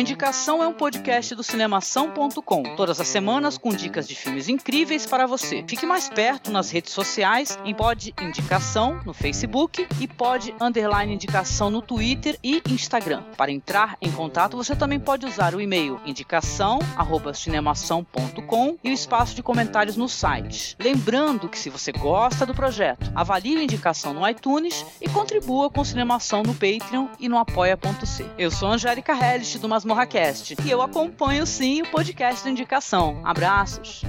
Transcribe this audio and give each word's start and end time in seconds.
Indicação 0.00 0.62
é 0.62 0.66
um 0.66 0.72
podcast 0.72 1.34
do 1.34 1.42
cinemação.com. 1.42 2.62
Todas 2.74 2.98
as 2.98 3.06
semanas 3.06 3.58
com 3.58 3.68
dicas 3.68 4.08
de 4.08 4.14
filmes 4.14 4.48
incríveis 4.48 5.04
para 5.04 5.26
você. 5.26 5.62
Fique 5.68 5.84
mais 5.84 6.08
perto 6.08 6.50
nas 6.50 6.70
redes 6.70 6.94
sociais, 6.94 7.58
em 7.66 7.74
Pod 7.74 8.14
Indicação 8.18 8.98
no 9.04 9.12
Facebook 9.12 9.86
e 10.00 10.08
Pod 10.08 10.54
Underline 10.58 11.12
Indicação 11.12 11.68
no 11.68 11.82
Twitter 11.82 12.38
e 12.42 12.62
Instagram. 12.70 13.24
Para 13.36 13.52
entrar 13.52 13.98
em 14.00 14.10
contato, 14.10 14.56
você 14.56 14.74
também 14.74 14.98
pode 14.98 15.26
usar 15.26 15.54
o 15.54 15.60
e-mail 15.60 16.00
indicação@cinemação.com 16.06 18.78
e 18.82 18.88
o 18.88 18.94
espaço 18.94 19.34
de 19.34 19.42
comentários 19.42 19.98
no 19.98 20.08
site. 20.08 20.78
Lembrando 20.80 21.46
que 21.46 21.58
se 21.58 21.68
você 21.68 21.92
gosta 21.92 22.46
do 22.46 22.54
projeto, 22.54 23.12
avalie 23.14 23.58
o 23.58 23.62
Indicação 23.62 24.14
no 24.14 24.26
iTunes 24.26 24.82
e 24.98 25.06
contribua 25.10 25.68
com 25.68 25.84
Cinemação 25.84 26.42
no 26.42 26.54
Patreon 26.54 27.08
e 27.18 27.28
no 27.28 27.36
apoia.c. 27.36 28.24
Eu 28.38 28.50
sou 28.50 28.70
Angélica 28.70 29.12
Hellish 29.12 29.58
do 29.58 29.68
Masmorra 29.68 29.89
Cast 30.06 30.56
e 30.64 30.70
eu 30.70 30.80
acompanho 30.80 31.44
sim 31.44 31.82
o 31.82 31.90
podcast 31.90 32.44
do 32.44 32.50
Indicação. 32.50 33.20
Abraços. 33.24 34.02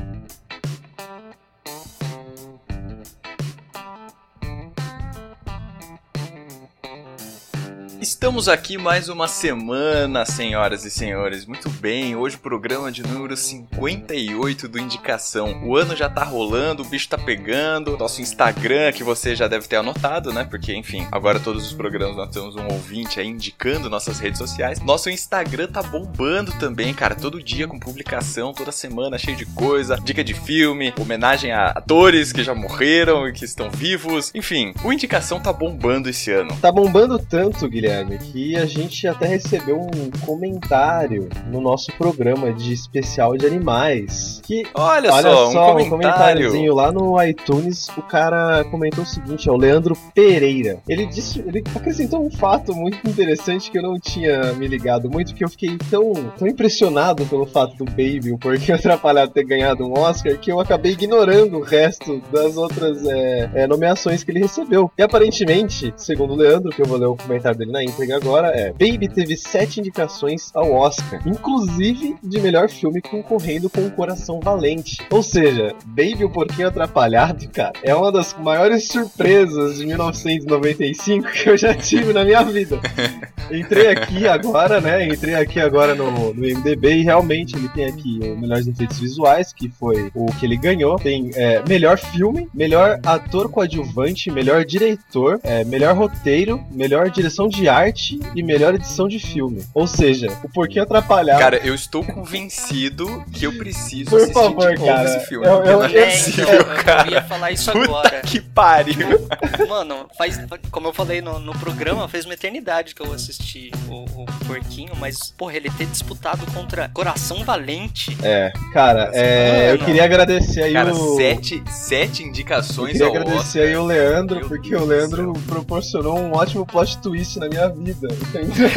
Estamos 8.02 8.49
aqui 8.49 8.80
mais 8.80 9.10
uma 9.10 9.27
semana, 9.27 10.26
senhoras 10.26 10.84
e 10.84 10.90
senhores. 10.90 11.46
Muito 11.46 11.70
bem, 11.70 12.16
hoje 12.16 12.35
o 12.35 12.40
programa 12.40 12.91
de 12.91 13.04
número 13.04 13.38
58 13.38 14.68
do 14.68 14.80
Indicação. 14.80 15.62
O 15.63 15.77
ano 15.77 15.96
já 15.96 16.10
tá 16.10 16.24
rolando, 16.24 16.82
o 16.82 16.85
bicho 16.85 17.07
tá 17.07 17.16
pegando. 17.16 17.96
Nosso 17.96 18.20
Instagram, 18.20 18.91
que 18.91 19.04
você 19.04 19.35
já 19.35 19.48
deve 19.48 19.68
ter 19.68 19.76
anotado, 19.76 20.34
né? 20.34 20.44
Porque, 20.44 20.74
enfim, 20.74 21.07
agora 21.12 21.40
todos 21.40 21.63
os 21.68 21.74
programas 21.74 22.18
nós 22.18 22.32
temos 22.32 22.55
um 22.55 22.66
ouvinte 22.72 23.20
aí 23.20 23.27
indicando 23.27 23.88
nossas 23.88 24.20
redes 24.20 24.40
sociais. 24.40 24.79
Nosso 24.79 25.07
Instagram 25.07 25.68
tá 25.68 25.84
bombando 25.84 26.52
também, 26.54 26.96
cara. 26.96 27.13
Todo 27.13 27.44
dia 27.44 27.68
com 27.68 27.77
publicação, 27.79 28.52
toda 28.52 28.72
semana 28.72 29.20
cheio 29.20 29.38
de 29.38 29.46
coisa. 29.46 29.96
Dica 30.04 30.24
de 30.24 30.34
filme, 30.34 30.91
homenagem 30.99 31.52
a 31.52 31.68
atores 31.68 32.34
que 32.34 32.44
já 32.44 32.55
morreram 32.55 33.27
e 33.27 33.32
que 33.32 33.46
estão 33.46 33.70
vivos. 33.70 34.32
Enfim, 34.34 34.74
o 34.84 34.91
Indicação 34.91 35.40
tá 35.40 35.54
bombando 35.54 36.10
esse 36.10 36.32
ano. 36.32 36.57
Tá 36.60 36.72
bombando 36.72 37.20
tanto, 37.20 37.70
Guilherme, 37.70 37.90
que 38.31 38.55
a 38.55 38.65
gente 38.65 39.07
até 39.07 39.27
recebeu 39.27 39.79
um 39.79 40.25
comentário 40.25 41.29
no 41.47 41.61
nosso 41.61 41.91
programa 41.93 42.53
de 42.53 42.73
especial 42.73 43.35
de 43.37 43.45
animais. 43.45 44.41
Que, 44.43 44.63
Olha, 44.73 45.11
olha 45.11 45.21
só, 45.21 45.51
só, 45.51 45.75
um 45.75 45.81
um 45.81 45.89
comentário. 45.89 45.89
comentáriozinho 45.89 46.73
lá 46.73 46.91
no 46.91 47.21
iTunes, 47.23 47.87
o 47.98 48.01
cara 48.01 48.63
comentou 48.65 49.03
o 49.03 49.07
seguinte, 49.07 49.49
é 49.49 49.51
o 49.51 49.57
Leandro 49.57 49.95
Pereira. 50.13 50.79
Ele 50.87 51.05
disse, 51.05 51.39
ele 51.39 51.63
acrescentou 51.75 52.25
um 52.25 52.31
fato 52.31 52.73
muito 52.73 53.07
interessante 53.07 53.70
que 53.70 53.77
eu 53.77 53.83
não 53.83 53.99
tinha 53.99 54.53
me 54.53 54.67
ligado 54.67 55.09
muito, 55.09 55.33
que 55.33 55.43
eu 55.43 55.49
fiquei 55.49 55.77
tão, 55.89 56.13
tão 56.37 56.48
impressionado 56.48 57.26
pelo 57.26 57.45
fato 57.45 57.76
do 57.77 57.85
Baby, 57.85 58.31
o 58.31 58.37
Porquinho 58.37 58.76
Atrapalhado 58.81 59.31
ter 59.31 59.43
ganhado 59.43 59.85
um 59.85 59.98
Oscar, 59.98 60.37
que 60.37 60.51
eu 60.51 60.59
acabei 60.59 60.93
ignorando 60.93 61.57
o 61.57 61.61
resto 61.61 62.21
das 62.31 62.57
outras 62.57 63.05
é, 63.05 63.49
é, 63.55 63.67
nomeações 63.67 64.23
que 64.23 64.31
ele 64.31 64.39
recebeu. 64.39 64.91
E 64.97 65.01
aparentemente, 65.01 65.94
segundo 65.97 66.33
o 66.33 66.38
Leandro, 66.38 66.72
que 66.72 66.81
eu 66.81 66.85
vou 66.85 66.97
ler 66.97 67.07
o 67.07 67.16
comentário 67.16 67.57
dele 67.57 67.72
na 67.72 67.81
íntegra 67.84 68.17
agora, 68.17 68.47
é 68.50 68.72
Baby 68.72 69.07
teve 69.07 69.38
sete 69.38 69.79
indicações 69.79 70.51
ao 70.53 70.72
Oscar, 70.72 71.22
inclusive 71.25 72.16
de 72.23 72.39
melhor 72.39 72.69
filme 72.69 73.01
concorrendo 73.01 73.69
com 73.69 73.85
o 73.85 73.91
Coração 73.91 74.39
Valente. 74.39 74.97
Ou 75.09 75.23
seja, 75.23 75.73
Baby 75.85 76.25
o 76.25 76.29
Porquinho 76.29 76.67
Atrapalhado, 76.67 77.47
cara, 77.50 77.73
é 77.83 77.94
uma 77.94 78.11
das 78.11 78.33
maiores 78.33 78.88
surpresas 78.88 79.78
de 79.78 79.85
1995 79.85 81.31
que 81.31 81.50
eu 81.50 81.57
já 81.57 81.73
tive 81.73 82.13
na 82.13 82.23
minha 82.23 82.44
vida. 82.44 82.79
Entrei 83.51 83.88
aqui 83.88 84.28
agora, 84.28 84.79
né? 84.79 85.07
Entrei 85.07 85.35
aqui 85.35 85.59
agora 85.59 85.94
no, 85.94 86.34
no 86.34 86.41
MDB 86.41 86.97
e 86.97 87.03
realmente 87.03 87.55
ele 87.55 87.67
tem 87.69 87.85
aqui 87.85 88.19
o 88.22 88.39
melhores 88.39 88.67
efeitos 88.67 89.00
visuais, 89.00 89.51
que 89.51 89.69
foi 89.69 90.09
o 90.16 90.25
que 90.34 90.45
ele 90.45 90.57
ganhou. 90.57 90.97
Tem 90.97 91.31
é, 91.35 91.61
melhor 91.67 91.97
filme, 91.97 92.47
melhor 92.53 93.00
ator 93.05 93.50
coadjuvante, 93.50 94.31
melhor 94.31 94.63
diretor, 94.63 95.39
é, 95.44 95.63
melhor 95.66 95.95
roteiro, 95.95 96.63
melhor 96.72 97.09
direção 97.09 97.47
de 97.47 97.67
arte 97.75 98.19
e 98.35 98.43
melhor 98.43 98.73
edição 98.75 99.07
de 99.07 99.19
filme. 99.19 99.63
Ou 99.73 99.87
seja, 99.87 100.27
o 100.43 100.49
Porquinho 100.49 100.83
Atrapalhado. 100.83 101.39
Cara, 101.39 101.57
eu 101.57 101.73
estou 101.75 102.03
convencido 102.03 103.23
que 103.31 103.45
eu 103.45 103.57
preciso 103.57 104.09
Por 104.09 104.17
assistir 104.17 104.33
favor, 104.33 104.69
de 104.73 104.79
novo 104.79 104.85
cara. 104.85 105.03
esse 105.17 105.27
filme. 105.27 105.45
Eu- 105.45 105.53
eu- 105.53 105.65
não 105.65 105.71
eu- 105.71 105.83
é 105.85 106.01
É, 106.01 106.07
então, 106.17 106.25
possível, 106.25 106.47
eu, 106.53 106.83
cara. 106.83 107.07
eu 107.07 107.11
ia 107.13 107.23
falar 107.23 107.51
isso 107.51 107.71
Puta 107.71 107.83
agora. 107.85 108.21
que 108.21 108.39
pariu. 108.41 109.27
Mano, 109.67 110.07
faz, 110.17 110.39
como 110.71 110.87
eu 110.87 110.93
falei 110.93 111.21
no, 111.21 111.39
no 111.39 111.53
programa, 111.57 112.07
fez 112.07 112.25
uma 112.25 112.33
eternidade 112.33 112.93
que 112.95 113.01
eu 113.01 113.13
assisti 113.13 113.71
o, 113.87 114.05
o 114.21 114.25
Porquinho, 114.47 114.93
mas, 114.97 115.31
porra, 115.37 115.55
ele 115.55 115.69
ter 115.71 115.85
disputado 115.85 116.45
contra 116.53 116.89
Coração 116.89 117.43
Valente. 117.43 118.17
É, 118.23 118.51
cara, 118.73 119.11
é, 119.13 119.71
eu 119.73 119.77
queria 119.79 120.03
agradecer 120.03 120.63
aí 120.63 120.73
Cara, 120.73 120.93
o. 120.93 121.15
sete, 121.15 121.63
sete 121.69 122.21
Eu 122.23 122.29
indicações 122.29 122.91
queria 122.93 123.07
ao 123.07 123.11
agradecer 123.15 123.37
Oscar. 123.59 123.63
aí 123.63 123.75
o 123.75 123.85
Leandro, 123.85 124.39
Meu 124.39 124.47
porque 124.47 124.69
Deus 124.69 124.81
o 124.81 124.85
Leandro 124.85 125.33
proporcionou 125.47 126.17
um 126.19 126.33
ótimo 126.33 126.65
plot 126.65 126.97
twist 126.99 127.39
na 127.39 127.47
minha 127.47 127.60
vida, 127.69 128.07
entendeu? 128.11 128.69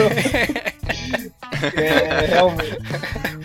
é, 1.77 2.27
realmente, 2.27 2.79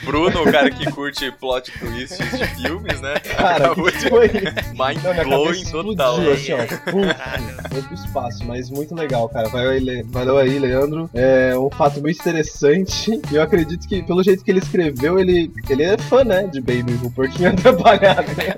Bruno, 0.04 0.42
o 0.44 0.52
cara 0.52 0.70
que 0.72 0.90
curte 0.92 1.32
plot 1.34 1.72
twists 1.80 2.18
de 2.38 2.48
filmes, 2.62 3.00
né? 3.02 3.14
cara, 3.20 3.66
Acabou 3.72 3.92
de 3.92 4.10
foi? 4.10 4.28
mind 4.28 5.04
Não, 5.04 5.12
minha 5.14 5.24
blowing 5.24 5.64
total. 5.66 6.18
né? 6.20 6.32
assim, 6.32 6.54
ó. 6.54 6.58
Puf, 6.58 7.70
foi 7.72 7.82
pro 7.84 7.94
espaço, 7.94 8.46
mas 8.46 8.70
muito 8.70 8.96
legal, 8.96 9.30
cara. 9.30 9.48
Valeu 9.50 9.72
aí, 9.72 9.80
Le- 9.80 10.04
valeu 10.10 10.38
aí, 10.38 10.58
Leandro. 10.60 11.10
É 11.14 11.58
um 11.58 11.70
fato 11.70 12.02
muito 12.02 12.20
interessante. 12.20 13.12
E 13.32 13.36
eu 13.36 13.42
acredito 13.42 13.88
que, 13.88 14.02
pelo 14.04 14.24
jeito 14.24 14.44
que 14.44 14.52
ele 14.52 14.60
escreveu, 14.60 15.20
ele, 15.20 15.52
ele 15.70 15.84
é 15.84 15.98
fã, 15.98 16.24
né? 16.24 16.44
De 16.48 16.60
Baby, 16.62 17.00
o 17.04 17.12
porquinho 17.12 17.50
atrapalhado. 17.52 18.28
né? 18.38 18.56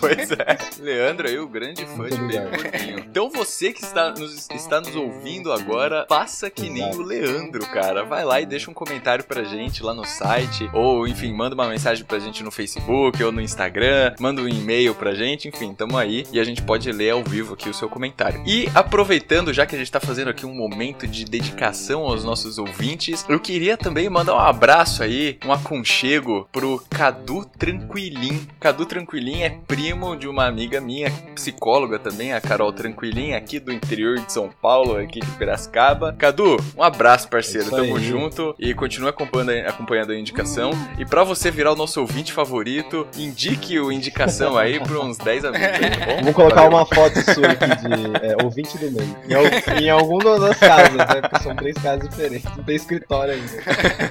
pois 0.00 0.30
é. 0.32 0.56
Leandro 0.80 1.28
aí, 1.28 1.38
o 1.38 1.48
grande 1.48 1.84
fã 1.84 1.96
Muito 1.96 2.16
de 2.16 2.22
Baby 2.22 2.38
obrigado. 2.38 2.62
Porquinho. 2.62 2.98
Então 2.98 3.30
você 3.30 3.72
que 3.72 3.82
está 3.82 4.10
nos, 4.10 4.48
está 4.50 4.80
nos 4.80 4.94
ouvindo 4.94 5.52
agora, 5.52 6.06
faça 6.08 6.50
que 6.50 6.68
nem 6.68 6.94
o 6.94 7.02
Leandro, 7.02 7.66
cara. 7.66 8.04
Vai 8.04 8.24
lá 8.24 8.40
e 8.40 8.46
deixa 8.46 8.70
um 8.70 8.74
comentário 8.74 9.24
pra 9.24 9.42
gente 9.44 9.82
lá 9.82 9.94
no 9.94 10.04
site. 10.04 10.68
Ou, 10.72 11.06
enfim, 11.08 11.32
manda 11.32 11.54
uma 11.54 11.68
mensagem 11.68 12.04
pra 12.04 12.18
gente 12.18 12.42
no 12.42 12.50
Facebook 12.50 13.22
ou 13.22 13.32
no 13.32 13.40
Instagram. 13.40 14.14
Manda 14.20 14.42
um 14.42 14.48
e-mail 14.48 14.94
pra 14.94 15.14
gente. 15.14 15.48
Enfim, 15.48 15.74
tamo 15.74 15.96
aí. 15.96 16.26
E 16.32 16.38
a 16.38 16.44
gente 16.44 16.62
pode 16.62 16.90
ler 16.92 17.10
ao 17.10 17.24
vivo 17.24 17.54
aqui 17.54 17.68
o 17.68 17.74
seu 17.74 17.88
comentário. 17.88 18.42
E 18.46 18.68
aproveitando, 18.74 19.52
já 19.52 19.64
que 19.64 19.74
a 19.74 19.78
gente 19.78 19.90
tá 19.90 20.00
fazendo 20.00 20.28
aqui 20.28 20.44
um 20.44 20.54
momento 20.54 21.06
de 21.06 21.24
dedicação 21.24 22.02
aos 22.02 22.22
nossos 22.22 22.58
ouvintes, 22.58 23.24
eu 23.28 23.40
queria 23.40 23.76
também 23.76 24.08
mandar 24.10 24.34
um 24.34 24.40
abraço 24.40 25.02
aí, 25.02 25.38
um 25.44 25.52
aconchego 25.52 26.48
pro 26.52 26.82
Cadu 26.90 27.46
Tranquilim. 27.58 28.46
Cadu 28.60 28.84
Tranquilim 28.84 29.42
é 29.42 29.50
primo 29.66 30.16
de 30.16 30.28
uma 30.28 30.46
amiga 30.46 30.65
minha, 30.80 31.10
psicóloga 31.34 31.98
também, 31.98 32.32
a 32.32 32.40
Carol 32.40 32.72
Tranquilim, 32.72 33.32
aqui 33.32 33.58
do 33.58 33.72
interior 33.72 34.18
de 34.18 34.32
São 34.32 34.48
Paulo, 34.48 34.96
aqui 34.96 35.20
de 35.20 35.30
Piracicaba. 35.32 36.12
Cadu, 36.12 36.56
um 36.76 36.82
abraço, 36.82 37.28
parceiro. 37.28 37.68
É 37.68 37.70
Tamo 37.70 37.96
aí. 37.96 38.04
junto 38.04 38.54
e 38.58 38.74
continue 38.74 39.08
acompanhando, 39.08 39.68
acompanhando 39.68 40.12
a 40.12 40.18
indicação. 40.18 40.70
E 40.98 41.04
pra 41.04 41.24
você 41.24 41.50
virar 41.50 41.72
o 41.72 41.76
nosso 41.76 42.00
ouvinte 42.00 42.32
favorito, 42.32 43.06
indique 43.16 43.78
o 43.78 43.92
indicação 43.92 44.56
aí 44.56 44.80
pra 44.80 45.00
uns 45.00 45.18
10 45.18 45.44
amigos 45.44 45.66
tá 45.66 46.06
bom? 46.06 46.22
Vou 46.24 46.32
colocar 46.32 46.62
Valeu. 46.62 46.78
uma 46.78 46.86
foto 46.86 47.20
sua 47.32 47.48
aqui 47.48 47.66
de 47.66 48.26
é, 48.26 48.42
ouvinte 48.42 48.78
do 48.78 48.90
meio. 48.90 49.16
Em, 49.26 49.84
em 49.84 49.90
alguma 49.90 50.38
das 50.38 50.58
casas, 50.58 50.96
né? 50.96 51.20
Porque 51.20 51.42
são 51.42 51.56
três 51.56 51.76
casas 51.76 52.08
diferentes. 52.08 52.56
Não 52.56 52.64
tem 52.64 52.76
escritório 52.76 53.34
ainda. 53.34 53.52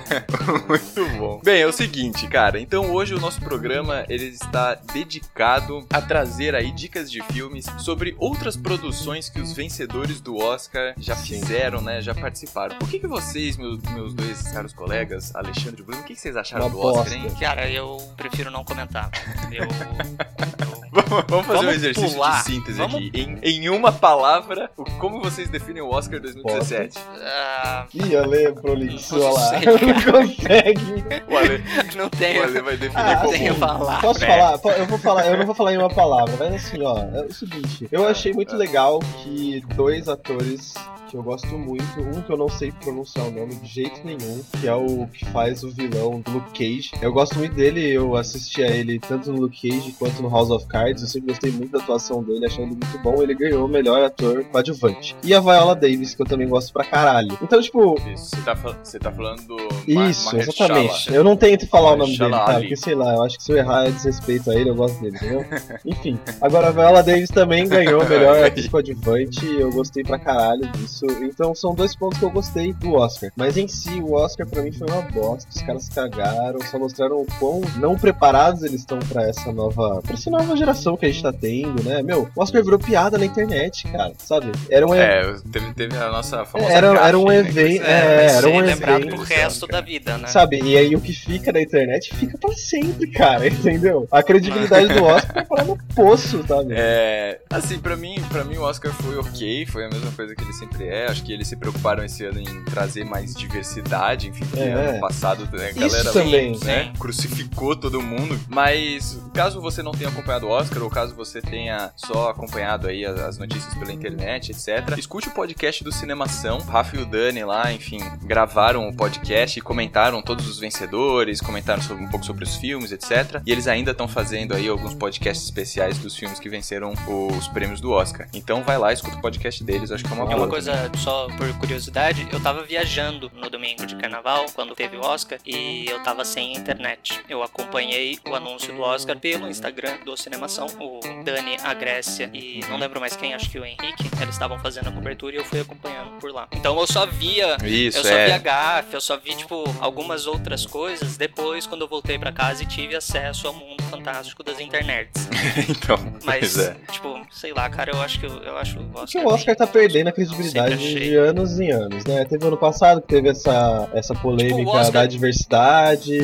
Muito 0.68 1.18
bom. 1.18 1.42
Bem, 1.44 1.62
é 1.62 1.68
o 1.68 1.72
seguinte, 1.72 2.28
cara. 2.28 2.60
Então 2.60 2.92
hoje 2.92 3.14
o 3.14 3.20
nosso 3.20 3.40
programa 3.42 4.06
ele 4.10 4.26
está 4.26 4.76
dedicado 4.94 5.86
a 5.92 6.02
trazer 6.02 6.45
aí 6.54 6.72
dicas 6.72 7.10
de 7.10 7.22
filmes 7.24 7.66
sobre 7.80 8.14
outras 8.20 8.56
produções 8.58 9.30
que 9.30 9.40
os 9.40 9.54
vencedores 9.54 10.20
do 10.22 10.36
Oscar 10.38 10.94
já 10.98 11.16
fizeram, 11.16 11.82
né? 11.82 12.02
Já 12.02 12.14
participaram. 12.14 12.76
O 12.82 12.88
que, 12.88 13.00
que 13.00 13.08
vocês, 13.08 13.58
meus, 13.58 13.82
meus 13.82 14.14
dois 14.14 14.42
caros 14.50 14.74
colegas, 14.74 15.34
Alexandre 15.36 15.82
e 15.82 15.86
Bruno, 15.86 16.02
o 16.02 16.04
que, 16.04 16.14
que 16.14 16.20
vocês 16.20 16.36
acharam 16.36 16.66
Uma 16.68 16.72
do 16.72 16.80
Oscar, 16.80 17.04
bosta. 17.06 17.16
hein? 17.16 17.36
Cara, 17.40 17.70
eu 17.70 17.98
prefiro 18.18 18.52
não 18.52 18.64
comentar. 18.64 19.10
Eu. 19.52 19.66
eu- 20.96 21.04
Vamos, 21.04 21.26
vamos 21.28 21.46
fazer 21.46 21.58
um 21.60 21.62
Vamos 21.62 21.76
exercício 21.76 22.14
pular. 22.14 22.38
de 22.38 22.44
síntese 22.52 22.78
Vamos- 22.78 22.96
aqui. 22.96 23.12
Em, 23.14 23.40
em 23.44 23.70
uma 23.70 23.92
palavra, 23.92 24.70
o- 24.78 24.84
como 25.00 25.22
vocês 25.22 25.50
definem 25.50 25.82
o 25.82 25.90
Oscar 25.90 26.20
2017? 26.20 26.98
Ah, 27.22 27.86
Ih, 27.94 28.16
Ale, 28.16 28.52
prolixo, 28.54 29.18
Não 29.18 29.26
olha 29.26 29.34
lá. 29.34 29.52
Não 29.62 30.12
consegue. 30.12 30.82
O 31.30 31.38
Ale, 31.38 31.64
não 31.96 32.06
o 32.06 32.10
tenho. 32.10 32.44
Ale 32.44 32.62
vai 32.62 32.78
definir 32.78 33.02
Ah, 33.06 33.16
como... 33.18 33.32
tenho 33.32 33.56
palavra. 33.56 34.02
Posso 34.02 34.20
falar? 34.20 34.60
Eu 34.78 34.86
vou 34.86 34.98
falar, 35.00 35.28
eu 35.28 35.38
não 35.38 35.46
vou 35.46 35.56
falar 35.56 35.74
em 35.74 35.78
uma 35.78 35.90
palavra, 35.90 36.36
mas 36.40 36.56
assim, 36.56 36.82
ó, 36.84 36.98
é 36.98 37.22
o 37.30 37.34
seguinte, 37.34 37.88
eu 37.92 38.08
achei 38.08 38.34
muito 38.34 38.56
legal 38.56 39.00
que 39.24 39.62
dois 39.76 40.08
atores 40.08 40.74
que 41.10 41.16
eu 41.18 41.24
gosto 41.24 41.48
muito, 41.58 42.00
um 42.02 42.22
que 42.22 42.32
eu 42.32 42.38
não 42.38 42.50
sei 42.50 42.72
pronunciar 42.72 43.28
o 43.28 43.32
nome 43.32 43.56
de 43.56 43.68
jeito 43.68 44.02
nenhum, 44.04 44.42
que 44.60 44.68
é 44.68 44.74
o 44.74 45.08
que 45.08 45.26
faz 45.26 45.64
o 45.64 45.70
vilão 45.72 46.20
do 46.22 46.32
Luke 46.32 46.52
Cage. 46.52 46.92
Eu 47.02 47.12
gosto 47.14 47.38
muito 47.38 47.54
dele, 47.54 47.92
eu 47.92 48.16
assisti 48.16 48.64
a 48.64 48.68
ele 48.68 49.00
tanto 49.00 49.32
no 49.32 49.42
Luke 49.42 49.70
Cage 49.70 49.94
quanto 50.00 50.22
no 50.22 50.30
House 50.30 50.50
of 50.50 50.66
Cards, 50.68 51.02
eu 51.04 51.08
sempre 51.08 51.30
gostei 51.32 51.52
muito 51.52 51.72
da 51.72 51.80
atuação 51.80 52.24
dele, 52.24 52.46
achei 52.46 52.64
ele 52.64 52.72
muito 52.76 52.98
bom, 53.04 53.22
ele 53.22 53.34
ganhou 53.36 53.66
o 53.66 53.70
melhor 53.70 54.04
ator 54.04 54.44
coadjuvante. 54.46 55.16
E 55.24 55.34
a 55.34 55.40
Viola 55.40 55.76
Davis, 55.76 56.16
que 56.16 56.22
eu 56.22 56.26
também 56.26 56.48
gosto 56.48 56.74
pra 56.74 56.84
caralho. 56.84 57.38
Então, 57.42 57.62
tipo, 57.62 57.96
você 58.16 58.38
tá, 58.44 58.54
você 58.56 59.00
tá 59.00 59.12
falando 59.12 59.42
do... 59.48 59.56
Ma- 59.94 60.10
isso, 60.10 60.34
Mahershala. 60.36 60.80
exatamente. 60.80 61.14
Eu 61.14 61.24
não 61.24 61.36
tento 61.38 61.68
falar 61.68 61.94
o 61.94 61.98
nome 61.98 62.18
dele, 62.18 62.32
tá? 62.32 62.56
Porque 62.60 62.76
sei 62.76 62.96
lá, 62.96 63.14
eu 63.16 63.24
acho 63.24 63.38
que 63.38 63.44
se 63.44 63.52
eu 63.52 63.58
errar 63.58 63.88
é 63.88 63.92
desrespeito 63.92 64.50
a 64.50 64.56
ele, 64.56 64.70
eu 64.70 64.76
gosto 64.76 65.00
dele, 65.02 65.16
entendeu? 65.18 65.46
Enfim. 65.86 66.20
Agora 66.42 66.68
a 66.68 66.72
Viola 66.72 67.04
Davis 67.04 67.30
também 67.30 67.68
ganhou 67.68 68.02
o 68.04 68.10
melhor 68.10 68.42
atriz 68.44 68.68
coadjuvante, 68.68 69.46
eu 69.46 69.72
gostei 69.72 70.04
pra 70.04 70.18
caralho 70.18 70.68
disso. 70.74 70.95
Então 71.04 71.54
são 71.56 71.74
dois 71.76 71.96
pontos 71.96 72.20
que 72.20 72.26
eu 72.26 72.30
gostei 72.32 72.74
do 72.74 72.94
Oscar. 72.94 73.32
Mas 73.36 73.58
em 73.58 73.68
si, 73.68 74.00
o 74.02 74.14
Oscar 74.14 74.48
pra 74.48 74.62
mim 74.62 74.72
foi 74.72 74.88
uma 74.90 75.02
bosta. 75.02 75.50
Os 75.54 75.62
caras 75.62 75.90
cagaram, 75.90 76.60
só 76.62 76.78
mostraram 76.80 77.22
o 77.22 77.26
quão 77.40 77.62
não 77.78 77.98
preparados 77.98 78.64
eles 78.64 78.82
estão 78.82 79.00
pra 79.00 79.28
essa 79.28 79.52
nova. 79.52 80.02
pra 80.02 80.14
essa 80.14 80.30
nova 80.30 80.56
geração 80.56 80.96
que 80.98 81.06
a 81.06 81.10
gente 81.10 81.22
tá 81.24 81.34
tendo, 81.34 81.84
né? 81.84 82.02
Meu, 82.02 82.30
o 82.36 82.42
Oscar 82.42 82.64
virou 82.64 82.80
piada 82.80 83.18
na 83.18 83.26
internet, 83.26 83.88
cara, 83.92 84.14
sabe? 84.18 84.52
Era 84.70 84.86
um 84.88 84.94
É, 84.94 85.36
teve, 85.52 85.74
teve 85.74 85.98
a 85.98 86.10
nossa 86.12 86.46
famosa 86.46 86.72
Era- 86.72 86.94
gafe, 86.94 87.08
era 87.08 87.20
um 87.20 87.26
né, 87.28 87.38
evento- 87.40 87.84
É, 87.86 88.26
era 88.38 88.48
um 88.50 88.60
lembrado 88.60 89.08
pro 89.08 89.22
resto 89.22 89.68
da 89.68 89.82
vida, 89.82 90.18
né? 90.18 90.28
Sabe? 90.28 90.62
E 90.64 90.78
aí 90.78 90.96
o 90.96 91.02
que 91.02 91.14
fica 91.14 91.52
na 91.52 91.62
internet 91.62 92.16
fica 92.16 92.38
pra 92.38 92.54
sempre, 92.54 93.08
cara, 93.12 93.46
entendeu? 93.48 94.08
A 94.12 94.22
credibilidade 94.24 94.88
do 94.94 95.04
Oscar 95.04 95.46
parar 95.48 95.66
no 95.66 95.78
poço, 95.96 96.44
sabe? 96.48 96.74
É, 96.78 97.40
assim, 97.50 97.80
pra 97.80 97.96
mim, 97.96 98.16
pra 98.30 98.44
mim 98.44 98.58
o 98.58 98.62
Oscar 98.64 98.92
foi 98.94 99.18
ok, 99.18 99.66
foi 99.66 99.86
a 99.86 99.90
mesma 99.90 100.12
coisa 100.12 100.36
que 100.36 100.44
ele 100.44 100.54
sempre 100.54 100.85
é. 100.86 101.08
Acho 101.10 101.24
que 101.24 101.32
eles 101.34 101.48
se 101.48 101.56
preocuparam 101.56 102.04
esse 102.04 102.24
ano 102.26 102.40
em 102.40 102.64
trazer 102.66 103.04
mais 103.04 103.34
diversidade, 103.34 104.30
enfim, 104.30 104.46
porque 104.46 104.60
É. 104.64 104.74
ano 104.74 105.00
passado 105.00 105.48
né, 105.56 105.66
a 105.68 105.70
Isso 105.72 105.80
galera 105.80 106.12
também. 106.12 106.60
né, 106.64 106.94
crucificou 107.00 107.76
todo 107.76 108.02
mundo. 108.02 108.40
Mas 108.50 109.20
caso 109.34 109.62
você 109.62 109.82
não 109.82 109.92
tenha 109.92 110.10
acompanhado 110.10 110.48
o 110.48 110.50
Oscar, 110.50 110.82
ou 110.84 110.90
caso 110.90 111.16
você 111.16 111.42
tenha 111.42 111.92
só 111.96 112.30
acompanhado 112.30 112.88
aí 112.88 113.06
as, 113.06 113.20
as 113.20 113.38
notícias 113.38 113.74
pela 113.76 113.92
internet, 113.92 114.52
etc., 114.52 114.98
escute 114.98 115.28
o 115.30 115.32
podcast 115.32 115.84
do 115.84 115.92
Cinemação. 115.92 116.58
O 116.60 116.62
Rafa 116.64 116.96
e 116.98 117.02
o 117.02 117.06
Dani 117.06 117.44
lá, 117.44 117.72
enfim, 117.72 118.00
gravaram 118.24 118.88
o 118.88 118.96
podcast 118.96 119.58
e 119.58 119.62
comentaram 119.62 120.22
todos 120.22 120.48
os 120.48 120.60
vencedores, 120.60 121.42
comentaram 121.42 121.82
sobre- 121.82 122.04
um 122.04 122.08
pouco 122.10 122.26
sobre 122.26 122.44
os 122.44 122.56
filmes, 122.56 122.92
etc. 122.92 123.42
E 123.46 123.52
eles 123.52 123.68
ainda 123.68 123.92
estão 123.92 124.08
fazendo 124.08 124.54
aí 124.54 124.68
alguns 124.68 124.94
podcasts 124.94 125.46
especiais 125.46 125.98
dos 125.98 126.16
filmes 126.16 126.40
que 126.40 126.50
venceram 126.50 126.94
os 127.38 127.48
prêmios 127.48 127.82
do 127.82 127.92
Oscar. 127.92 128.28
Então 128.34 128.64
vai 128.64 128.78
lá, 128.78 128.92
escuta 128.94 129.18
o 129.18 129.22
podcast 129.22 129.64
deles, 129.64 129.92
acho 129.92 130.04
que 130.04 130.12
é 130.12 130.16
uma 130.16 130.26
boa. 130.26 130.38
uma 130.38 130.48
coisa, 130.48 130.74
só 130.98 131.28
por 131.38 131.52
curiosidade, 131.58 132.28
eu 132.32 132.40
tava 132.40 132.64
viajando 132.64 133.32
no 133.36 133.50
domingo 133.50 133.86
de 133.86 133.96
carnaval, 133.96 134.46
quando 134.54 134.76
teve 134.76 134.98
o 134.98 135.02
Oscar, 135.02 135.40
e 135.46 135.88
eu 135.88 136.02
tava 136.04 136.24
sem 136.26 136.56
internet. 136.56 137.22
Eu 137.30 137.44
acompanhei 137.44 138.20
o 138.28 138.36
anúncio 138.36 138.74
do 138.74 138.82
Oscar 138.82 139.18
pelo 139.18 139.48
Instagram 139.48 139.98
do 140.04 140.16
Cinemação. 140.18 140.68
O 140.80 141.00
Dani, 141.24 141.58
a 141.64 141.74
Grécia 141.74 142.30
e 142.34 142.62
não 142.70 142.78
lembro 142.78 143.00
mais 143.00 143.16
quem, 143.16 143.34
acho 143.34 143.50
que 143.50 143.60
o 143.60 143.66
Henrique, 143.66 144.10
eles 144.22 144.36
estavam 144.36 144.60
fazendo 144.60 144.90
a 144.90 144.92
cobertura 144.92 145.36
e 145.36 145.40
eu 145.40 145.46
fui 145.46 145.60
acompanhando 145.60 146.20
por 146.20 146.32
lá. 146.32 146.48
Então 146.52 146.80
eu 146.80 146.88
só 146.88 147.06
via. 147.06 147.58
Isso, 147.64 148.00
eu 148.00 148.04
só 148.04 148.10
é. 148.10 148.26
vi 148.28 148.32
a 148.32 148.38
GAF, 148.38 148.94
eu 148.94 149.02
só 149.02 149.18
vi, 149.18 149.36
tipo, 149.36 149.64
algumas 149.80 150.28
outras 150.28 150.66
coisas 150.66 151.18
depois, 151.18 151.66
quando 151.66 151.82
eu 151.82 151.88
voltei 151.88 152.18
pra 152.18 152.32
casa 152.32 152.64
e 152.64 152.66
tive 152.66 152.96
acesso 152.96 153.48
ao 153.48 153.54
mundo 153.54 153.84
fantástico 153.86 154.44
das 154.44 154.60
internets. 154.60 155.28
então, 155.70 155.98
Mas, 156.24 156.58
é. 156.58 156.76
tipo, 156.92 157.22
sei 157.32 157.54
lá, 157.54 157.70
cara, 157.70 157.92
eu 157.92 158.02
acho 158.02 158.20
que 158.20 158.26
eu, 158.26 158.38
eu 158.44 158.58
acho 158.58 158.80
o 158.80 158.84
Porque 158.86 159.18
Oscar. 159.18 159.26
o 159.26 159.34
Oscar 159.34 159.56
tá 159.56 159.68
perdendo 159.68 160.08
a 160.08 160.12
credibilidade 160.12 160.65
Sempre 160.70 160.86
achei. 160.86 161.10
de 161.10 161.16
anos 161.16 161.60
em 161.60 161.72
anos, 161.72 162.04
né? 162.06 162.26
Teve 162.26 162.46
ano 162.48 162.58
passado 162.58 163.02
que 163.02 163.08
teve 163.08 163.30
essa, 163.30 163.90
essa 163.94 164.14
polêmica 164.16 164.58
Tipo, 164.58 164.70
Oscar- 164.72 164.92
da 164.92 165.06
diversidade. 165.06 166.16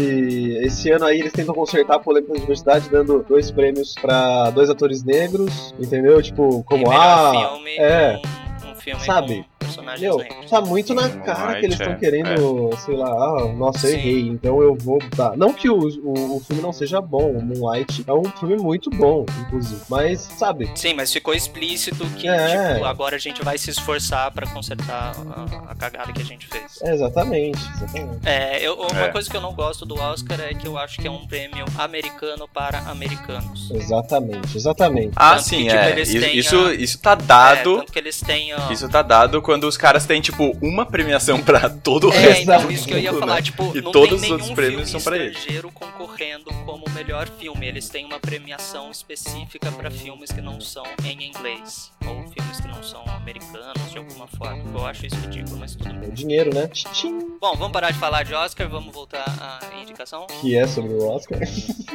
Esse 0.64 0.92
ano 0.92 1.06
aí 1.06 1.20
eles 1.20 1.32
tentam 1.34 1.54
consertar 1.54 1.96
a 1.96 2.00
polêmica 2.00 2.34
da 2.34 2.40
diversidade, 2.40 2.90
dando 2.90 3.26
dois 3.28 3.52
prêmios 3.52 3.94
pra 4.00 4.50
dois 4.52 4.70
atores 4.70 5.04
negros, 5.04 5.74
entendeu? 5.80 6.22
Tipo, 6.22 6.64
como 6.64 6.92
ah. 6.92 7.32
filme, 7.32 7.76
é. 7.78 8.20
um, 8.66 8.72
um 8.72 8.76
filme 8.76 9.06
Sabe? 9.06 9.46
Personagens 9.76 10.02
Meu, 10.02 10.18
negros. 10.18 10.50
tá 10.50 10.62
muito 10.62 10.94
na 10.94 11.10
cara 11.10 11.60
que 11.60 11.66
eles 11.66 11.80
estão 11.80 11.94
é, 11.94 11.96
querendo, 11.96 12.70
sei 12.86 12.96
lá, 12.96 13.10
ah, 13.10 13.54
nossa, 13.56 13.88
eu 13.88 13.94
errei, 13.94 14.22
então 14.28 14.62
eu 14.62 14.76
vou 14.76 15.00
dar. 15.16 15.36
Não 15.38 15.54
que 15.54 15.70
o, 15.70 15.78
o, 15.80 16.38
o 16.38 16.40
filme 16.42 16.62
não 16.62 16.74
seja 16.74 17.00
bom, 17.02 17.32
o 17.32 17.42
Moonlight 17.42 18.04
é 18.08 18.14
um 18.14 18.24
filme 18.24 18.58
muito 18.58 18.90
bom, 18.90 19.26
inclusive. 19.42 19.82
Mas, 19.90 20.20
sabe, 20.22 20.70
Sim, 20.76 20.94
mas 20.94 21.12
ficou 21.12 21.34
explícito 21.34 22.06
que 22.18 22.28
É. 22.28 22.74
tipo, 22.74 22.86
agora 22.86 23.16
a 23.16 23.20
gente 23.20 23.44
vai 23.44 23.58
se 23.58 23.70
esforçar 23.70 24.32
pra 24.32 24.48
consertar 24.48 25.14
a, 25.30 25.72
a 25.72 25.76
cagada 25.76 26.12
que 26.14 26.22
a 26.22 26.26
gente 26.26 26.48
fez. 26.48 26.80
é 26.82 26.94
exatamente, 26.94 27.60
exatamente. 27.76 28.20
É, 28.28 28.62
eu- 28.66 28.76
uma 28.76 29.06
É. 29.06 29.08
coisa 29.10 29.30
que 29.30 29.36
eu 29.38 29.42
não 29.42 29.54
gosto 29.54 29.86
do 29.86 29.96
Oscar 29.96 30.40
é 30.42 30.54
que 30.54 30.68
eu 30.68 30.78
acho 30.78 31.00
que 31.00 31.08
é 31.08 31.12
um 31.12 31.26
prêmio 31.28 31.66
americano 31.78 32.48
para 32.48 32.80
americanos. 32.90 33.70
Exatamente, 33.72 34.56
exatamente. 34.58 35.12
Ah, 35.16 35.32
Tanto 35.36 35.44
sim, 35.44 35.64
que, 35.64 35.70
tipo, 35.70 35.76
é. 35.82 36.02
Isso, 36.02 36.20
têm 36.20 36.38
isso, 36.38 36.72
isso 36.74 37.00
tá 37.02 37.12
É, 37.14 37.16
dado. 37.16 37.78
tanto 37.78 37.92
que 37.92 38.00
eles 38.00 38.22
ó, 38.58 38.72
Isso 38.72 38.88
tá 38.90 39.02
dado 39.02 39.42
quando 39.42 39.61
os 39.68 39.78
caras 39.78 40.06
têm, 40.06 40.22
tipo, 40.22 40.56
uma 40.62 40.86
premiação 40.86 41.42
pra 41.42 41.70
todo 41.70 42.10
o 42.10 42.14
É, 42.14 42.18
resto. 42.18 42.42
então, 42.44 42.56
Exato. 42.56 42.72
isso 42.72 42.86
que 42.88 42.94
eu 42.94 43.00
ia 43.00 43.12
né? 43.12 43.20
falar, 43.20 43.42
tipo, 43.42 43.76
E 43.76 43.82
não 43.82 43.92
todos 43.92 44.10
tem 44.10 44.16
os 44.16 44.22
nenhum 44.22 44.34
outros 44.36 44.52
prêmios 44.52 44.76
filme 44.90 44.92
são 44.92 45.02
pra 45.02 45.18
eles. 45.18 45.38
estrangeiro 45.38 45.72
concorrendo 45.72 46.52
como 46.66 46.84
melhor 46.94 47.28
filme. 47.40 47.68
Eles 47.68 47.90
têm 47.90 48.06
uma 48.06 48.20
premiação 48.20 48.92
específica 48.92 49.72
pra 49.72 49.90
filmes 49.92 50.32
que 50.32 50.42
não 50.42 50.60
são 50.62 50.84
em 51.04 51.28
inglês, 51.28 51.92
ou 52.06 52.16
filmes 52.32 52.60
que 52.62 52.68
não 52.68 52.84
são 52.84 53.04
americanos 53.08 53.92
de 53.92 53.98
alguma 53.98 54.28
forma. 54.28 54.64
Eu 54.74 54.86
acho 54.86 55.06
isso 55.06 55.16
ridículo, 55.18 55.58
mas 55.60 55.76
tudo 55.76 55.94
bem. 55.94 56.10
O 56.10 56.12
dinheiro, 56.14 56.54
né? 56.54 56.68
Tchim, 56.68 57.20
Bom, 57.40 57.56
vamos 57.56 57.72
parar 57.72 57.92
de 57.92 57.98
falar 58.00 58.24
de 58.24 58.34
Oscar, 58.34 58.68
vamos 58.70 58.94
voltar 58.94 59.24
à 59.40 59.82
indicação, 59.82 60.28
Que 60.42 60.56
é 60.56 60.68
sobre 60.68 60.94
o 60.94 61.08
Oscar. 61.08 61.40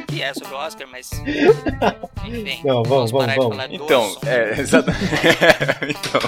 que 0.07 0.21
é 0.21 0.33
sobre 0.33 0.53
o 0.53 0.57
Oscar, 0.57 0.87
mas 0.91 1.09
enfim. 2.25 2.61
Não, 2.63 2.83
vamos, 2.83 3.11
vamos, 3.11 3.27
parar 3.35 3.67
de 3.67 3.77
vamos. 3.77 3.77
do 3.77 3.83
Então, 3.85 4.17
é, 4.25 4.51
exatamente. 4.59 5.03
então, 5.89 6.21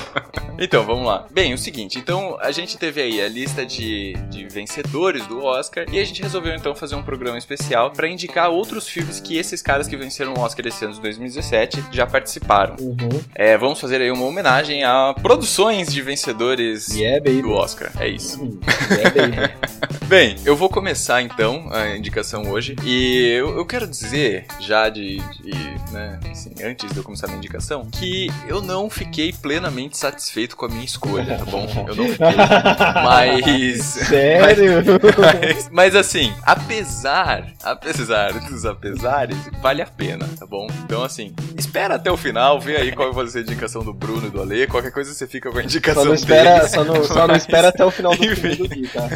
então, 0.60 0.86
vamos 0.86 1.06
lá. 1.06 1.26
Bem, 1.32 1.54
o 1.54 1.58
seguinte, 1.58 2.00
então 2.00 2.38
a 2.40 2.52
gente 2.52 2.78
teve 2.78 3.02
aí 3.02 3.22
a 3.22 3.30
lista 3.30 3.66
de, 3.66 4.14
de 4.30 4.48
vencedores 4.48 5.26
do 5.28 5.44
Oscar 5.44 5.86
e 5.92 6.00
a 6.00 6.04
gente 6.04 6.22
resolveu 6.22 6.56
então 6.56 6.74
fazer 6.74 6.96
um 6.96 7.04
programa 7.04 7.38
especial 7.38 7.92
pra 7.92 8.08
indicar 8.08 8.50
outros 8.50 8.88
filmes 8.88 9.20
que 9.20 9.38
esses 9.38 9.62
caras 9.62 9.88
que 9.88 9.96
venceram 9.96 10.34
o 10.34 10.40
Oscar 10.40 10.66
esse 10.68 10.84
ano 10.84 10.94
de 10.94 11.02
2017 11.02 11.86
já 11.92 12.08
participaram. 12.08 12.76
Uhum. 12.80 13.22
É, 13.36 13.58
vamos 13.58 13.80
fazer 13.80 14.02
aí 14.02 14.12
uma 14.12 14.26
homenagem 14.26 14.84
a 14.84 15.14
produções 15.22 15.94
de 15.94 16.02
vencedores 16.02 16.90
Yeah, 16.90 17.24
do 17.42 17.52
Oscar. 17.52 17.92
É 18.00 18.08
isso. 18.08 18.44
Hum, 18.44 18.60
yeah. 18.92 19.54
Bem, 20.10 20.36
eu 20.44 20.56
vou 20.56 20.70
começar 20.70 21.22
então 21.22 21.70
a 21.72 21.96
indicação 21.96 22.50
hoje. 22.50 22.76
E 22.84 23.28
eu, 23.38 23.56
eu 23.56 23.64
quero 23.64 23.86
dizer, 23.86 24.46
já 24.60 24.90
de, 24.90 25.18
de, 25.40 25.52
né, 25.92 26.20
assim, 26.32 26.52
antes 26.64 26.92
de 26.92 26.98
eu 26.98 27.04
começar 27.04 27.28
a 27.28 27.30
minha 27.30 27.38
indicação, 27.38 27.88
que 27.92 28.28
eu 28.48 28.60
não 28.60 28.90
fiquei 28.90 29.32
plenamente 29.32 30.00
satisfeito 30.00 30.58
com 30.58 30.66
a 30.66 30.68
minha 30.70 30.84
escolha, 30.84 31.38
tá 31.38 31.46
bom? 31.46 31.68
Eu 31.88 31.96
não 31.96 32.08
fiquei. 32.08 32.26
Mas. 33.06 33.84
Sério? 33.86 34.84
Mas, 35.20 35.70
mas 35.72 35.96
assim, 35.96 36.34
apesar, 36.42 37.46
apesar 37.64 38.34
dos 38.50 38.66
apesares, 38.66 39.38
vale 39.62 39.84
a 39.84 39.86
pena, 39.88 40.28
tá 40.40 40.46
bom? 40.48 40.68
Então 40.86 41.04
assim, 41.04 41.36
espera 41.56 41.96
até 41.96 42.12
o 42.12 42.18
final, 42.18 42.60
vê 42.60 42.78
aí 42.78 42.92
qual 42.94 43.14
vai 43.14 43.28
ser 43.28 43.40
a 43.40 43.42
indicação 43.42 43.84
do 43.84 43.94
Bruno 43.94 44.26
e 44.26 44.32
do 44.32 44.42
Ale, 44.42 44.66
qualquer 44.66 44.92
coisa 44.92 45.14
você 45.14 45.28
fica 45.28 45.52
com 45.52 45.60
a 45.60 45.64
indicação 45.64 46.02
Só 46.02 46.08
não 46.10 46.16
espera, 46.16 46.56
deles. 46.56 46.72
só 46.72 46.84
não, 46.84 47.04
só 47.04 47.14
não 47.14 47.28
Mas- 47.30 47.44
espera 47.44 47.68
até 47.68 47.86
o 47.86 47.92
final 47.92 48.16
do 48.16 48.26
Enfim. 48.26 48.36
filme 48.36 48.56
do 48.56 48.68
Gui, 48.68 48.88
tá? 48.88 49.08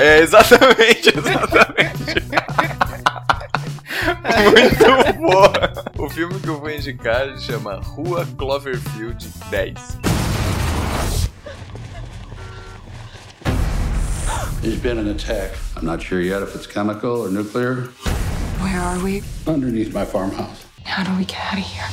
É, 0.00 0.21
exatamente, 0.22 1.08
exatamente. 1.08 2.22
Muito 4.52 5.12
boa. 5.18 5.52
O 5.98 6.08
filme 6.08 6.38
que 6.40 6.48
eu 6.48 6.58
vou 6.58 6.70
indicar 6.70 7.38
chama 7.38 7.80
Rua 7.80 8.26
Cloverfield 8.36 9.24
10. 9.50 9.98
There's 14.62 14.78
been 14.80 14.98
an 14.98 15.08
attack. 15.08 15.52
I'm 15.76 15.84
not 15.84 16.00
sure 16.00 16.20
yet 16.20 16.42
if 16.42 16.54
it's 16.54 16.66
chemical 16.66 17.22
or 17.22 17.28
nuclear. 17.28 17.88
Where 18.60 18.80
are 18.80 18.98
we? 19.00 19.22
Underneath 19.46 19.92
my 19.92 20.04
farmhouse. 20.04 20.66
How 20.84 21.02
do 21.02 21.12
we 21.18 21.24
get 21.24 21.40
out 21.40 21.58
of 21.58 21.64
here? 21.64 21.88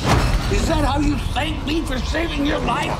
Is 0.55 0.67
that 0.67 0.85
how 0.85 0.99
you 0.99 1.17
thank 1.33 1.65
me 1.65 1.81
for 1.81 1.97
saving 1.97 2.45
your 2.45 2.59
life? 2.59 2.93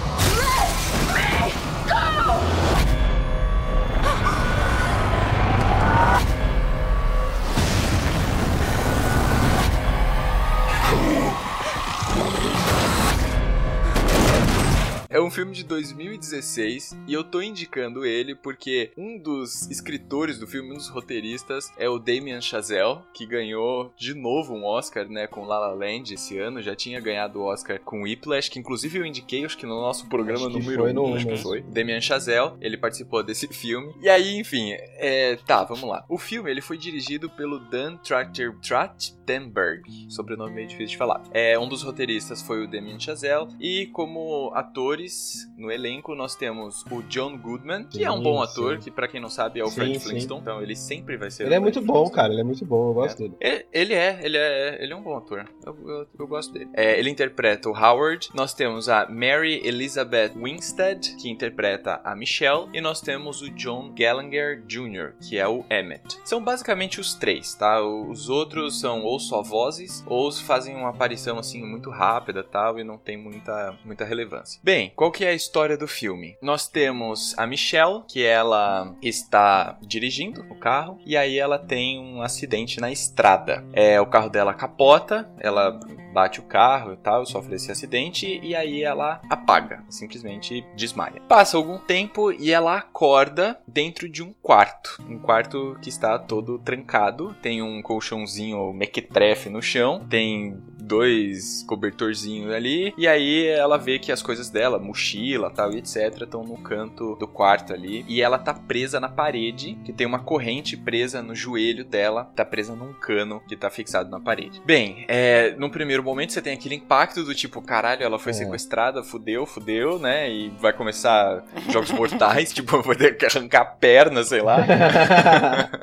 Um 15.17 15.31
filme 15.31 15.53
de 15.53 15.63
2016 15.63 16.95
e 17.07 17.13
eu 17.13 17.23
tô 17.23 17.41
indicando 17.41 18.05
ele 18.05 18.35
porque 18.35 18.91
um 18.95 19.17
dos 19.17 19.67
escritores 19.71 20.37
do 20.37 20.45
filme, 20.45 20.71
um 20.71 20.75
dos 20.75 20.89
roteiristas, 20.89 21.71
é 21.77 21.89
o 21.89 21.97
Damien 21.97 22.41
Chazelle, 22.41 22.99
que 23.13 23.25
ganhou 23.25 23.91
de 23.97 24.13
novo 24.13 24.53
um 24.53 24.65
Oscar, 24.65 25.07
né, 25.09 25.25
com 25.25 25.45
La 25.45 25.57
La 25.57 25.73
Land 25.73 26.13
esse 26.13 26.37
ano. 26.37 26.61
Já 26.61 26.75
tinha 26.75 26.99
ganhado 26.99 27.39
o 27.39 27.45
Oscar 27.45 27.79
com 27.79 28.03
Whiplash, 28.03 28.49
que 28.49 28.59
inclusive 28.59 28.99
eu 28.99 29.05
indiquei, 29.05 29.43
acho 29.45 29.57
que 29.57 29.65
no 29.65 29.81
nosso 29.81 30.07
programa 30.07 30.47
Acho 30.47 30.59
número 30.59 30.83
foi 30.83 30.91
1, 30.91 30.93
no 30.93 31.15
acho 31.15 31.25
que 31.25 31.31
mesmo. 31.31 31.49
foi. 31.49 31.61
Damien 31.61 32.01
Chazelle, 32.01 32.51
ele 32.61 32.77
participou 32.77 33.23
desse 33.23 33.47
filme. 33.47 33.91
E 34.01 34.09
aí, 34.09 34.37
enfim, 34.37 34.73
é, 34.73 35.37
tá, 35.37 35.63
vamos 35.63 35.89
lá. 35.89 36.05
O 36.07 36.19
filme, 36.19 36.51
ele 36.51 36.61
foi 36.61 36.77
dirigido 36.77 37.29
pelo 37.31 37.59
Dan 37.59 37.97
Trachter, 37.97 38.55
Trachtenberg, 38.59 39.81
sobrenome 40.09 40.53
meio 40.53 40.67
difícil 40.67 40.91
de 40.91 40.97
falar. 40.97 41.23
É, 41.31 41.57
um 41.57 41.67
dos 41.67 41.81
roteiristas 41.81 42.41
foi 42.41 42.63
o 42.63 42.67
Damien 42.67 42.99
Chazelle, 42.99 43.47
e 43.59 43.87
como 43.87 44.51
atores 44.99 45.49
no 45.57 45.71
elenco 45.71 46.13
nós 46.15 46.35
temos 46.35 46.83
o 46.91 47.01
John 47.03 47.37
Goodman, 47.37 47.85
que 47.85 48.03
é 48.03 48.11
um 48.11 48.17
Sim, 48.17 48.23
bom 48.23 48.45
sim. 48.45 48.51
ator, 48.51 48.77
que 48.79 48.91
pra 48.91 49.07
quem 49.07 49.19
não 49.21 49.29
sabe 49.29 49.59
é 49.59 49.63
o 49.63 49.67
Sim, 49.67 49.75
Fred 49.75 49.99
sim. 49.99 50.09
Flintstone, 50.09 50.41
então 50.41 50.61
ele 50.61 50.75
sempre 50.75 51.17
vai 51.17 51.31
ser 51.31 51.45
Ele 51.45 51.55
é 51.55 51.59
muito 51.59 51.81
bom, 51.81 52.09
cara. 52.09 52.31
Ele 52.31 52.41
é 52.41 52.43
muito 52.43 52.65
bom. 52.65 52.89
Eu 52.89 52.93
gosto 52.93 53.17
dele. 53.17 53.35
E- 53.41 53.65
Ele 53.71 53.93
é, 53.93 54.19
ele 54.23 54.37
é, 54.37 54.83
ele 54.83 54.93
é 54.93 54.95
um 54.95 55.01
bom 55.01 55.17
ator. 55.17 55.45
Eu, 55.65 55.77
eu, 55.89 56.07
eu 56.19 56.27
gosto 56.27 56.53
dele. 56.53 56.69
É, 56.73 56.97
ele 56.99 57.09
interpreta 57.09 57.69
o 57.69 57.73
Howard. 57.73 58.29
Nós 58.33 58.53
temos 58.53 58.89
a 58.89 59.07
Mary 59.09 59.61
Elizabeth 59.65 60.31
Winstead, 60.35 61.15
que 61.17 61.29
interpreta 61.29 62.01
a 62.03 62.15
Michelle. 62.15 62.67
E 62.73 62.81
nós 62.81 63.01
temos 63.01 63.41
o 63.41 63.49
John 63.51 63.93
Gallagher 63.97 64.61
Jr., 64.65 65.13
que 65.21 65.37
é 65.37 65.47
o 65.47 65.63
Emmett. 65.69 66.19
São 66.25 66.43
basicamente 66.43 66.99
os 66.99 67.13
três, 67.13 67.53
tá? 67.55 67.81
Os 67.81 68.29
outros 68.29 68.79
são 68.79 69.03
ou 69.03 69.19
só 69.19 69.41
vozes, 69.41 70.03
ou 70.07 70.31
fazem 70.31 70.75
uma 70.75 70.89
aparição 70.89 71.37
assim 71.39 71.63
muito 71.63 71.89
rápida 71.89 72.43
tal, 72.43 72.79
e 72.79 72.83
não 72.83 72.97
tem 72.97 73.17
muita, 73.17 73.77
muita 73.85 74.05
relevância. 74.05 74.59
Bem, 74.63 74.88
qual 74.95 75.11
que 75.11 75.25
é 75.25 75.29
a 75.29 75.33
história 75.33 75.77
do 75.77 75.87
filme? 75.87 76.37
Nós 76.41 76.67
temos 76.67 77.37
a 77.37 77.45
Michelle, 77.45 78.03
que 78.07 78.23
ela 78.23 78.95
está 79.01 79.77
dirigindo 79.81 80.41
o 80.49 80.55
carro, 80.55 80.99
e 81.05 81.15
aí 81.15 81.37
ela 81.37 81.57
tem 81.57 81.99
um 81.99 82.21
acidente 82.21 82.79
na 82.79 82.91
estrada. 82.91 83.65
É, 83.73 83.99
o 83.99 84.05
carro 84.05 84.29
dela 84.29 84.53
capota, 84.53 85.29
ela 85.39 85.79
bate 86.13 86.39
o 86.39 86.43
carro 86.43 86.93
e 86.93 86.97
tal, 86.97 87.25
sofre 87.25 87.55
esse 87.55 87.71
acidente, 87.71 88.39
e 88.43 88.55
aí 88.55 88.83
ela 88.83 89.21
apaga, 89.29 89.83
simplesmente 89.89 90.65
desmaia. 90.75 91.21
Passa 91.27 91.57
algum 91.57 91.77
tempo 91.77 92.31
e 92.31 92.51
ela 92.51 92.77
acorda 92.77 93.59
dentro 93.67 94.09
de 94.09 94.23
um 94.23 94.33
quarto. 94.41 94.97
Um 95.07 95.19
quarto 95.19 95.77
que 95.81 95.89
está 95.89 96.17
todo 96.17 96.59
trancado, 96.59 97.35
tem 97.41 97.61
um 97.61 97.81
colchãozinho 97.81 98.73
mequetrefe 98.73 99.49
no 99.49 99.61
chão, 99.61 100.05
tem 100.09 100.57
dois 100.79 101.63
cobertorzinhos 101.67 102.51
ali, 102.51 102.93
e 102.97 103.07
aí 103.07 103.45
ela 103.47 103.77
vê 103.77 103.99
que 103.99 104.11
as 104.11 104.23
coisas 104.23 104.49
dela, 104.49 104.78
mochila 104.79 105.49
tal 105.49 105.71
e 105.73 105.77
etc, 105.77 106.21
estão 106.21 106.43
no 106.43 106.57
canto 106.57 107.15
do 107.15 107.27
quarto 107.27 107.73
ali, 107.73 108.05
e 108.07 108.21
ela 108.21 108.37
tá 108.37 108.53
presa 108.53 108.99
na 108.99 109.09
parede, 109.09 109.77
que 109.83 109.91
tem 109.93 110.05
uma 110.07 110.19
corrente 110.19 110.75
presa 110.77 111.21
no 111.21 111.35
joelho 111.35 111.83
dela, 111.85 112.25
tá 112.35 112.43
presa 112.45 112.75
num 112.75 112.93
cano 112.93 113.41
que 113.47 113.55
tá 113.55 113.69
fixado 113.69 114.09
na 114.09 114.19
parede. 114.19 114.61
Bem, 114.65 115.05
é, 115.07 115.55
no 115.57 115.69
primeiro 115.69 116.03
momento 116.03 116.33
você 116.33 116.41
tem 116.41 116.53
aquele 116.53 116.75
impacto 116.75 117.23
do 117.23 117.33
tipo, 117.35 117.61
caralho, 117.61 118.03
ela 118.03 118.17
foi 118.19 118.31
É. 118.31 118.33
sequestrada, 118.33 119.03
fudeu, 119.03 119.45
fudeu, 119.45 119.99
né, 119.99 120.29
e 120.31 120.49
vai 120.59 120.73
começar 120.73 121.43
jogos 121.69 121.91
mortais, 121.91 122.51
tipo, 122.53 122.81
vai 122.81 122.95
ter 122.95 123.17
que 123.17 123.25
arrancar 123.25 123.61
a 123.61 123.65
perna, 123.65 124.23
sei 124.23 124.41
lá. 124.41 124.57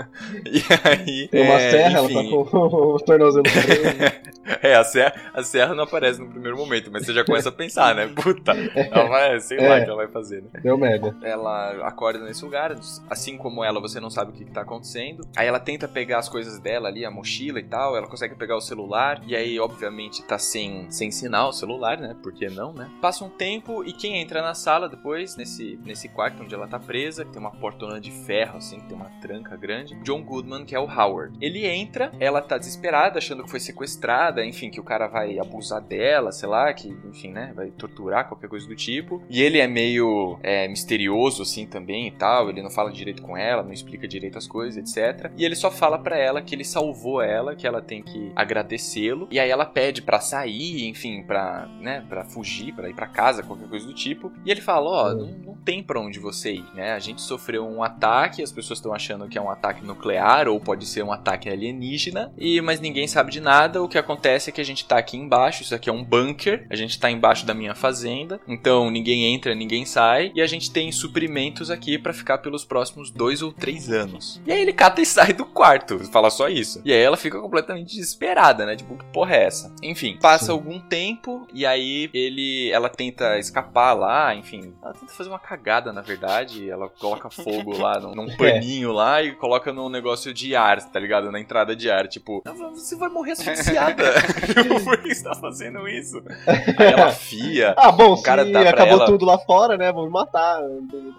E 0.46 0.62
aí. 0.88 1.28
Tem 1.28 1.42
uma 1.42 1.60
é, 1.60 1.70
serra, 1.70 2.00
enfim, 2.02 2.14
ela 2.16 2.22
tá 2.24 2.30
com 2.30 2.56
o 2.94 2.98
tornozelo 3.00 3.42
preso. 3.42 4.58
é, 4.62 4.74
a 4.74 4.84
serra, 4.84 5.12
a 5.34 5.42
serra 5.42 5.74
não 5.74 5.84
aparece 5.84 6.20
no 6.20 6.28
primeiro 6.28 6.56
momento, 6.56 6.90
mas 6.90 7.04
você 7.04 7.12
já 7.12 7.24
começa 7.24 7.48
a 7.50 7.52
pensar, 7.52 7.94
né? 7.94 8.06
Puta, 8.14 8.52
ela 8.92 9.08
vai, 9.08 9.40
sei 9.40 9.58
lá 9.58 9.74
o 9.74 9.78
É. 9.78 9.80
que 9.84 9.90
ela 9.90 9.96
vai 9.96 10.08
fazer, 10.08 10.42
né? 10.42 10.60
Deu 10.62 10.76
merda. 10.78 11.16
Ela 11.22 11.86
acorda 11.86 12.20
nesse 12.24 12.44
lugar, 12.44 12.74
assim 13.10 13.36
como 13.36 13.62
ela, 13.64 13.80
você 13.80 14.00
não 14.00 14.10
sabe 14.10 14.30
o 14.30 14.34
que, 14.34 14.44
que 14.44 14.50
tá 14.52 14.62
acontecendo. 14.62 15.26
Aí 15.36 15.46
ela 15.46 15.60
tenta 15.60 15.86
pegar 15.88 16.18
as 16.18 16.28
coisas 16.28 16.58
dela 16.58 16.88
ali, 16.88 17.04
a 17.04 17.10
mochila 17.10 17.58
e 17.58 17.64
tal, 17.64 17.96
ela 17.96 18.06
consegue 18.06 18.34
pegar 18.34 18.56
o 18.56 18.60
celular, 18.60 19.20
e 19.26 19.34
aí, 19.36 19.58
obviamente, 19.58 20.22
tá 20.24 20.38
sem, 20.38 20.90
sem 20.90 21.10
sinal 21.10 21.48
o 21.48 21.52
celular, 21.52 21.98
né? 21.98 22.14
Por 22.22 22.32
que 22.32 22.48
não, 22.48 22.72
né? 22.72 22.90
Passa 23.00 23.24
um 23.24 23.28
tempo 23.30 23.84
e 23.84 23.92
quem 23.92 24.20
entra 24.20 24.42
na 24.42 24.54
sala 24.54 24.88
depois, 24.88 25.36
nesse, 25.36 25.78
nesse 25.84 26.08
quarto 26.08 26.42
onde 26.42 26.54
ela 26.54 26.66
tá 26.68 26.78
presa, 26.78 27.24
que 27.24 27.30
tem 27.32 27.40
uma 27.40 27.50
portona 27.50 28.00
de 28.00 28.10
ferro, 28.10 28.58
assim, 28.58 28.80
que 28.80 28.86
tem 28.86 28.96
uma 28.96 29.10
tranca 29.20 29.56
grande, 29.56 29.94
John 30.02 30.22
Goodman, 30.22 30.64
que 30.64 30.74
é 30.74 30.78
o 30.80 30.84
Howard. 30.88 31.36
Ele 31.40 31.66
entra, 31.66 32.12
ela 32.20 32.40
tá 32.40 32.58
desesperada, 32.58 33.18
achando 33.18 33.42
que 33.44 33.50
foi 33.50 33.60
sequestrada, 33.60 34.44
enfim, 34.44 34.70
que 34.70 34.80
o 34.80 34.84
cara 34.84 35.06
vai 35.06 35.38
abusar 35.38 35.80
dela, 35.80 36.32
sei 36.32 36.48
lá, 36.48 36.72
que, 36.72 36.88
enfim, 37.04 37.32
né, 37.32 37.52
vai 37.54 37.70
torturar, 37.70 38.28
qualquer 38.28 38.48
coisa 38.48 38.66
do 38.66 38.75
tipo. 38.76 39.22
E 39.28 39.42
ele 39.42 39.58
é 39.58 39.66
meio 39.66 40.38
é, 40.42 40.68
misterioso, 40.68 41.42
assim, 41.42 41.66
também 41.66 42.06
e 42.06 42.10
tal, 42.10 42.48
ele 42.48 42.62
não 42.62 42.70
fala 42.70 42.92
direito 42.92 43.22
com 43.22 43.36
ela, 43.36 43.62
não 43.62 43.72
explica 43.72 44.06
direito 44.06 44.38
as 44.38 44.46
coisas, 44.46 44.76
etc. 44.76 45.30
E 45.36 45.44
ele 45.44 45.56
só 45.56 45.70
fala 45.70 45.98
pra 45.98 46.16
ela 46.18 46.42
que 46.42 46.54
ele 46.54 46.64
salvou 46.64 47.22
ela, 47.22 47.56
que 47.56 47.66
ela 47.66 47.80
tem 47.80 48.02
que 48.02 48.30
agradecê-lo. 48.36 49.28
E 49.30 49.40
aí 49.40 49.50
ela 49.50 49.64
pede 49.64 50.02
pra 50.02 50.20
sair, 50.20 50.88
enfim, 50.88 51.22
pra, 51.22 51.68
né, 51.80 52.04
pra 52.08 52.24
fugir, 52.24 52.74
pra 52.74 52.88
ir 52.88 52.94
pra 52.94 53.06
casa, 53.06 53.42
qualquer 53.42 53.68
coisa 53.68 53.86
do 53.86 53.94
tipo. 53.94 54.30
E 54.44 54.50
ele 54.50 54.60
fala, 54.60 54.88
ó, 54.88 55.14
não, 55.14 55.26
não 55.38 55.54
tem 55.54 55.82
pra 55.82 56.00
onde 56.00 56.18
você 56.18 56.54
ir, 56.54 56.64
né? 56.74 56.92
A 56.92 56.98
gente 56.98 57.22
sofreu 57.22 57.66
um 57.66 57.82
ataque, 57.82 58.42
as 58.42 58.52
pessoas 58.52 58.78
estão 58.78 58.92
achando 58.92 59.28
que 59.28 59.38
é 59.38 59.40
um 59.40 59.50
ataque 59.50 59.84
nuclear 59.84 60.48
ou 60.48 60.60
pode 60.60 60.86
ser 60.86 61.02
um 61.02 61.12
ataque 61.12 61.48
alienígena, 61.48 62.32
e 62.36 62.60
mas 62.60 62.80
ninguém 62.80 63.06
sabe 63.06 63.30
de 63.30 63.40
nada. 63.40 63.82
O 63.82 63.88
que 63.88 63.98
acontece 63.98 64.50
é 64.50 64.52
que 64.52 64.60
a 64.60 64.64
gente 64.64 64.84
tá 64.86 64.98
aqui 64.98 65.16
embaixo, 65.16 65.62
isso 65.62 65.74
aqui 65.74 65.88
é 65.88 65.92
um 65.92 66.04
bunker, 66.04 66.66
a 66.70 66.76
gente 66.76 66.98
tá 66.98 67.10
embaixo 67.10 67.46
da 67.46 67.54
minha 67.54 67.74
fazenda, 67.74 68.40
então 68.46 68.65
ninguém 68.90 69.34
entra, 69.34 69.54
ninguém 69.54 69.84
sai, 69.84 70.32
e 70.34 70.42
a 70.42 70.46
gente 70.46 70.70
tem 70.70 70.90
suprimentos 70.90 71.70
aqui 71.70 71.98
pra 71.98 72.12
ficar 72.12 72.38
pelos 72.38 72.64
próximos 72.64 73.10
dois 73.10 73.42
ou 73.42 73.52
três 73.52 73.90
anos. 73.90 74.40
E 74.46 74.52
aí 74.52 74.60
ele 74.60 74.72
cata 74.72 75.00
e 75.00 75.06
sai 75.06 75.32
do 75.32 75.44
quarto, 75.44 75.98
fala 76.10 76.30
só 76.30 76.48
isso. 76.48 76.80
E 76.84 76.92
aí 76.92 77.00
ela 77.00 77.16
fica 77.16 77.40
completamente 77.40 77.94
desesperada, 77.96 78.66
né? 78.66 78.76
Tipo, 78.76 78.96
que 78.96 79.04
porra 79.06 79.36
é 79.36 79.44
essa? 79.44 79.72
Enfim, 79.82 80.18
passa 80.20 80.46
Sim. 80.46 80.52
algum 80.52 80.80
tempo 80.80 81.46
e 81.52 81.64
aí 81.64 82.10
ele, 82.12 82.70
ela 82.70 82.88
tenta 82.88 83.38
escapar 83.38 83.94
lá, 83.94 84.34
enfim, 84.34 84.74
ela 84.82 84.92
tenta 84.94 85.12
fazer 85.12 85.28
uma 85.30 85.38
cagada, 85.38 85.92
na 85.92 86.02
verdade, 86.02 86.68
ela 86.68 86.88
coloca 86.88 87.30
fogo 87.30 87.76
lá 87.78 87.98
num, 88.00 88.12
num 88.14 88.26
paninho 88.36 88.92
lá 88.92 89.22
e 89.22 89.32
coloca 89.32 89.72
num 89.72 89.88
negócio 89.88 90.32
de 90.32 90.54
ar, 90.56 90.82
tá 90.90 90.98
ligado? 90.98 91.30
Na 91.30 91.40
entrada 91.40 91.74
de 91.76 91.90
ar, 91.90 92.08
tipo, 92.08 92.42
"Ah, 92.44 92.52
você 92.52 92.96
vai 92.96 93.08
morrer 93.08 93.32
asfixiada. 93.32 94.04
Por 94.84 95.02
que 95.02 95.14
você 95.14 95.22
tá 95.24 95.34
fazendo 95.34 95.88
isso? 95.88 96.22
Aí 96.46 96.92
ela 96.92 97.06
afia. 97.06 97.74
Ah, 97.76 97.92
bom, 97.92 98.12
O 98.14 98.22
cara 98.22 98.44
se 98.44 98.52
acabou 98.64 98.94
ela- 98.94 99.06
tudo 99.06 99.24
lá 99.24 99.38
fora, 99.38 99.76
né? 99.76 99.92
Vamos 99.92 100.10
matar. 100.10 100.60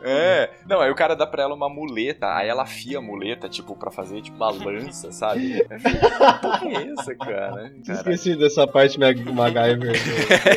É, 0.04 0.50
não, 0.68 0.80
aí 0.82 0.92
o 0.92 0.96
cara 0.96 1.16
dá 1.16 1.26
pra 1.28 1.44
ela 1.44 1.54
uma 1.56 1.70
muleta, 1.70 2.34
aí 2.36 2.48
ela 2.48 2.64
afia 2.64 2.98
a 3.00 3.02
muleta, 3.02 3.48
tipo, 3.50 3.76
pra 3.76 3.92
fazer, 3.92 4.22
tipo, 4.22 4.38
uma 4.38 4.50
lança, 4.52 5.12
sabe? 5.12 5.64
Porra 6.42 6.62
é 6.70 6.94
essa, 6.94 7.16
cara? 7.16 7.72
Cara, 7.86 7.94
Esqueci 7.94 8.36
dessa 8.36 8.66
parte 8.68 9.00
MacGyver. 9.00 9.94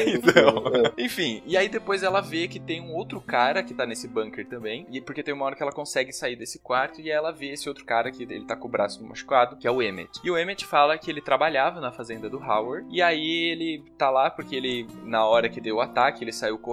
Então, 0.07 0.63
enfim, 0.99 1.43
e 1.47 1.57
aí 1.57 1.69
depois 1.69 2.03
ela 2.03 2.21
vê 2.21 2.49
que 2.49 2.59
tem 2.59 2.81
um 2.81 2.95
outro 2.95 3.21
cara 3.21 3.63
que 3.63 3.75
tá 3.75 3.87
nesse 3.87 4.09
bunker 4.09 4.47
também, 4.47 4.87
e 4.91 5.01
porque 5.01 5.23
tem 5.23 5.33
uma 5.35 5.45
hora 5.45 5.57
que 5.57 5.63
ela 5.63 5.73
consegue 5.73 6.13
sair 6.13 6.37
desse 6.37 6.59
quarto 6.59 7.01
e 7.01 7.11
ela 7.11 7.33
vê 7.33 7.53
esse 7.53 7.69
outro 7.69 7.85
cara 7.85 8.11
que 8.11 8.23
ele 8.23 8.45
tá 8.45 8.57
com 8.57 8.69
o 8.69 8.71
braço 8.71 9.03
machucado, 9.05 9.57
que 9.57 9.67
é 9.67 9.71
o 9.71 9.83
Emmett. 9.83 10.21
E 10.25 10.31
o 10.31 10.39
Emmett 10.39 10.65
fala 10.67 10.97
que 10.99 11.11
ele 11.11 11.21
trabalhava 11.21 11.81
na 11.81 11.93
fazenda 11.93 12.29
do 12.29 12.39
Howard, 12.39 12.87
e 12.91 13.01
aí 13.03 13.51
ele 13.51 13.85
tá 13.99 14.11
lá 14.11 14.31
porque 14.31 14.55
ele, 14.57 14.87
na 15.05 15.25
hora 15.27 15.49
que 15.49 15.61
deu 15.61 15.77
o 15.77 15.81
ataque, 15.81 16.23
ele 16.25 16.33
saiu 16.33 16.59
correndo 16.59 16.70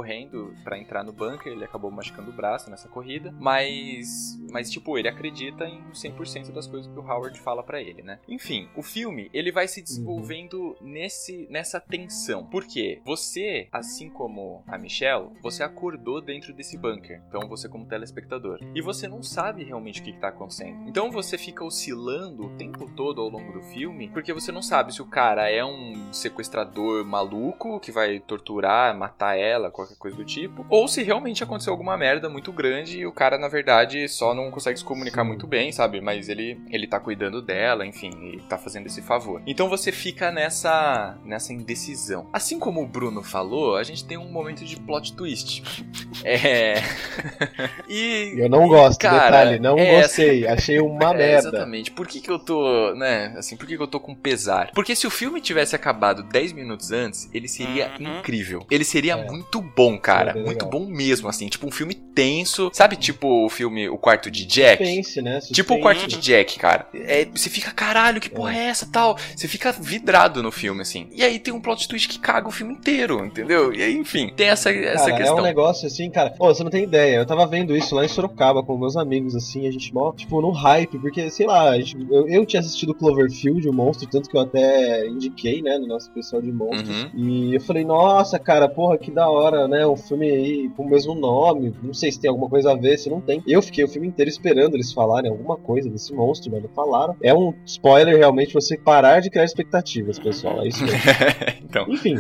pra 0.64 0.78
entrar 0.78 1.04
no 1.04 1.14
bunker, 1.14 1.52
ele 1.52 1.64
acabou 1.64 1.92
machucando 1.92 2.32
o 2.32 2.34
braço 2.34 2.70
nessa 2.70 2.88
corrida, 2.88 3.34
mas, 3.40 4.40
mas 4.52 4.70
tipo, 4.70 4.98
ele 4.98 5.08
acredita 5.08 5.66
em 5.66 5.82
100% 5.92 6.52
das 6.52 6.68
coisas 6.68 6.92
que 6.92 7.00
o 7.00 7.02
Howard 7.02 7.40
fala 7.40 7.64
pra 7.64 7.82
ele, 7.82 8.02
né? 8.02 8.20
Enfim, 8.28 8.70
o 8.76 8.84
filme, 8.84 9.30
ele 9.34 9.52
vai 9.52 9.68
se 9.68 9.82
desenvolvendo 9.82 10.76
nesse, 10.82 11.48
nessa 11.50 11.80
tensão. 11.80 12.46
Por 12.46 12.66
quê? 12.66 13.02
Você, 13.06 13.68
assim 13.72 14.10
como 14.10 14.64
a 14.68 14.78
Michelle, 14.78 15.30
você 15.42 15.64
acordou 15.64 16.22
dentro 16.22 16.54
desse 16.54 16.78
bunker. 16.78 17.22
Então 17.28 17.48
você 17.48 17.68
como 17.70 17.86
telespectador. 17.86 18.60
E 18.74 18.82
você 18.82 19.08
não 19.08 19.24
sabe 19.24 19.64
realmente 19.64 20.02
o 20.02 20.04
que, 20.04 20.14
que 20.14 20.20
tá 20.20 20.30
acontecendo. 20.30 20.88
Então 20.88 21.12
você 21.12 21.38
fica 21.38 21.64
oscilando 21.64 22.46
o 22.46 22.58
tempo 22.58 22.90
todo 22.96 23.22
ao 23.22 23.30
longo 23.30 23.54
do 23.54 23.62
filme, 23.62 24.10
porque 24.10 24.34
você 24.34 24.52
não 24.52 24.62
sabe 24.62 24.94
se 24.94 25.02
o 25.02 25.06
cara 25.06 25.50
é 25.50 25.64
um 25.64 26.12
sequestrador 26.14 27.06
maluco 27.06 27.80
que 27.80 27.92
vai 27.92 28.20
torturar, 28.20 28.98
matar 28.98 29.38
ela, 29.38 29.72
qualquer 29.78 29.96
coisa 29.98 30.18
do 30.18 30.26
tipo, 30.26 30.66
ou 30.70 30.88
se 30.88 31.02
realmente 31.04 31.44
aconteceu 31.44 31.72
alguma 31.72 31.96
merda 31.98 32.28
muito 32.30 32.52
grande 32.52 33.00
e 33.00 33.06
o 33.06 33.12
cara, 33.12 33.38
na 33.38 33.48
verdade, 33.48 34.08
só 34.10 34.34
não 34.34 34.52
consegue 34.52 34.78
se 34.80 34.84
comunicar 34.84 35.24
muito 35.24 35.48
bem, 35.48 35.72
sabe? 35.72 36.02
Mas 36.02 36.28
ele, 36.30 36.60
ele 36.70 36.88
tá 36.88 37.00
cuidando 37.00 37.42
dela, 37.42 37.86
enfim, 37.86 38.10
e 38.34 38.42
tá 38.50 38.58
fazendo 38.58 38.88
esse 38.88 39.02
favor. 39.02 39.42
Então 39.48 39.70
você 39.70 39.92
fica 39.92 40.32
nessa, 40.32 41.18
nessa 41.24 41.54
indecisão. 41.54 42.28
Assim 42.34 42.60
como 42.60 42.82
o 42.82 42.88
Bruno 42.88 43.24
falou, 43.24 43.76
a 43.78 43.84
gente 43.84 44.04
tem 44.06 44.18
um 44.18 44.30
momento 44.32 44.66
de 44.66 44.76
plot 44.78 45.14
twist. 45.14 45.64
É. 46.24 46.76
e. 47.88 48.34
Eu 48.38 48.50
não 48.50 48.68
gosto, 48.68 49.00
Cara, 49.00 49.26
detalhe, 49.46 49.60
não 49.60 49.78
é, 49.78 50.02
gostei. 50.02 50.48
Achei 50.48 50.80
uma 50.80 51.14
É, 51.14 51.18
merda. 51.18 51.50
exatamente. 51.50 51.92
Por 51.92 52.08
que, 52.08 52.20
que 52.20 52.30
eu 52.30 52.40
tô, 52.40 52.94
né? 52.96 53.34
Assim, 53.38 53.56
por 53.56 53.68
que, 53.68 53.78
que 53.78 53.82
eu 53.84 53.88
tô 53.88 54.00
com 54.00 54.16
pesar? 54.16 54.72
Porque 54.74 54.96
se 54.96 55.06
o 55.06 55.10
filme 55.12 55.28
filme 55.28 55.42
tivesse 55.42 55.76
acabado 55.76 56.24
10 56.24 56.54
minutos 56.54 56.90
antes, 56.94 57.30
ele 57.34 57.50
seria 57.50 57.92
Uhum. 58.00 58.20
incrível. 58.20 58.66
Ele 58.72 58.86
seria 58.86 59.12
É. 59.14 59.26
muito 59.26 59.62
bom, 59.76 59.98
cara. 59.98 60.32
É, 60.32 60.44
muito 60.44 60.66
bom 60.66 60.86
mesmo, 60.88 61.28
assim. 61.28 61.48
Tipo 61.48 61.68
um 61.68 61.72
filme 61.72 61.94
tenso. 61.94 62.70
Sabe, 62.74 62.96
tipo 62.96 63.46
o 63.46 63.50
filme 63.50 63.88
O 63.90 63.98
Quarto 63.98 64.30
de 64.32 64.46
Jack? 64.46 64.84
Suspense, 64.84 65.22
né? 65.22 65.40
Tipo 65.40 65.74
o 65.74 65.78
Suspense. 65.78 65.82
quarto 65.82 66.08
de 66.08 66.18
Jack, 66.18 66.60
cara. 66.60 66.88
É, 66.94 67.26
você 67.26 67.50
fica, 67.50 67.72
caralho, 67.72 68.20
que 68.22 68.30
porra 68.30 68.56
é 68.56 68.64
essa 68.66 68.88
tal? 68.92 69.18
Você 69.36 69.48
fica 69.48 69.72
vidrado 69.72 70.42
no 70.42 70.52
filme, 70.52 70.82
assim. 70.82 71.08
E 71.12 71.24
aí 71.24 71.40
tem 71.40 71.54
um 71.54 71.60
plot 71.62 71.88
twist 71.88 72.08
que 72.10 72.20
caga 72.20 72.48
o 72.48 72.52
filme 72.52 72.74
inteiro, 72.74 73.24
entendeu? 73.26 73.74
E 73.74 73.82
aí, 73.84 73.96
enfim, 73.96 74.32
tem 74.36 74.48
essa, 74.48 74.72
essa 74.72 75.06
Cara, 75.06 75.18
questão. 75.18 75.38
é 75.38 75.42
um 75.42 75.44
negócio 75.44 75.88
assim, 75.88 76.10
cara. 76.10 76.32
Pô, 76.32 76.48
você 76.54 76.64
não 76.64 76.72
tem 76.72 76.84
ideia. 76.84 77.18
Eu 77.18 77.26
tava 77.26 77.46
vendo 77.46 77.76
isso 77.76 77.94
lá 77.96 78.04
em 78.06 78.08
Sorocaba 78.08 78.64
com 78.64 78.78
meus 78.78 78.96
amigos, 78.98 79.36
assim, 79.36 79.68
a 79.68 79.72
gente 79.72 79.94
mó, 79.94 80.12
tipo, 80.14 80.42
no 80.42 80.52
hype, 80.52 80.98
porque, 81.00 81.30
sei 81.30 81.46
lá, 81.48 81.76
gente- 81.78 81.98
eu, 82.10 82.28
eu 82.28 82.46
tinha 82.46 82.60
assistido 82.60 82.94
Cloverfield, 82.94 83.68
o 83.68 83.74
monstro, 83.74 84.08
tanto 84.08 84.30
que 84.30 84.36
eu 84.38 84.42
até 84.42 85.06
indiquei, 85.08 85.62
né, 85.62 85.78
no 85.78 85.88
nosso 85.88 86.10
pessoal 86.12 86.42
de 86.42 86.52
monstros. 86.52 86.90
Uhum. 86.90 87.10
E 87.16 87.56
eu 87.56 87.62
falei, 87.62 87.84
nossa, 87.86 88.38
cara, 88.40 88.68
porra, 88.68 88.98
que 88.98 89.12
da 89.12 89.30
hora, 89.30 89.57
né? 89.66 89.88
Um 89.88 89.96
filme 89.96 90.30
aí 90.30 90.70
com 90.76 90.84
o 90.84 90.90
mesmo 90.90 91.16
nome. 91.16 91.74
Não 91.82 91.94
sei 91.94 92.12
se 92.12 92.20
tem 92.20 92.30
alguma 92.30 92.50
coisa 92.50 92.74
a 92.74 92.76
ver, 92.76 92.98
se 92.98 93.10
não 93.10 93.22
tem. 93.22 93.42
Eu 93.48 93.62
fiquei 93.62 93.86
o 93.86 93.88
filme 93.88 94.08
inteiro 94.08 94.30
esperando 94.30 94.76
eles 94.76 94.92
falarem 94.92 95.32
alguma 95.32 95.56
coisa 95.56 95.90
desse 95.90 96.14
monstro, 96.14 96.52
mas 96.52 96.62
não 96.62 96.70
falaram. 96.70 97.16
É 97.24 97.34
um 97.34 97.54
spoiler 97.66 98.18
realmente 98.18 98.54
você 98.54 98.78
parar 98.78 99.22
de 99.22 99.30
criar 99.30 99.46
expectativas, 99.46 100.20
pessoal. 100.20 100.62
É 100.62 100.68
isso 100.68 100.84
mesmo. 100.84 101.00
então, 101.64 101.86
Enfim, 101.88 102.18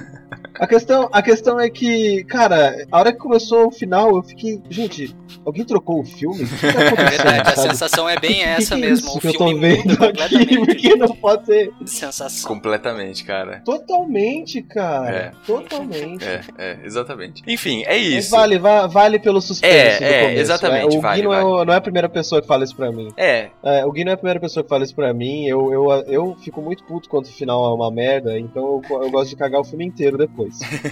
a 0.59 0.67
questão, 0.67 1.09
a 1.11 1.21
questão 1.21 1.59
é 1.59 1.69
que, 1.69 2.23
cara, 2.25 2.85
a 2.91 2.97
hora 2.99 3.11
que 3.11 3.17
começou 3.19 3.67
o 3.67 3.71
final, 3.71 4.15
eu 4.15 4.23
fiquei, 4.23 4.61
gente, 4.69 5.15
alguém 5.45 5.63
trocou 5.65 5.99
o 6.01 6.03
filme? 6.05 6.43
O 6.43 6.47
que 6.47 6.73
tá 6.73 6.81
É 6.81 7.09
verdade, 7.09 7.41
a 7.49 7.55
sabe? 7.55 7.69
sensação 7.69 8.09
é 8.09 8.19
bem 8.19 8.41
essa 8.43 8.75
que 8.75 8.83
é 8.83 8.87
mesmo. 8.87 9.11
O 9.15 9.19
que 9.19 9.27
eu 9.27 9.31
filme 9.33 9.53
tô 9.53 9.59
vendo 9.59 9.87
muda 9.89 9.93
aqui, 9.93 10.17
completamente 10.17 10.57
porque 10.65 10.95
não 10.95 11.07
pode 11.15 11.45
ser. 11.45 11.71
sensação. 11.85 12.47
completamente, 12.47 13.23
cara. 13.23 13.61
Totalmente, 13.65 14.61
cara. 14.63 15.15
É. 15.15 15.31
Totalmente. 15.45 16.23
É, 16.25 16.41
é, 16.57 16.77
exatamente. 16.83 17.41
Enfim, 17.47 17.83
é 17.85 17.95
Mas 17.97 18.07
isso. 18.25 18.31
vale, 18.31 18.57
va- 18.57 18.87
vale 18.87 19.19
pelo 19.19 19.41
suspense 19.41 19.75
É, 19.75 19.97
do 19.97 20.03
é, 20.03 20.21
começo. 20.23 20.41
exatamente, 20.41 20.95
É, 20.95 20.97
o 20.97 21.01
vale, 21.01 21.21
Gui 21.21 21.27
não, 21.27 21.33
é, 21.33 21.37
vale. 21.41 21.47
o- 21.49 21.65
não 21.65 21.73
é 21.73 21.77
a 21.77 21.81
primeira 21.81 22.09
pessoa 22.09 22.41
que 22.41 22.47
fala 22.47 22.63
isso 22.63 22.75
pra 22.75 22.91
mim. 22.91 23.09
É, 23.17 23.49
É, 23.63 23.85
o 23.85 23.91
Gui 23.91 24.03
não 24.03 24.11
é 24.11 24.13
a 24.13 24.17
primeira 24.17 24.39
pessoa 24.39 24.63
que 24.63 24.69
fala 24.69 24.83
isso 24.83 24.95
pra 24.95 25.13
mim. 25.13 25.45
Eu, 25.45 25.71
eu, 25.71 25.91
eu 26.07 26.37
fico 26.43 26.61
muito 26.61 26.83
puto 26.83 27.09
quando 27.09 27.25
o 27.25 27.29
final 27.31 27.65
é 27.69 27.73
uma 27.73 27.91
merda, 27.91 28.37
então 28.39 28.81
eu, 28.89 29.03
eu 29.03 29.11
gosto 29.11 29.29
de 29.29 29.35
cagar 29.35 29.61
o 29.61 29.63
filme 29.63 29.85
inteiro 29.85 30.17
depois. 30.17 30.46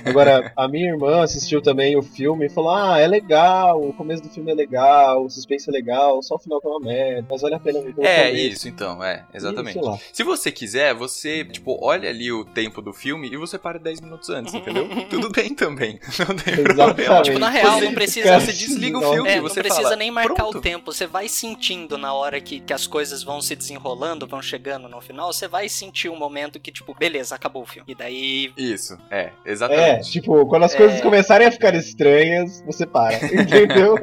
Agora, 0.05 0.51
a 0.55 0.67
minha 0.67 0.87
irmã 0.91 1.21
assistiu 1.23 1.61
também 1.61 1.95
o 1.97 2.01
filme 2.01 2.45
e 2.45 2.49
falou: 2.49 2.71
Ah, 2.71 2.99
é 2.99 3.07
legal, 3.07 3.81
o 3.81 3.93
começo 3.93 4.23
do 4.23 4.29
filme 4.29 4.51
é 4.51 4.55
legal, 4.55 5.23
o 5.25 5.29
suspense 5.29 5.69
é 5.69 5.71
legal, 5.73 6.21
só 6.21 6.35
o 6.35 6.39
final 6.39 6.59
que 6.61 6.67
é 6.67 6.69
uma 6.69 6.79
merda, 6.79 7.27
mas 7.29 7.41
vale 7.41 7.55
a 7.55 7.59
pena 7.59 7.81
ver 7.81 7.93
é 7.99 8.31
isso, 8.31 8.67
então, 8.67 9.03
é, 9.03 9.23
exatamente. 9.33 9.79
Se 10.13 10.23
você 10.23 10.51
quiser, 10.51 10.93
você, 10.93 11.43
tipo, 11.45 11.77
olha 11.81 12.09
ali 12.09 12.31
o 12.31 12.43
tempo 12.45 12.81
do 12.81 12.93
filme 12.93 13.29
e 13.31 13.37
você 13.37 13.57
para 13.57 13.79
10 13.79 14.01
minutos 14.01 14.29
antes, 14.29 14.53
entendeu? 14.53 14.87
Tudo 15.09 15.29
bem 15.29 15.53
também. 15.53 15.99
Não 16.27 16.35
tem 16.35 16.55
problema. 16.55 16.91
Exatamente. 16.91 17.23
Tipo, 17.25 17.39
na 17.39 17.49
real, 17.49 17.79
Você- 17.79 17.85
não 17.85 17.93
precisa- 17.93 18.39
Você 18.39 18.53
desliga 18.53 18.97
o 18.97 19.01
não. 19.01 19.13
filme, 19.13 19.29
É, 19.29 19.35
não 19.37 19.43
você 19.43 19.61
precisa 19.61 19.83
fala, 19.83 19.95
nem 19.95 20.11
marcar 20.11 20.33
"Pronto." 20.35 20.57
o 20.57 20.61
tempo, 20.61 20.91
você 20.91 21.07
vai 21.07 21.27
sentindo 21.27 21.97
na 21.97 22.13
hora 22.13 22.39
que, 22.41 22.59
que 22.59 22.73
as 22.73 22.87
coisas 22.87 23.23
vão 23.23 23.41
se 23.41 23.55
desenrolando, 23.55 24.27
vão 24.27 24.41
chegando 24.41 24.87
no 24.89 24.99
final, 25.01 25.31
você 25.31 25.47
vai 25.47 25.67
sentir 25.69 26.09
um 26.09 26.15
momento 26.17 26.59
que, 26.59 26.71
tipo, 26.71 26.93
beleza, 26.93 27.35
acabou 27.35 27.63
o 27.63 27.65
filme. 27.65 27.85
E 27.91 27.95
daí. 27.95 28.53
Isso, 28.57 28.97
é, 29.09 29.31
É, 29.45 29.51
exatamente. 29.51 30.11
tipo, 30.11 30.45
quando 30.47 30.63
as 30.63 30.73
coisas 30.75 30.99
É. 30.99 31.01
começarem 31.03 31.47
a 31.47 31.51
ficar 31.51 31.73
estranhas, 31.75 32.61
você 32.65 32.85
para, 32.85 33.15
entendeu? 33.33 33.95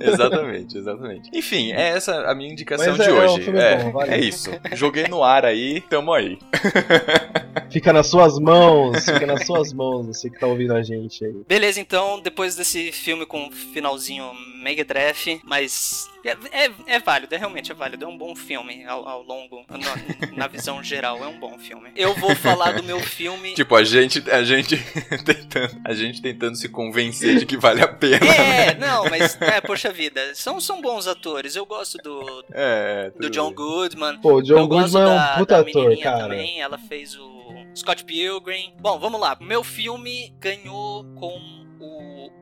exatamente, 0.00 0.76
exatamente. 0.78 1.30
Enfim, 1.32 1.72
é 1.72 1.90
essa 1.90 2.22
a 2.28 2.34
minha 2.34 2.50
indicação 2.52 2.96
Mas 2.96 2.96
de 2.96 3.02
é, 3.02 3.14
é 3.14 3.14
um 3.14 3.32
hoje. 3.34 3.42
filme 3.42 3.58
É, 3.60 3.76
bom, 3.84 3.92
valeu. 3.92 4.12
é 4.12 4.18
isso. 4.18 4.50
Joguei 4.72 5.04
no 5.08 5.22
ar 5.22 5.44
aí, 5.44 5.80
tamo 5.82 6.12
aí. 6.12 6.38
Fica 7.70 7.92
nas 7.92 8.08
suas 8.08 8.38
mãos, 8.38 9.04
fica 9.04 9.26
nas 9.26 9.46
suas 9.46 9.72
mãos, 9.72 10.06
você 10.06 10.28
que 10.28 10.38
tá 10.40 10.46
ouvindo 10.46 10.74
a 10.74 10.82
gente 10.82 11.24
aí. 11.24 11.34
Beleza, 11.46 11.78
então, 11.80 12.20
depois 12.20 12.56
desse 12.56 12.90
filme 12.90 13.24
com 13.24 13.44
um 13.44 13.50
finalzinho 13.52 14.24
mega 14.62 14.84
draft, 14.84 15.38
mas. 15.44 16.09
É, 16.24 16.64
é, 16.64 16.70
é 16.86 16.98
válido, 16.98 17.34
é 17.34 17.38
realmente 17.38 17.70
é 17.72 17.74
válido. 17.74 18.04
É 18.04 18.08
um 18.08 18.16
bom 18.16 18.34
filme 18.34 18.84
ao, 18.84 19.08
ao 19.08 19.22
longo, 19.22 19.64
na, 19.68 20.36
na 20.36 20.46
visão 20.46 20.82
geral, 20.82 21.22
é 21.22 21.26
um 21.26 21.38
bom 21.38 21.58
filme. 21.58 21.90
Eu 21.96 22.14
vou 22.14 22.34
falar 22.34 22.72
do 22.72 22.82
meu 22.82 23.00
filme. 23.00 23.54
Tipo, 23.60 23.76
a 23.76 23.84
gente, 23.84 24.22
a 24.30 24.42
gente 24.42 24.76
tentando, 25.24 25.80
a 25.84 25.94
gente 25.94 26.22
tentando 26.22 26.56
se 26.56 26.68
convencer 26.68 27.38
de 27.38 27.46
que 27.46 27.56
vale 27.56 27.82
a 27.82 27.88
pena. 27.88 28.24
É, 28.26 28.74
não, 28.74 29.04
mas, 29.08 29.40
é, 29.40 29.60
poxa 29.60 29.92
vida, 29.92 30.34
são, 30.34 30.60
são 30.60 30.80
bons 30.80 31.06
atores. 31.06 31.56
Eu 31.56 31.66
gosto 31.66 31.98
do, 31.98 32.44
É, 32.52 33.10
do 33.18 33.30
John. 33.30 33.50
Goodman. 33.52 34.18
Pô, 34.18 34.34
o 34.34 34.42
John 34.42 34.66
Goodman 34.66 35.02
é 35.02 35.06
um 35.06 35.38
puta 35.38 35.58
ator, 35.58 35.98
cara. 35.98 36.18
também, 36.22 36.60
ela 36.60 36.78
fez 36.78 37.16
o 37.16 37.54
Scott 37.74 38.04
Pilgrim. 38.04 38.74
Bom, 38.80 38.98
vamos 38.98 39.20
lá. 39.20 39.36
Meu 39.40 39.64
filme 39.64 40.32
ganhou 40.38 41.04
com 41.14 41.60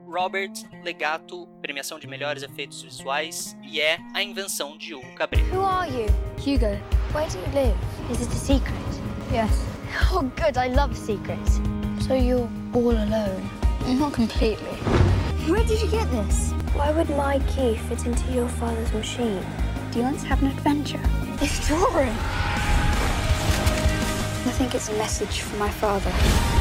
Robert 0.08 0.64
Legato, 0.82 1.46
premiação 1.60 1.98
de 1.98 2.06
melhores 2.06 2.42
efeitos 2.42 2.82
visuais, 2.82 3.54
e 3.62 3.78
é 3.78 3.98
A 4.14 4.22
Invenção 4.22 4.78
de 4.78 4.94
Hugo 4.94 5.12
Cabret. 5.14 5.44
Who 5.52 5.62
are 5.62 5.86
you? 5.90 6.06
Hugo. 6.38 6.78
Where 7.12 7.28
do 7.28 7.38
you 7.38 7.46
live? 7.52 7.76
Is 8.10 8.22
it 8.22 8.32
a 8.32 8.36
secret? 8.36 8.74
Yes. 9.30 9.50
Oh, 10.10 10.22
good. 10.22 10.56
I 10.56 10.68
love 10.68 10.96
secrets. 10.96 11.60
So 12.06 12.14
you're 12.14 12.48
all 12.74 12.92
alone? 12.92 13.42
Mm-hmm. 13.80 13.98
Not 13.98 14.14
completely. 14.14 14.78
Where 15.46 15.64
did 15.64 15.80
you 15.82 15.88
get 15.90 16.10
this? 16.10 16.52
Why 16.74 16.90
would 16.90 17.10
my 17.10 17.40
key 17.40 17.76
fit 17.76 18.06
into 18.06 18.32
your 18.32 18.48
father's 18.48 18.92
machine? 18.94 19.44
Do 19.92 19.98
you 19.98 20.04
want 20.04 20.20
to 20.20 20.26
have 20.26 20.42
an 20.42 20.48
adventure? 20.48 21.00
It's 21.42 21.58
Exploring. 21.58 22.16
I 24.46 24.52
think 24.52 24.74
it's 24.74 24.88
a 24.88 24.96
message 24.96 25.40
from 25.40 25.58
my 25.58 25.70
father. 25.70 26.57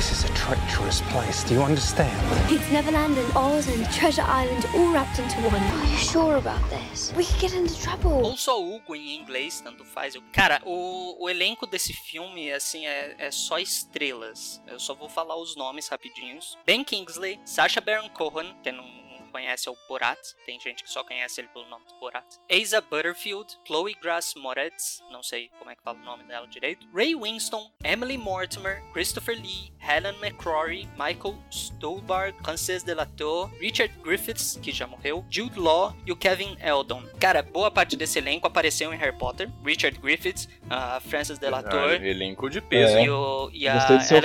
This 0.00 0.12
is 0.12 0.24
a 0.24 0.32
treacherous 0.32 1.02
place. 1.12 1.44
Do 1.44 1.52
you 1.52 1.62
understand? 1.62 2.10
It's 2.50 2.66
Neverland 2.72 3.18
and 3.18 3.36
Oz 3.36 3.68
and 3.68 3.84
Treasure 3.92 4.24
Island 4.26 4.64
all 4.74 4.94
wrapped 4.94 5.18
into 5.18 5.36
one. 5.42 5.62
Are 5.62 5.86
you 5.92 5.98
sure 5.98 6.36
about 6.36 6.62
this? 6.70 7.12
We 7.14 7.24
could 7.26 7.38
get 7.38 7.52
into 7.52 7.78
trouble. 7.78 8.24
Ou 8.24 8.34
só 8.34 8.58
Hugo 8.58 8.96
em 8.96 9.20
inglês, 9.20 9.60
tanto 9.60 9.84
faz. 9.84 10.14
Cara, 10.32 10.62
o, 10.64 11.22
o 11.22 11.28
elenco 11.28 11.66
desse 11.66 11.92
filme, 11.92 12.50
assim, 12.50 12.86
é, 12.86 13.14
é 13.18 13.30
só 13.30 13.58
estrelas. 13.58 14.62
Eu 14.66 14.80
só 14.80 14.94
vou 14.94 15.10
falar 15.10 15.36
os 15.36 15.54
nomes 15.54 15.86
rapidinhos. 15.88 16.56
Ben 16.64 16.82
Kingsley, 16.82 17.38
Sacha 17.44 17.82
Baron 17.82 18.08
Cohen, 18.08 18.56
que 18.62 18.72
não 18.72 19.09
conhece 19.30 19.68
é 19.68 19.72
o 19.72 19.76
Borat, 19.88 20.18
tem 20.44 20.58
gente 20.60 20.82
que 20.84 20.90
só 20.90 21.02
conhece 21.04 21.40
ele 21.40 21.48
pelo 21.48 21.66
nome 21.68 21.84
do 21.86 21.94
Borat. 21.98 22.24
Asa 22.50 22.80
Butterfield, 22.80 23.46
Chloe 23.66 23.94
Grace 24.00 24.38
Moretz, 24.38 25.02
não 25.10 25.22
sei 25.22 25.50
como 25.58 25.70
é 25.70 25.74
que 25.76 25.82
fala 25.82 25.98
o 25.98 26.04
nome 26.04 26.24
dela 26.24 26.46
direito. 26.46 26.86
Ray 26.94 27.14
Winston, 27.14 27.70
Emily 27.84 28.18
Mortimer, 28.18 28.82
Christopher 28.92 29.36
Lee, 29.40 29.72
Helen 29.80 30.16
McCrory, 30.20 30.86
Michael 30.98 31.36
Stolberg, 31.50 32.36
Frances 32.42 32.82
Delator, 32.82 33.48
Richard 33.58 33.94
Griffiths, 34.02 34.58
que 34.62 34.72
já 34.72 34.86
morreu, 34.86 35.24
Jude 35.30 35.58
Law 35.58 35.94
e 36.06 36.12
o 36.12 36.16
Kevin 36.16 36.56
Eldon. 36.60 37.02
Cara, 37.18 37.42
boa 37.42 37.70
parte 37.70 37.96
desse 37.96 38.18
elenco 38.18 38.46
apareceu 38.46 38.92
em 38.92 38.96
Harry 38.96 39.16
Potter. 39.16 39.50
Richard 39.64 39.98
Griffiths, 39.98 40.48
a 40.68 41.00
Frances 41.00 41.38
Delator 41.38 41.90
Ah, 41.90 42.06
elenco 42.06 42.48
de 42.50 42.60
peso, 42.60 42.96
É. 42.96 43.04
e, 43.04 43.10
o, 43.10 43.50
e 43.52 43.68
a 43.68 43.80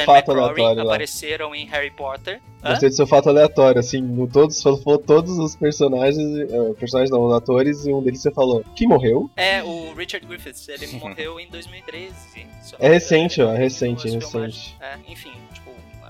fato 0.05 0.31
McCrory 0.31 0.79
apareceram 0.79 1.53
em 1.55 1.65
Harry 1.67 1.91
Potter. 1.91 2.41
Gostei 2.71 2.89
do 2.89 2.95
seu 2.95 3.08
fato 3.08 3.30
aleatório, 3.30 3.80
assim, 3.80 4.01
no 4.01 4.28
todos, 4.28 4.62
falou 4.62 4.97
todos 4.97 5.38
os 5.38 5.56
personagens, 5.56 6.38
eh, 6.38 6.73
personagens 6.80 7.12
não, 7.12 7.25
os 7.25 7.34
atores, 7.34 7.86
e 7.86 7.93
um 7.93 8.01
deles 8.01 8.21
você 8.21 8.32
falou, 8.32 8.63
que 8.75 8.88
morreu? 8.88 9.30
É, 9.36 9.63
o 9.63 9.93
Richard 9.93 10.25
Griffiths, 10.25 10.67
ele 10.67 10.88
morreu 10.99 11.39
em 11.39 11.47
2013. 11.49 12.13
se 12.62 12.73
eu 12.73 12.80
não 12.80 12.88
É 12.88 12.89
recente, 12.89 13.41
ó, 13.41 13.54
é 13.54 13.58
recente, 13.58 14.08
é 14.08 14.12
recente. 14.12 14.75
É, 14.82 14.97
enfim, 15.08 15.32
tipo, 15.54 15.64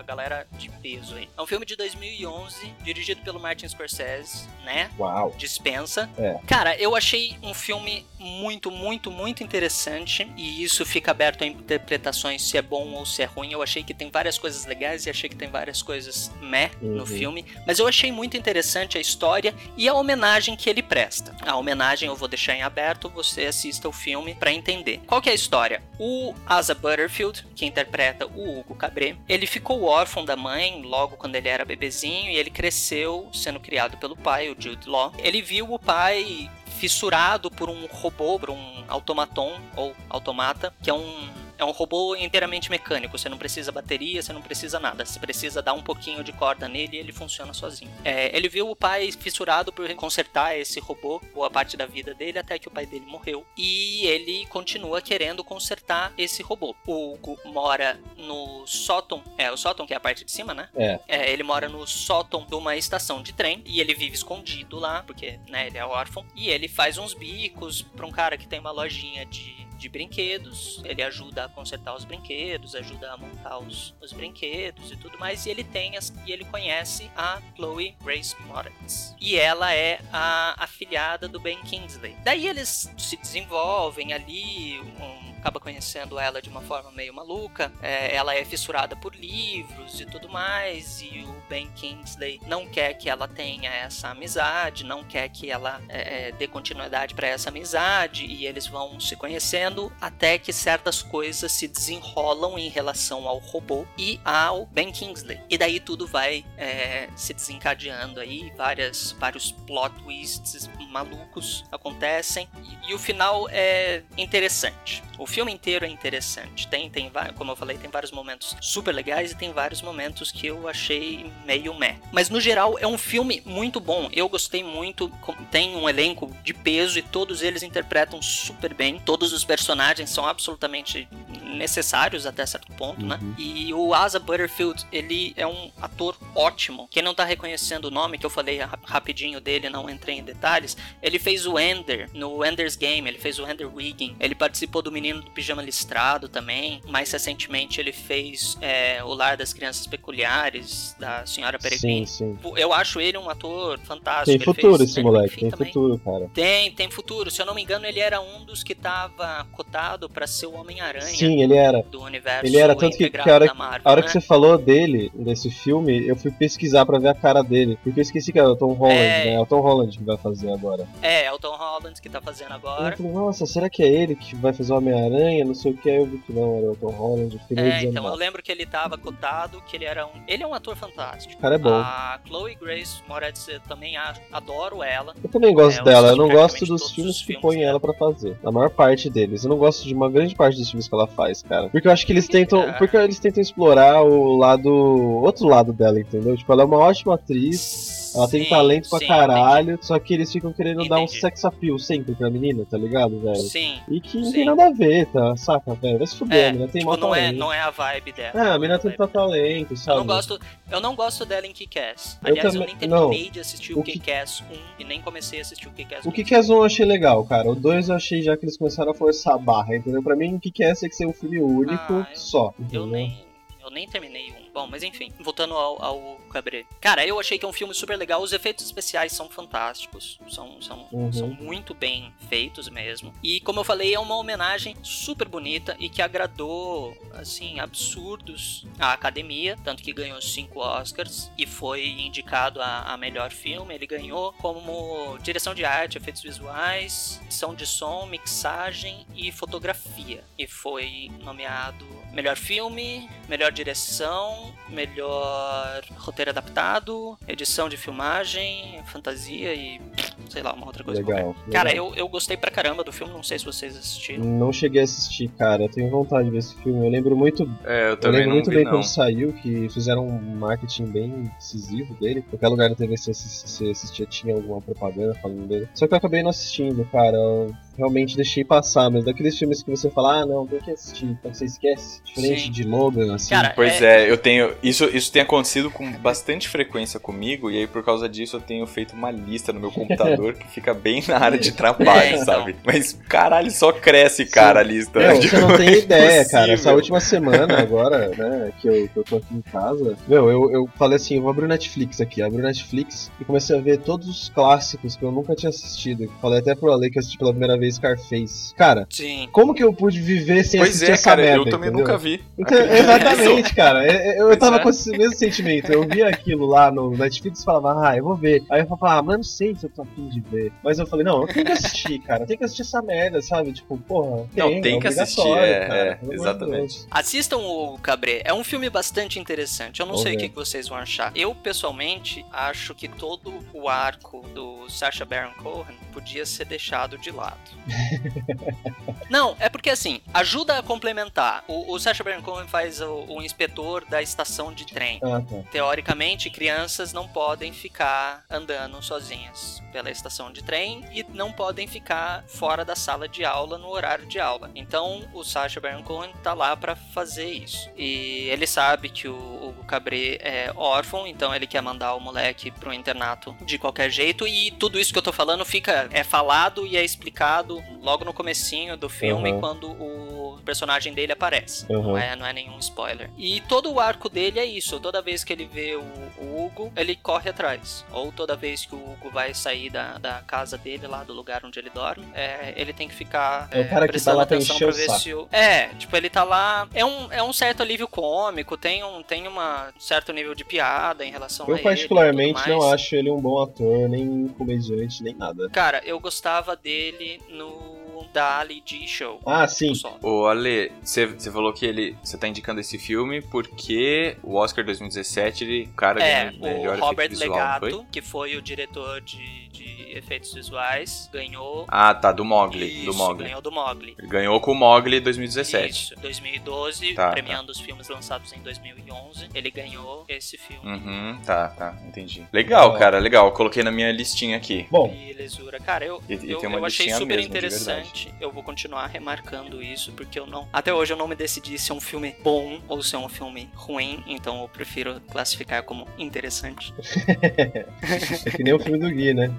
galera 0.05 0.47
de 0.53 0.69
peso 0.69 1.15
aí. 1.15 1.27
É 1.37 1.41
um 1.41 1.47
filme 1.47 1.65
de 1.65 1.75
2011, 1.75 2.73
dirigido 2.83 3.21
pelo 3.21 3.39
Martin 3.39 3.67
Scorsese, 3.67 4.47
né? 4.63 4.89
Uau. 4.99 5.33
Dispensa. 5.37 6.09
É. 6.17 6.39
Cara, 6.47 6.75
eu 6.77 6.95
achei 6.95 7.37
um 7.41 7.53
filme 7.53 8.05
muito, 8.19 8.71
muito, 8.71 9.11
muito 9.11 9.43
interessante. 9.43 10.31
E 10.37 10.63
isso 10.63 10.85
fica 10.85 11.11
aberto 11.11 11.43
a 11.43 11.47
interpretações 11.47 12.41
se 12.41 12.57
é 12.57 12.61
bom 12.61 12.91
ou 12.93 13.05
se 13.05 13.21
é 13.21 13.25
ruim. 13.25 13.51
Eu 13.51 13.61
achei 13.61 13.83
que 13.83 13.93
tem 13.93 14.09
várias 14.09 14.37
coisas 14.37 14.65
legais 14.65 15.05
e 15.05 15.09
achei 15.09 15.29
que 15.29 15.35
tem 15.35 15.49
várias 15.49 15.81
coisas 15.81 16.31
meh 16.41 16.71
no 16.81 16.99
Uhum. 16.99 17.05
filme. 17.05 17.45
Mas 17.67 17.79
eu 17.79 17.87
achei 17.87 18.11
muito 18.11 18.35
interessante 18.37 18.97
a 18.97 19.01
história 19.01 19.53
e 19.77 19.87
a 19.87 19.93
homenagem 19.93 20.55
que 20.55 20.69
ele 20.69 20.81
presta. 20.81 21.35
A 21.45 21.55
homenagem 21.55 22.07
eu 22.07 22.15
vou 22.15 22.27
deixar 22.27 22.55
em 22.55 22.61
aberto, 22.63 23.09
você 23.09 23.45
assista 23.45 23.87
o 23.87 23.91
filme 23.91 24.33
pra 24.35 24.51
entender. 24.51 25.01
Qual 25.05 25.21
que 25.21 25.29
é 25.29 25.31
a 25.31 25.35
história? 25.35 25.81
O 25.99 26.33
Asa 26.45 26.73
Butterfield, 26.73 27.45
que 27.55 27.65
interpreta 27.65 28.25
o 28.27 28.59
Hugo 28.59 28.75
Cabret, 28.75 29.17
ele 29.29 29.45
ficou 29.45 29.81
órfão 29.95 30.25
da 30.25 30.35
mãe 30.35 30.81
logo 30.83 31.15
quando 31.15 31.35
ele 31.35 31.47
era 31.47 31.63
bebezinho 31.63 32.29
e 32.29 32.35
ele 32.35 32.49
cresceu 32.49 33.29
sendo 33.33 33.59
criado 33.59 33.97
pelo 33.97 34.15
pai, 34.15 34.49
o 34.49 34.55
Jude 34.59 34.89
Law. 34.89 35.13
Ele 35.17 35.41
viu 35.41 35.73
o 35.73 35.79
pai 35.79 36.49
fissurado 36.77 37.49
por 37.49 37.69
um 37.69 37.85
robô, 37.87 38.37
por 38.37 38.49
um 38.49 38.83
automaton 38.87 39.57
ou 39.75 39.95
automata, 40.09 40.73
que 40.83 40.89
é 40.89 40.93
um 40.93 41.29
É 41.57 41.65
um 41.65 41.71
robô 41.71 42.15
inteiramente 42.15 42.69
mecânico. 42.69 43.17
Você 43.17 43.29
não 43.29 43.37
precisa 43.37 43.71
bateria, 43.71 44.21
você 44.21 44.33
não 44.33 44.41
precisa 44.41 44.79
nada. 44.79 45.05
Você 45.05 45.19
precisa 45.19 45.61
dar 45.61 45.73
um 45.73 45.81
pouquinho 45.81 46.23
de 46.23 46.31
corda 46.33 46.67
nele 46.67 46.97
e 46.97 46.99
ele 46.99 47.11
funciona 47.11 47.53
sozinho. 47.53 47.91
É, 48.03 48.35
ele 48.35 48.49
viu 48.49 48.69
o 48.69 48.75
pai 48.75 49.11
fissurado 49.11 49.71
por 49.71 49.93
consertar 49.95 50.57
esse 50.57 50.79
robô 50.79 51.21
boa 51.33 51.49
parte 51.49 51.77
da 51.77 51.85
vida 51.85 52.13
dele 52.13 52.39
até 52.39 52.57
que 52.59 52.67
o 52.67 52.71
pai 52.71 52.85
dele 52.85 53.05
morreu. 53.05 53.45
E 53.57 54.05
ele 54.05 54.45
continua 54.47 55.01
querendo 55.01 55.43
consertar 55.43 56.13
esse 56.17 56.41
robô. 56.41 56.75
O 56.85 57.13
Hugo 57.13 57.37
mora 57.45 57.99
no 58.17 58.65
sótão. 58.67 59.23
É, 59.37 59.51
o 59.51 59.57
sótão 59.57 59.85
que 59.85 59.93
é 59.93 59.97
a 59.97 59.99
parte 59.99 60.25
de 60.25 60.31
cima, 60.31 60.53
né? 60.53 60.69
É. 60.75 60.99
É, 61.07 61.31
ele 61.31 61.43
mora 61.43 61.69
no 61.69 61.85
sótão 61.87 62.45
de 62.45 62.55
uma 62.55 62.75
estação 62.75 63.21
de 63.21 63.33
trem 63.33 63.63
e 63.65 63.79
ele 63.79 63.93
vive 63.93 64.15
escondido 64.15 64.79
lá, 64.79 65.03
porque, 65.03 65.39
né, 65.47 65.67
ele 65.67 65.77
é 65.77 65.85
órfão. 65.85 66.25
E 66.35 66.49
ele 66.49 66.67
faz 66.67 66.97
uns 66.97 67.13
bicos 67.13 67.81
pra 67.81 68.05
um 68.05 68.11
cara 68.11 68.37
que 68.37 68.47
tem 68.47 68.59
uma 68.59 68.71
lojinha 68.71 69.25
de, 69.25 69.64
de 69.77 69.89
brinquedos. 69.89 70.81
Ele 70.83 71.03
ajuda 71.03 71.45
a 71.45 71.49
consertar 71.49 71.95
os 71.95 72.05
brinquedos, 72.05 72.75
ajuda 72.75 73.13
a 73.13 73.17
montar 73.17 73.59
os, 73.59 73.93
os 74.01 74.11
brinquedos 74.13 74.91
e 74.91 74.97
tudo 74.97 75.17
mais. 75.19 75.45
E 75.45 75.49
ele 75.49 75.63
tem 75.63 75.97
as, 75.97 76.13
e 76.25 76.31
ele 76.31 76.45
conhece 76.45 77.09
a 77.15 77.41
Chloe 77.55 77.95
Grace 78.03 78.35
Moretz. 78.43 79.15
E 79.19 79.35
ela 79.35 79.73
é 79.73 79.99
a 80.11 80.55
afilhada 80.63 81.27
do 81.27 81.39
Ben 81.39 81.61
Kingsley. 81.63 82.15
Daí 82.23 82.47
eles 82.47 82.91
se 82.97 83.17
desenvolvem 83.17 84.13
ali, 84.13 84.79
um, 84.79 85.34
acaba 85.45 85.59
conhecendo 85.59 86.17
ela 86.17 86.41
de 86.41 86.49
uma 86.49 86.61
forma 86.61 86.91
meio 86.91 87.13
maluca. 87.13 87.71
É, 87.79 88.15
ela 88.15 88.33
é 88.33 88.43
fissurada 88.43 88.95
por 88.95 89.13
livros 89.13 90.01
e 90.01 90.05
tudo 90.05 90.27
mais, 90.27 91.01
e 91.01 91.23
o 91.23 91.35
Ben 91.47 91.69
Kingsley 91.75 92.41
não 92.47 92.65
quer 92.65 92.95
que 92.95 93.07
ela 93.07 93.27
tenha 93.27 93.69
essa 93.69 94.09
amizade, 94.09 94.83
não 94.83 95.03
quer 95.03 95.29
que 95.29 95.51
ela 95.51 95.79
é, 95.87 96.29
é, 96.29 96.31
dê 96.31 96.47
continuidade 96.47 97.13
para 97.13 97.27
essa 97.27 97.49
amizade, 97.49 98.25
e 98.25 98.47
eles 98.47 98.65
vão 98.65 98.99
se 98.99 99.15
conhecendo 99.15 99.93
até 100.01 100.39
que 100.39 100.51
certas 100.51 101.03
coisas 101.03 101.51
se 101.51 101.67
desenrolam 101.67 102.57
em 102.57 102.69
relação 102.69 103.27
ao 103.27 103.37
robô 103.37 103.85
e 103.95 104.19
ao 104.25 104.65
Ben 104.65 104.91
Kingsley. 104.91 105.39
E 105.47 105.59
daí 105.59 105.79
tudo 105.79 106.07
vai 106.07 106.43
é, 106.57 107.07
se 107.15 107.35
desencadeando 107.35 108.19
aí, 108.19 108.51
várias, 108.57 109.11
vários 109.11 109.51
plot 109.51 109.93
twists 110.01 110.67
malucos 110.89 111.65
acontecem, 111.71 112.49
e, 112.63 112.89
e 112.89 112.93
o 112.95 112.97
final 112.97 113.47
é 113.51 114.01
interessante. 114.17 115.03
O 115.19 115.27
filme 115.35 115.51
inteiro 115.51 115.85
é 115.85 115.89
interessante. 115.89 116.65
Tem, 116.67 116.89
tem, 116.89 117.11
como 117.35 117.51
eu 117.51 117.55
falei, 117.57 117.77
tem 117.77 117.89
vários 117.89 118.11
momentos 118.11 118.55
super 118.61 118.95
legais 118.95 119.31
e 119.33 119.35
tem 119.35 119.51
vários 119.51 119.81
momentos 119.81 120.31
que 120.31 120.47
eu 120.47 120.65
achei 120.65 121.29
meio 121.45 121.73
meh. 121.73 121.97
Mas 122.09 122.29
no 122.29 122.39
geral 122.39 122.77
é 122.79 122.87
um 122.87 122.97
filme 122.97 123.43
muito 123.45 123.81
bom. 123.81 124.09
Eu 124.13 124.29
gostei 124.29 124.63
muito. 124.63 125.11
Tem 125.51 125.75
um 125.75 125.89
elenco 125.89 126.33
de 126.41 126.53
peso 126.53 126.97
e 126.97 127.01
todos 127.01 127.41
eles 127.41 127.63
interpretam 127.63 128.21
super 128.21 128.73
bem. 128.73 128.97
Todos 128.97 129.33
os 129.33 129.43
personagens 129.43 130.09
são 130.09 130.25
absolutamente 130.25 131.05
necessários 131.43 132.25
até 132.25 132.45
certo 132.45 132.71
ponto, 132.73 133.05
né? 133.05 133.19
E 133.37 133.73
o 133.73 133.93
Asa 133.93 134.19
Butterfield, 134.19 134.85
ele 134.89 135.33
é 135.35 135.45
um 135.45 135.69
ator 135.81 136.17
ótimo. 136.33 136.87
Quem 136.89 137.03
não 137.03 137.13
tá 137.13 137.25
reconhecendo 137.25 137.85
o 137.85 137.91
nome 137.91 138.17
que 138.17 138.25
eu 138.25 138.29
falei 138.29 138.59
ra- 138.59 138.79
rapidinho 138.85 139.41
dele, 139.41 139.69
não 139.69 139.89
entrei 139.89 140.17
em 140.17 140.23
detalhes, 140.23 140.77
ele 141.01 141.19
fez 141.19 141.45
o 141.45 141.59
Ender 141.59 142.09
no 142.13 142.45
Ender's 142.45 142.75
Game, 142.77 143.07
ele 143.07 143.19
fez 143.19 143.37
o 143.37 143.45
Ender 143.49 143.73
Wiggin. 143.73 144.15
Ele 144.19 144.35
participou 144.35 144.81
do 144.81 144.91
Menino 144.91 145.24
do 145.25 145.31
Pijama 145.31 145.61
Listrado 145.61 146.29
também. 146.29 146.81
Mais 146.87 147.11
recentemente 147.11 147.79
ele 147.81 147.91
fez 147.91 148.57
é, 148.61 149.03
O 149.03 149.13
Lar 149.13 149.35
das 149.37 149.53
Crianças 149.53 149.85
Peculiares, 149.87 150.95
da 150.99 151.25
Senhora 151.25 151.59
Peregrine. 151.59 152.07
Sim, 152.07 152.37
sim. 152.41 152.51
Eu 152.57 152.71
acho 152.73 152.99
ele 152.99 153.17
um 153.17 153.29
ator 153.29 153.79
fantástico. 153.79 154.25
Tem 154.37 154.39
futuro 154.39 154.77
fez 154.77 154.89
esse 154.91 155.01
moleque, 155.01 155.37
tem 155.41 155.49
também. 155.49 155.67
futuro, 155.67 155.99
cara. 155.99 156.29
Tem, 156.33 156.71
tem 156.71 156.89
futuro. 156.89 157.29
Se 157.29 157.41
eu 157.41 157.45
não 157.45 157.53
me 157.55 157.61
engano, 157.63 157.85
ele 157.85 157.99
era 157.99 158.21
um 158.21 158.45
dos 158.45 158.63
que 158.63 158.73
tava 158.75 159.45
cotado 159.51 160.09
pra 160.09 160.27
ser 160.27 160.45
o 160.47 160.53
Homem-Aranha 160.53 161.05
Sim, 161.05 161.41
ele 161.41 161.55
era. 161.55 161.81
do 161.83 162.01
universo 162.01 162.45
Ele 162.45 162.57
era, 162.57 162.75
tanto 162.75 162.97
que, 162.97 163.09
que 163.09 163.29
a 163.29 163.33
hora, 163.33 163.45
da 163.47 163.53
Marvel, 163.53 163.81
a 163.83 163.91
hora 163.91 164.01
né? 164.01 164.07
que 164.07 164.13
você 164.13 164.21
falou 164.21 164.57
dele, 164.57 165.11
desse 165.13 165.49
filme, 165.49 166.07
eu 166.07 166.15
fui 166.15 166.31
pesquisar 166.31 166.85
pra 166.85 166.99
ver 166.99 167.09
a 167.09 167.13
cara 167.15 167.41
dele. 167.43 167.77
Porque 167.83 167.99
eu 167.99 168.03
esqueci 168.03 168.31
que 168.31 168.39
era 168.39 168.49
o 168.49 168.55
Tom 168.55 168.73
Holland, 168.73 168.95
É. 168.99 169.25
né? 169.25 169.33
É 169.33 169.39
o 169.39 169.45
Tom 169.45 169.61
Holland 169.61 169.97
que 169.97 170.03
vai 170.03 170.17
fazer 170.17 170.51
agora. 170.51 170.87
É, 171.01 171.25
é 171.25 171.31
o 171.33 171.39
Tom 171.39 171.55
Holland 171.55 171.99
que 172.01 172.09
tá 172.09 172.21
fazendo 172.21 172.53
agora. 172.53 172.93
Eu 172.93 172.97
falei, 172.97 173.11
nossa, 173.11 173.45
será 173.45 173.69
que 173.69 173.81
é 173.83 173.87
ele 173.87 174.15
que 174.15 174.35
vai 174.35 174.53
fazer 174.53 174.73
o 174.73 174.77
Homem-Aranha? 174.77 175.14
Não 175.45 175.53
sei 175.55 175.71
o 175.71 175.77
que. 175.77 175.89
Eu 175.89 176.05
vi 176.05 176.17
que 176.19 176.33
não, 176.33 176.57
era 176.57 176.71
o 176.71 176.75
Tom 176.75 176.91
Holland. 176.91 177.39
Fiquei 177.47 177.63
É, 177.63 177.83
então 177.83 178.05
eu 178.07 178.15
lembro 178.15 178.41
que 178.43 178.51
ele 178.51 178.65
tava 178.65 178.97
cotado, 178.97 179.61
que 179.67 179.75
ele 179.75 179.85
era 179.85 180.05
um. 180.05 180.09
Ele 180.27 180.43
é 180.43 180.47
um 180.47 180.53
ator 180.53 180.75
fantástico. 180.75 181.33
O 181.35 181.37
cara 181.37 181.55
é 181.55 181.57
bom. 181.57 181.69
A 181.73 182.19
Chloe 182.25 182.55
Grace 182.55 183.01
Moretz, 183.07 183.47
eu 183.47 183.59
também 183.61 183.95
adoro 184.31 184.83
ela. 184.83 185.13
Eu 185.23 185.29
também 185.29 185.53
gosto 185.53 185.77
É, 185.77 185.81
eu 185.81 185.85
dela, 185.85 186.07
eu 186.07 186.13
assisti 186.13 186.19
não 186.19 186.29
gosto 186.29 186.37
praticamente 186.57 186.71
dos 186.71 186.81
todos 186.81 186.95
filmes 186.95 187.15
os 187.15 187.19
que 187.21 187.25
filmes 187.27 187.41
põem 187.41 187.57
dela. 187.59 187.69
ela 187.71 187.79
pra 187.79 187.93
fazer. 187.93 188.37
A 188.43 188.51
maior 188.51 188.69
parte 188.69 189.09
deles. 189.09 189.43
Eu 189.43 189.49
não 189.49 189.57
gosto 189.57 189.83
de 189.85 189.93
uma 189.93 190.09
grande 190.09 190.35
parte 190.35 190.57
dos 190.57 190.69
filmes 190.69 190.87
que 190.87 190.95
ela 190.95 191.07
faz, 191.07 191.41
cara. 191.41 191.69
Porque 191.69 191.87
eu 191.87 191.91
acho 191.91 192.05
que 192.05 192.11
eles 192.13 192.27
tentam. 192.29 192.61
cara? 192.61 192.73
Porque 192.77 192.97
eles 192.97 193.19
tentam 193.19 193.41
explorar 193.41 194.01
o 194.03 194.37
lado. 194.37 194.69
outro 194.69 195.47
lado 195.47 195.71
dela, 195.73 195.99
entendeu? 195.99 196.35
Tipo, 196.35 196.51
ela 196.53 196.63
é 196.63 196.65
uma 196.65 196.77
ótima 196.77 197.15
atriz. 197.15 197.94
Ela 198.15 198.27
tem 198.29 198.43
Sim, 198.43 198.49
talento 198.49 198.89
pra 198.89 198.99
sim, 198.99 199.07
caralho, 199.07 199.77
só 199.81 199.99
que 199.99 200.13
eles 200.13 200.31
ficam 200.31 200.53
querendo 200.53 200.87
dar 200.87 200.97
um 200.99 201.03
Entendi. 201.03 201.19
sex 201.19 201.43
appeal 201.45 201.77
sempre 201.77 202.15
pra 202.15 202.29
menina, 202.29 202.65
tá 202.69 202.77
ligado, 202.77 203.19
velho? 203.19 203.35
Sim. 203.35 203.79
E 203.89 203.99
que 203.99 204.17
não 204.21 204.31
tem 204.31 204.45
nada 204.45 204.67
a 204.67 204.71
ver, 204.71 205.05
tá? 205.07 205.35
Saca, 205.35 205.73
velho? 205.75 205.97
Vai 205.97 206.07
se 206.07 206.15
fuder, 206.17 206.37
É, 206.37 206.47
a 206.47 206.51
menina 206.53 206.71
tem 206.71 206.81
tipo, 206.81 206.97
não 206.97 207.13
é, 207.15 207.31
não 207.31 207.51
é 207.51 207.59
a 207.61 207.69
vibe 207.71 208.11
dela. 208.13 208.31
Ah, 208.35 208.53
a 208.53 208.59
menina 208.59 208.79
tem 208.79 208.91
é 208.91 208.97
muito 208.97 209.11
talento, 209.11 209.71
Eu 209.73 209.77
sabe? 209.77 209.97
não 209.99 210.05
gosto, 210.07 210.39
eu 210.71 210.79
não 210.81 210.95
gosto 210.95 211.25
dela 211.25 211.45
em 211.45 211.51
Kick-Ass. 211.51 212.17
Eu 212.23 212.29
Aliás, 212.31 212.45
eu, 212.55 212.61
também- 212.61 212.67
nem 212.79 212.89
terminei 212.89 213.23
não. 213.25 213.31
de 213.31 213.39
assistir 213.39 213.73
O 213.73 213.79
o 213.79 213.83
Kick-Ass 213.83 214.41
1 214.41 214.55
e 214.79 214.83
nem 214.85 215.01
comecei 215.01 215.39
a 215.39 215.41
assistir 215.41 215.67
o 215.67 215.71
Kick-Ass 215.71 216.01
O 216.01 216.03
2. 216.05 216.15
que 216.15 216.23
que 216.23 216.33
é 216.35 216.39
um 216.39 216.57
eu 216.57 216.63
achei 216.63 216.85
legal, 216.85 217.23
cara. 217.25 217.49
O 217.49 217.55
2 217.55 217.89
eu 217.89 217.95
achei 217.95 218.21
já 218.21 218.35
que 218.37 218.45
eles 218.45 218.57
começaram 218.57 218.91
a 218.91 218.93
forçar 218.95 219.33
a 219.35 219.37
barra, 219.37 219.75
entendeu? 219.75 220.01
Pra 220.01 220.15
mim, 220.15 220.35
o 220.35 220.39
que 220.39 220.51
que 220.51 220.63
é 220.63 220.73
tem 220.73 220.89
que 220.89 220.95
ser 220.95 221.05
um 221.05 221.13
filme 221.13 221.39
único 221.41 221.93
Ah, 221.93 222.07
eu- 222.11 222.17
só. 222.17 222.53
Eu 222.71 222.85
nem, 222.85 223.17
eu 223.63 223.69
nem 223.71 223.87
terminei 223.87 224.31
um. 224.31 224.44
Bom, 224.55 224.67
mas 224.67 224.83
enfim, 224.83 225.11
voltando 225.19 225.53
ao, 225.53 225.83
ao 225.83 226.15
Cabré. 226.31 226.63
Cara, 226.79 227.05
eu 227.05 227.19
achei 227.19 227.37
que 227.37 227.43
é 227.45 227.47
um 227.47 227.51
filme 227.51 227.73
super 227.73 227.97
legal. 227.97 228.21
Os 228.21 228.31
efeitos 228.31 228.63
especiais 228.63 229.11
são 229.11 229.29
fantásticos. 229.29 230.17
São, 230.29 230.61
são, 230.61 230.87
Uhum. 230.93 231.11
são 231.11 231.27
muito 231.27 231.73
bem 231.73 232.13
feitos 232.29 232.69
mesmo. 232.69 233.11
E 233.21 233.41
como 233.41 233.59
eu 233.59 233.65
falei, 233.65 233.93
é 233.93 233.99
uma 233.99 234.15
homenagem 234.15 234.77
super 234.81 235.27
bonita 235.27 235.75
e 235.77 235.89
que 235.89 236.01
agradou, 236.01 236.95
assim, 237.11 237.59
absurdos 237.59 238.65
à 238.79 238.93
academia. 238.93 239.57
Tanto 239.61 239.83
que 239.83 239.91
ganhou 239.91 240.21
cinco 240.21 240.61
Oscars 240.61 241.29
e 241.37 241.45
foi 241.45 241.85
indicado 241.87 242.61
a, 242.61 242.93
a 242.93 242.95
melhor 242.97 243.31
filme. 243.31 243.75
Ele 243.75 243.85
ganhou 243.85 244.31
como 244.33 245.17
direção 245.21 245.53
de 245.53 245.65
arte, 245.65 245.97
efeitos 245.97 246.21
visuais, 246.21 247.19
edição 247.25 247.53
de 247.53 247.65
som, 247.65 248.05
mixagem 248.05 249.05
e 249.13 249.33
fotografia. 249.33 250.23
E 250.37 250.47
foi 250.47 251.11
nomeado 251.21 251.85
melhor 252.15 252.37
filme, 252.37 253.09
melhor 253.27 253.51
direção, 253.51 254.55
melhor 254.69 255.83
roteiro 255.97 256.31
adaptado, 256.31 257.17
edição 257.27 257.67
de 257.67 257.75
filmagem, 257.75 258.81
fantasia 258.85 259.53
e 259.53 259.81
sei 260.29 260.41
lá, 260.43 260.53
uma 260.53 260.65
outra 260.67 260.83
coisa. 260.83 261.01
Legal. 261.01 261.33
qualquer. 261.33 261.51
Cara, 261.51 261.69
legal. 261.69 261.87
eu, 261.89 261.95
eu 261.95 262.07
gostei 262.07 262.37
pra 262.37 262.51
caramba 262.51 262.83
do 262.83 262.91
filme, 262.91 263.13
não 263.13 263.23
sei 263.23 263.39
se 263.39 263.45
vocês 263.45 263.75
assistiram. 263.75 264.23
Não 264.23 264.51
cheguei 264.53 264.81
a 264.81 264.83
assistir, 264.83 265.29
cara. 265.37 265.63
Eu 265.63 265.69
tenho 265.69 265.89
vontade 265.89 266.25
de 266.25 266.31
ver 266.31 266.37
esse 266.39 266.55
filme. 266.55 266.85
Eu 266.85 266.89
lembro 266.91 267.15
muito. 267.15 267.49
É, 267.65 267.85
eu 267.85 267.89
Eu 267.89 267.97
também 267.97 268.19
lembro 268.21 268.29
não 268.29 268.35
muito 268.37 268.49
vi, 268.49 268.55
bem 268.57 268.65
não. 268.65 268.71
quando 268.71 268.83
saiu, 268.83 269.33
que 269.33 269.69
fizeram 269.69 270.07
um 270.07 270.35
marketing 270.35 270.85
bem 270.85 271.31
decisivo 271.37 271.93
dele. 271.95 272.21
Qualquer 272.29 272.47
lugar 272.47 272.69
na 272.69 272.75
TV 272.75 272.93
que 272.95 272.99
você 273.01 273.11
assis- 273.11 273.43
você 273.45 273.69
assistia 273.69 274.05
tinha 274.05 274.33
alguma 274.35 274.61
propaganda 274.61 275.13
falando 275.15 275.47
dele. 275.47 275.67
Só 275.73 275.87
que 275.87 275.93
eu 275.93 275.97
acabei 275.97 276.21
não 276.23 276.29
assistindo, 276.29 276.85
cara. 276.91 277.15
Eu 277.17 277.53
realmente 277.77 278.15
deixei 278.15 278.43
passar, 278.43 278.89
mas 278.89 279.03
daqueles 279.03 279.37
filmes 279.37 279.61
que 279.61 279.69
você 279.69 279.89
fala, 279.89 280.21
ah, 280.21 280.25
não, 280.25 280.47
tem 280.47 280.59
que 280.59 280.71
assistir. 280.71 281.05
Então 281.05 281.33
você 281.33 281.45
esquece. 281.45 282.01
Diferente 282.03 282.43
Sim. 282.43 282.51
de 282.51 282.63
Logan, 282.63 283.15
assim. 283.15 283.29
Cara, 283.29 283.51
Pois 283.55 283.81
é, 283.81 284.09
eu 284.09 284.17
tenho. 284.17 284.53
Isso, 284.63 284.85
isso 284.85 285.11
tem 285.11 285.21
acontecido 285.21 285.69
com 285.69 285.91
bastante 285.93 286.47
frequência 286.47 286.99
comigo, 286.99 287.51
e 287.51 287.57
aí 287.57 287.67
por 287.67 287.83
causa 287.83 288.07
disso 288.07 288.37
eu 288.37 288.41
tenho 288.41 288.65
feito 288.65 288.93
uma 288.95 289.11
lista 289.11 289.51
no 289.51 289.59
meu 289.59 289.71
computador 289.73 290.14
que 290.33 290.47
fica 290.49 290.73
bem 290.73 291.03
na 291.07 291.17
área 291.19 291.37
de 291.37 291.51
trabalho, 291.51 291.89
É, 292.01 292.09
então. 292.13 292.25
sabe? 292.25 292.55
Mas 292.65 292.93
caralho, 293.07 293.49
só 293.51 293.71
cresce, 293.71 294.25
cara, 294.25 294.59
a 294.59 294.63
lista. 294.63 294.99
Tipo, 295.19 295.35
você 295.35 295.41
não 295.41 295.57
tem 295.57 295.67
é 295.75 295.77
ideia, 295.79 296.25
cara. 296.29 296.51
Essa 296.53 296.73
última 296.73 296.99
semana 296.99 297.59
agora, 297.59 298.09
né, 298.09 298.51
que 298.61 298.67
eu, 298.67 298.87
que 298.89 298.97
eu 298.97 299.03
tô 299.03 299.17
aqui 299.17 299.33
em 299.35 299.41
casa, 299.41 299.97
meu, 300.07 300.29
eu, 300.29 300.51
eu 300.51 300.69
falei 300.77 300.95
assim, 300.97 301.15
eu 301.15 301.21
vou 301.21 301.31
abrir 301.31 301.45
o 301.45 301.47
Netflix 301.47 301.99
aqui, 302.01 302.21
abri 302.21 302.39
o 302.39 302.43
Netflix 302.43 303.11
e 303.19 303.25
comecei 303.25 303.57
a 303.57 303.61
ver 303.61 303.79
todos 303.79 304.07
os 304.07 304.29
clássicos 304.29 304.95
que 304.95 305.03
eu 305.03 305.11
nunca 305.11 305.35
tinha 305.35 305.49
assistido. 305.49 306.11
Falei 306.21 306.39
até 306.39 306.55
pro 306.55 306.71
Ale 306.71 306.89
que 306.89 306.97
eu 306.97 307.01
assisti 307.01 307.17
pela 307.17 307.31
primeira 307.31 307.57
vez 307.57 307.75
Scarface. 307.75 308.53
Cara, 308.55 308.87
Sim. 308.89 309.27
como 309.31 309.53
que 309.53 309.63
eu 309.63 309.73
pude 309.73 309.99
viver 310.01 310.43
sem 310.43 310.59
Pois 310.59 310.69
assistir 310.71 310.91
é, 310.91 310.93
essa 310.93 311.09
cara, 311.09 311.21
merda, 311.21 311.37
eu 311.37 311.49
também 311.51 311.69
entendeu? 311.69 311.85
nunca 311.85 311.97
vi. 311.97 312.21
Então, 312.37 312.57
exatamente, 312.57 313.53
cara. 313.55 313.85
É- 313.85 314.09
é- 314.17 314.21
Eu, 314.21 314.27
Pois 314.27 314.37
tava 314.39 314.57
é. 314.57 314.59
com 314.59 314.69
esse 314.69 314.91
mesmo 314.91 315.15
sentimento. 315.15 315.71
Eu 315.71 315.83
via 315.87 316.07
aquilo 316.07 316.45
lá 316.45 316.71
no 316.71 316.91
Netflix 316.91 317.41
e 317.41 317.43
falava, 317.45 317.87
ah, 317.89 317.97
eu 317.97 318.03
vou 318.03 318.15
ver. 318.15 318.43
Aí 318.49 318.61
eu 318.61 318.67
falava, 318.67 318.99
ah, 318.99 319.03
mas 319.03 319.15
não 319.17 319.23
sei 319.23 319.55
se 319.55 319.65
eu 319.65 319.69
tô 319.69 319.81
afim 319.81 320.04
de 320.09 320.19
ver. 320.21 320.51
Mas 320.63 320.79
eu 320.79 320.87
falei, 320.87 321.05
não, 321.05 321.21
eu 321.21 321.27
tenho 321.27 321.45
que 321.45 321.51
assistir, 321.51 321.99
cara. 322.05 322.23
Eu 322.23 322.27
tenho 322.27 322.39
que 322.39 322.45
assistir 322.45 322.61
essa 322.63 322.81
merda, 322.81 323.21
sabe? 323.21 323.51
Tipo, 323.53 323.77
porra, 323.77 324.27
Não, 324.35 324.61
tem 324.61 324.79
que 324.79 324.87
assistir, 324.87 325.21
obrigatório, 325.21 325.53
é, 325.53 325.67
cara, 325.67 325.99
é, 326.01 326.07
de 326.07 326.13
exatamente. 326.13 326.85
Assistam 326.91 327.37
o 327.37 327.77
Cabré. 327.79 328.21
É 328.23 328.33
um 328.33 328.43
filme 328.43 328.69
bastante 328.69 329.19
interessante. 329.19 329.79
Eu 329.79 329.85
não 329.85 329.93
Vamos 329.93 330.03
sei 330.03 330.15
o 330.15 330.15
ver. 330.15 330.21
que 330.23 330.29
que 330.29 330.35
vocês 330.35 330.67
vão 330.67 330.77
achar. 330.77 331.11
Eu, 331.15 331.33
pessoalmente, 331.33 332.25
acho 332.31 332.73
que 332.75 332.87
todo 332.87 333.33
o 333.53 333.69
arco 333.69 334.21
do 334.33 334.69
Sacha 334.69 335.05
Baron 335.05 335.31
Cohen 335.41 335.77
podia 335.93 336.25
ser 336.25 336.45
deixado 336.45 336.97
de 336.97 337.11
lado. 337.11 337.39
Não, 339.09 339.35
é 339.39 339.49
porque 339.49 339.69
assim, 339.69 340.01
ajuda 340.13 340.59
a 340.59 340.63
complementar. 340.63 341.43
O, 341.47 341.73
o 341.73 341.79
Sacha 341.79 342.03
Baron 342.03 342.21
Cohen 342.21 342.47
faz 342.47 342.81
o, 342.81 343.05
o 343.07 343.21
inspetor 343.21 343.85
da 343.89 344.01
estação 344.01 344.53
de 344.53 344.65
trem. 344.65 344.99
Ah, 345.01 345.21
tá. 345.21 345.37
Teoricamente, 345.51 346.29
crianças 346.29 346.91
não 346.91 347.07
podem 347.07 347.53
ficar 347.53 348.25
andando 348.29 348.81
sozinhas 348.81 349.61
pela 349.71 349.89
estação 349.95 350.31
de 350.31 350.43
trem 350.43 350.85
e 350.91 351.03
não 351.13 351.31
podem 351.31 351.67
ficar 351.67 352.23
fora 352.27 352.63
da 352.65 352.75
sala 352.75 353.07
de 353.07 353.23
aula 353.25 353.57
no 353.57 353.69
horário 353.69 354.05
de 354.05 354.19
aula. 354.19 354.49
Então, 354.55 355.03
o 355.13 355.23
Sacha 355.23 355.59
Baron 355.59 355.83
Cohen 355.83 356.11
tá 356.23 356.33
lá 356.33 356.55
pra 356.55 356.75
fazer 356.75 357.29
isso. 357.31 357.69
E 357.77 358.27
ele 358.29 358.45
sabe 358.47 358.89
que 358.89 359.07
o, 359.07 359.13
o 359.15 359.63
Cabré 359.65 360.17
é 360.21 360.51
órfão, 360.55 361.07
então 361.07 361.33
ele 361.33 361.47
quer 361.47 361.61
mandar 361.61 361.95
o 361.95 361.99
moleque 361.99 362.51
pro 362.51 362.73
internato 362.73 363.35
de 363.45 363.57
qualquer 363.57 363.89
jeito 363.89 364.27
e 364.27 364.51
tudo 364.51 364.79
isso 364.79 364.91
que 364.93 364.99
eu 364.99 365.03
tô 365.03 365.11
falando 365.13 365.43
fica 365.45 365.87
é 365.91 366.03
falado 366.03 366.65
e 366.65 366.77
é 366.77 366.83
explicado 366.83 367.63
logo 367.81 368.03
no 368.05 368.13
comecinho 368.13 368.77
do 368.77 368.89
filme 368.89 369.31
Uhum. 369.31 369.39
quando 369.39 369.71
o 369.71 370.39
personagem 370.45 370.93
dele 370.93 371.11
aparece. 371.11 371.65
Uhum. 371.71 371.81
Não 371.83 371.97
é, 371.97 372.15
não 372.15 372.25
é 372.25 372.33
nenhum 372.33 372.57
spoiler. 372.59 373.09
E 373.17 373.41
todo 373.41 373.71
o 373.71 373.79
arco 373.79 374.09
dele 374.09 374.39
é 374.39 374.45
isso. 374.45 374.79
Toda 374.79 375.01
vez 375.01 375.23
que 375.23 375.33
ele 375.33 375.45
vê 375.45 375.75
o, 375.75 375.81
o 376.17 376.45
Hugo, 376.45 376.71
ele 376.75 376.95
corre 376.95 377.29
atrás. 377.29 377.85
Ou 377.91 378.11
toda 378.11 378.35
vez 378.35 378.65
que 378.65 378.75
o 378.75 378.77
Hugo 378.91 379.09
vai 379.09 379.33
sair 379.33 379.69
da, 379.69 379.84
da 379.99 380.21
casa 380.21 380.57
dele, 380.57 380.87
lá 380.87 381.03
do 381.03 381.13
lugar 381.13 381.41
onde 381.45 381.59
ele 381.59 381.69
dorme, 381.69 382.05
é, 382.13 382.53
ele 382.55 382.73
tem 382.73 382.87
que 382.87 382.95
ficar 382.95 383.47
É 383.51 383.59
o 383.59 383.61
é, 383.61 383.63
cara 383.65 383.81
que 383.81 383.87
tá 383.87 383.91
prestando 383.93 384.17
lá 384.17 384.25
pra 384.25 384.35
atenção 384.35 384.57
pra 384.57 384.67
o 384.67 384.71
ver 384.73 384.89
se 384.91 385.13
o... 385.13 385.27
É, 385.31 385.67
tipo, 385.69 385.95
ele 385.95 386.09
tá 386.09 386.23
lá... 386.23 386.67
É 386.73 386.85
um, 386.85 387.11
é 387.11 387.23
um 387.23 387.33
certo 387.33 387.61
alívio 387.61 387.87
cômico, 387.87 388.57
tem 388.57 388.83
um, 388.83 389.01
tem 389.03 389.27
uma 389.27 389.73
certo 389.79 390.11
nível 390.11 390.35
de 390.35 390.43
piada 390.43 391.05
em 391.05 391.11
relação 391.11 391.45
a 391.45 391.49
Eu 391.49 391.55
ele. 391.55 391.61
e 391.61 391.63
particularmente 391.63 392.49
não 392.49 392.61
acho 392.71 392.95
ele 392.95 393.09
um 393.09 393.19
bom 393.19 393.41
ator, 393.41 393.87
nem 393.89 394.27
comediante, 394.37 395.03
nem 395.03 395.15
nada. 395.15 395.49
Cara, 395.49 395.81
eu 395.85 395.99
gostava 395.99 396.55
dele 396.55 397.21
no 397.29 397.84
da 398.13 398.39
Ali 398.39 398.61
G 398.65 398.85
Show. 398.87 399.19
Ah, 399.25 399.47
sim. 399.47 399.73
Só. 399.75 399.97
Ô, 400.01 400.25
Ale, 400.27 400.71
você 400.83 401.05
você 401.05 401.31
falou 401.31 401.53
que 401.53 401.65
ele. 401.65 401.95
Você 402.03 402.17
tá 402.17 402.27
indicando 402.27 402.59
esse 402.59 402.77
filme 402.77 403.21
porque 403.21 404.17
o 404.23 404.35
Oscar 404.35 404.63
2017, 404.65 405.43
ele, 405.43 405.63
o 405.65 405.73
cara 405.73 406.01
É, 406.03 406.31
ganhou 406.31 406.41
melhor 406.41 406.77
o 406.77 406.81
Robert 406.81 407.05
efeito 407.05 407.19
visual, 407.21 407.39
não 407.53 407.59
foi? 407.59 407.71
Legato, 407.71 407.87
que 407.91 408.01
foi 408.01 408.35
o 408.35 408.41
diretor 408.41 409.01
de, 409.01 409.47
de 409.49 409.85
efeitos 409.97 410.33
visuais, 410.33 411.09
ganhou. 411.13 411.65
Ah, 411.67 411.93
tá, 411.93 412.11
do 412.11 412.25
Mogli. 412.25 412.65
Isso, 412.67 412.85
do 412.91 412.93
Mogli. 412.95 413.23
ganhou 413.25 413.41
do 413.41 413.51
Mogli. 413.51 413.95
Ganhou 413.99 414.39
com 414.41 414.51
o 414.51 414.55
Mogli 414.55 414.99
2017. 414.99 415.69
Isso, 415.69 415.95
2012, 416.01 416.93
Tá, 416.93 417.11
premiando 417.11 417.51
os 417.51 417.59
filmes 417.59 417.87
lançados 417.87 418.31
em 418.33 418.39
2011, 418.41 419.29
ele 419.33 419.49
ganhou 419.51 420.03
esse 420.07 420.37
filme. 420.37 420.65
Uhum, 420.67 421.19
tá, 421.25 421.47
tá, 421.49 421.77
entendi. 421.87 422.25
Legal, 422.31 422.77
cara, 422.77 422.99
legal. 422.99 423.31
Coloquei 423.31 423.63
na 423.63 423.71
minha 423.71 423.91
listinha 423.91 424.37
aqui. 424.37 424.67
Bom, 424.69 424.89
Belezura. 424.89 425.59
Cara, 425.59 425.85
eu, 425.85 426.01
E- 426.09 426.13
e 426.15 426.31
eu, 426.31 426.39
uma 426.41 426.57
eu 426.59 426.65
achei 426.65 426.89
super 426.91 427.17
mesmo, 427.17 427.33
de 427.33 427.39
interessante. 427.85 428.13
Eu 428.19 428.31
vou 428.31 428.43
continuar 428.43 428.87
remarcando 428.87 429.61
isso, 429.61 429.91
porque 429.93 430.19
eu 430.19 430.25
não. 430.25 430.47
Até 430.51 430.73
hoje 430.73 430.93
eu 430.93 430.97
não 430.97 431.07
me 431.07 431.15
decidi 431.15 431.57
se 431.57 431.71
é 431.71 431.75
um 431.75 431.81
filme 431.81 432.15
bom 432.23 432.59
ou 432.67 432.81
se 432.81 432.95
é 432.95 432.97
um 432.97 433.09
filme 433.09 433.49
ruim, 433.53 434.03
então 434.07 434.41
eu 434.41 434.49
prefiro 434.49 434.99
classificar 435.09 435.63
como 435.63 435.87
interessante. 435.97 436.73
é 438.25 438.29
que 438.31 438.43
nem 438.43 438.53
o 438.53 438.59
filme 438.59 438.79
do 438.79 438.89
Gui, 438.89 439.13
né? 439.13 439.31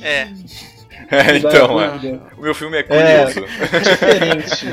É, 0.00 0.28
então, 1.36 1.76
Dá 1.76 1.84
é. 2.08 2.18
O 2.38 2.42
meu 2.42 2.54
filme 2.54 2.76
é 2.76 2.80
É. 2.80 2.82
curioso. 2.82 3.46
Diferente. 3.82 4.66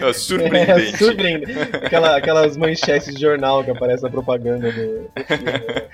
É, 0.00 0.12
surpreendente. 0.12 0.94
É, 0.94 0.96
surpreendente. 0.96 1.58
Aquela- 1.84 2.16
aquelas 2.16 2.56
manchetes 2.56 3.14
de 3.14 3.20
jornal 3.20 3.62
que 3.64 3.70
aparece 3.70 4.02
na 4.02 4.10
propaganda 4.10 4.70
do, 4.70 5.02
do 5.02 5.24
filme. 5.26 5.84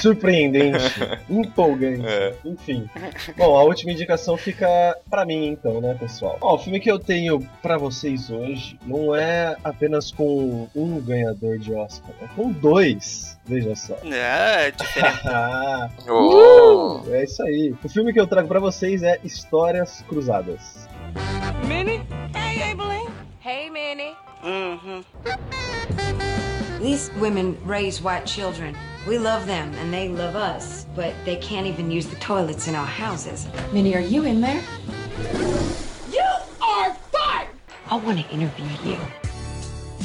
Surpreendente. 0.00 0.84
Empolgante. 1.28 2.06
É. 2.06 2.32
Enfim. 2.44 2.88
Bom, 3.36 3.56
a 3.56 3.62
última 3.64 3.92
indicação 3.92 4.36
fica 4.36 4.96
pra 5.10 5.24
mim, 5.24 5.48
então, 5.48 5.80
né, 5.80 5.96
pessoal? 5.98 6.38
Ó, 6.40 6.54
o 6.54 6.58
filme 6.58 6.80
que 6.80 6.90
eu 6.90 6.98
tenho 6.98 7.40
pra 7.62 7.76
vocês 7.78 8.30
hoje 8.30 8.78
não 8.86 9.14
é 9.14 9.56
apenas 9.62 10.10
com 10.10 10.68
um 10.74 11.00
ganhador 11.00 11.58
de 11.58 11.72
Oscar, 11.72 12.10
é 12.22 12.26
com 12.34 12.50
dois. 12.50 13.38
Veja 13.44 13.74
só. 13.74 13.96
é 14.04 14.70
diferente. 14.70 15.22
É 17.10 17.24
isso 17.24 17.42
aí. 17.42 17.74
O 17.82 17.88
filme 17.88 18.12
que 18.12 18.20
eu 18.20 18.26
trago 18.26 18.46
pra 18.48 18.60
vocês 18.60 19.02
é 19.02 19.18
Histórias 19.24 20.04
Cruzadas. 20.08 20.88
Minnie? 21.66 22.02
Hey, 22.34 22.70
Abilene. 22.70 23.08
Hey, 23.44 23.70
Minnie. 23.70 24.14
Mm-hmm. 24.44 25.02
These 26.80 27.10
women 27.20 27.56
raise 27.64 28.00
white 28.02 28.26
children. 28.26 28.76
We 29.06 29.18
love 29.18 29.46
them 29.46 29.72
and 29.80 29.92
they 29.92 30.08
love 30.08 30.36
us, 30.36 30.86
but 30.94 31.12
they 31.24 31.36
can't 31.36 31.66
even 31.66 31.90
use 31.90 32.06
the 32.06 32.16
toilets 32.16 32.68
in 32.68 32.74
our 32.74 32.86
houses. 32.86 33.46
Minnie, 33.72 33.94
are 33.94 34.00
you 34.00 34.24
in 34.24 34.40
there? 34.40 34.62
You 36.12 36.22
are 36.60 36.94
fired! 37.12 37.48
I 37.90 37.96
want 37.96 38.18
to 38.20 38.28
interview 38.30 38.66
you. 38.84 38.98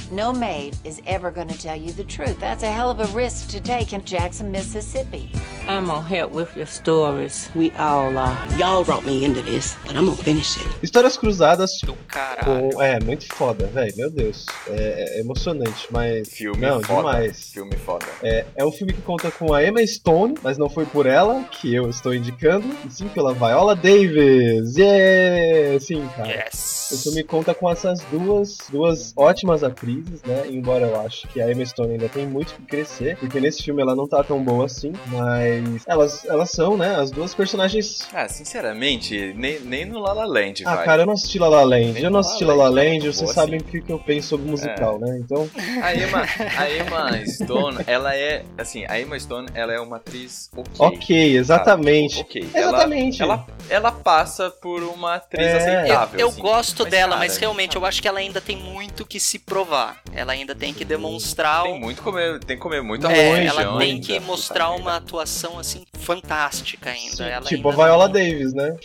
No 0.10 0.32
maid 0.32 0.78
is 0.86 1.02
ever 1.06 1.32
going 1.32 1.50
to 1.50 1.58
tell 1.60 1.76
you 1.76 1.92
the 1.92 2.04
truth. 2.06 2.40
That's 2.40 2.64
a 2.64 2.72
hell 2.72 2.90
of 2.90 3.00
a 3.02 3.08
risk 3.18 3.50
to 3.50 3.60
take 3.60 3.92
in 3.92 4.06
Jackson, 4.06 4.50
Mississippi. 4.52 5.30
I'm 5.68 5.88
gonna 5.88 6.02
help 6.02 6.32
with 6.32 6.56
your 6.56 6.66
stories. 6.66 7.50
We 7.54 7.72
all 7.72 8.18
are. 8.18 8.38
Y'all 8.58 8.86
brought 8.86 9.06
me 9.06 9.26
into 9.26 9.42
this, 9.42 9.76
but 9.86 9.98
I'm 9.98 10.06
gonna 10.06 10.16
finish 10.16 10.56
it. 10.58 10.66
Histórias 10.82 11.18
Cruzadas 11.18 11.72
Do 11.84 11.94
caralho. 12.08 12.70
com... 12.74 12.82
É, 12.82 13.04
muito 13.04 13.26
foda, 13.36 13.68
velho. 13.68 13.94
Meu 13.98 14.10
Deus. 14.10 14.46
É, 14.70 15.18
é 15.18 15.20
emocionante, 15.20 15.88
mas... 15.92 16.30
Filme 16.30 16.62
Não, 16.62 16.82
foda. 16.82 17.12
demais. 17.12 17.50
Filme 17.52 17.76
foda. 17.76 18.06
É, 18.24 18.46
é 18.56 18.66
um 18.66 18.72
filme 18.72 18.94
que 18.94 19.02
conta 19.02 19.30
com 19.30 19.54
a 19.54 19.62
Emma 19.62 19.86
Stone, 19.86 20.36
mas 20.42 20.58
não 20.58 20.70
foi 20.70 20.86
por 20.86 21.06
ela 21.06 21.44
que 21.52 21.76
eu 21.76 21.90
estou 21.90 22.16
indicando, 22.16 22.66
e 22.86 22.90
sim 22.90 23.10
pela 23.10 23.34
Viola 23.34 23.76
Davis. 23.76 24.78
Yeah! 24.78 25.80
Sim, 25.82 26.08
cara. 26.16 26.30
Yes. 26.30 26.92
O 26.94 26.98
filme 27.04 27.24
conta 27.24 27.54
com 27.54 27.70
essas 27.70 28.00
duas, 28.10 28.60
duas 28.70 29.12
ótimas 29.18 29.64
atrizes, 29.66 29.97
né? 30.26 30.46
Embora 30.50 30.86
eu 30.86 31.00
acho 31.02 31.28
que 31.30 31.42
a 31.42 31.52
Emma 31.52 31.66
Stone 31.66 31.94
ainda 31.94 32.10
tem 32.10 32.26
muito 32.26 32.54
que 32.56 32.62
crescer, 32.64 33.18
porque 33.18 33.40
nesse 33.40 33.64
filme 33.64 33.82
ela 33.82 33.96
não 33.96 34.08
tá 34.08 34.24
tão 34.24 34.44
boa 34.44 34.66
assim, 34.66 34.94
mas 35.08 35.84
elas, 35.88 36.26
elas 36.26 36.50
são, 36.52 36.78
né, 36.78 36.96
as 36.96 37.12
duas 37.12 37.34
personagens. 37.34 38.08
Ah, 38.14 38.28
sinceramente, 38.28 39.34
nem, 39.36 39.60
nem 39.62 39.86
no 39.86 40.00
La 40.00 40.14
La 40.14 40.26
Land, 40.26 40.64
Ah, 40.66 40.76
vai. 40.76 40.86
cara, 40.86 41.02
eu 41.04 41.06
não 41.06 41.14
assisti 41.14 41.40
La 41.40 41.48
La 41.50 41.64
Land. 41.64 41.94
Nem 41.94 42.04
Eu 42.04 42.10
não 42.10 42.20
La 42.20 42.26
La 42.26 42.28
assisti 42.28 42.46
La 42.46 42.54
La 42.56 42.64
Land, 42.70 42.76
Land, 42.76 42.98
não, 43.06 43.14
vocês 43.14 43.22
boa, 43.22 43.34
sabem 43.34 43.60
o 43.60 43.64
que, 43.64 43.82
que 43.82 43.92
eu 43.92 44.00
penso 44.00 44.28
sobre 44.30 44.50
musical, 44.50 45.00
né? 45.00 45.18
Então, 45.20 45.50
A 45.82 45.96
Emma, 45.96 46.22
a 46.58 46.72
Emma 46.72 47.26
Stone, 47.26 47.78
ela 47.88 48.16
é, 48.16 48.44
assim, 48.58 48.86
a 48.88 49.00
Emma 49.00 49.20
Stone, 49.20 49.48
ela 49.54 49.74
é 49.74 49.80
uma 49.80 49.98
atriz 49.98 50.50
ok. 50.56 50.72
ok, 50.80 51.38
exatamente. 51.38 52.16
sabe? 52.18 52.28
Ok. 52.28 52.50
Exatamente. 52.54 53.22
Ela, 53.22 53.34
ela, 53.34 53.48
ela 53.70 53.92
passa 53.92 54.50
por 54.50 54.84
uma 54.84 55.16
atriz 55.16 55.46
É. 55.48 55.58
aceitável. 55.58 56.20
Eu 56.20 56.28
assim. 56.30 56.42
gosto 56.42 56.84
Mas, 56.84 56.92
dela, 56.92 57.14
cara, 57.14 57.20
mas 57.20 57.38
realmente 57.38 57.76
eu 57.76 57.86
acho 57.86 58.02
que 58.02 58.08
ela 58.08 58.20
ainda 58.20 58.42
tem 58.42 58.58
muito 58.58 59.06
que 59.06 59.20
se 59.20 59.40
provar. 59.40 59.87
Ela 60.12 60.34
ainda 60.34 60.56
tem 60.56 60.74
que 60.74 60.84
demonstrar 60.84 61.64
Tem 61.64 61.80
muito 61.80 62.02
comer, 62.02 62.40
tem 62.40 62.58
que 62.58 62.62
comer 62.62 62.82
muita 62.82 63.12
É, 63.12 63.46
ela 63.46 63.78
tem 63.78 63.94
ainda, 63.94 64.06
que 64.06 64.20
mostrar 64.20 64.72
uma 64.72 64.96
atuação 64.96 65.60
assim 65.60 65.84
fantástica 65.98 66.90
ainda. 66.92 67.26
Ela 67.26 67.46
tipo 67.46 67.68
a 67.68 67.72
ainda 67.72 67.84
Viola 67.84 68.06
não- 68.06 68.14
Davis, 68.14 68.54
né? 68.54 68.76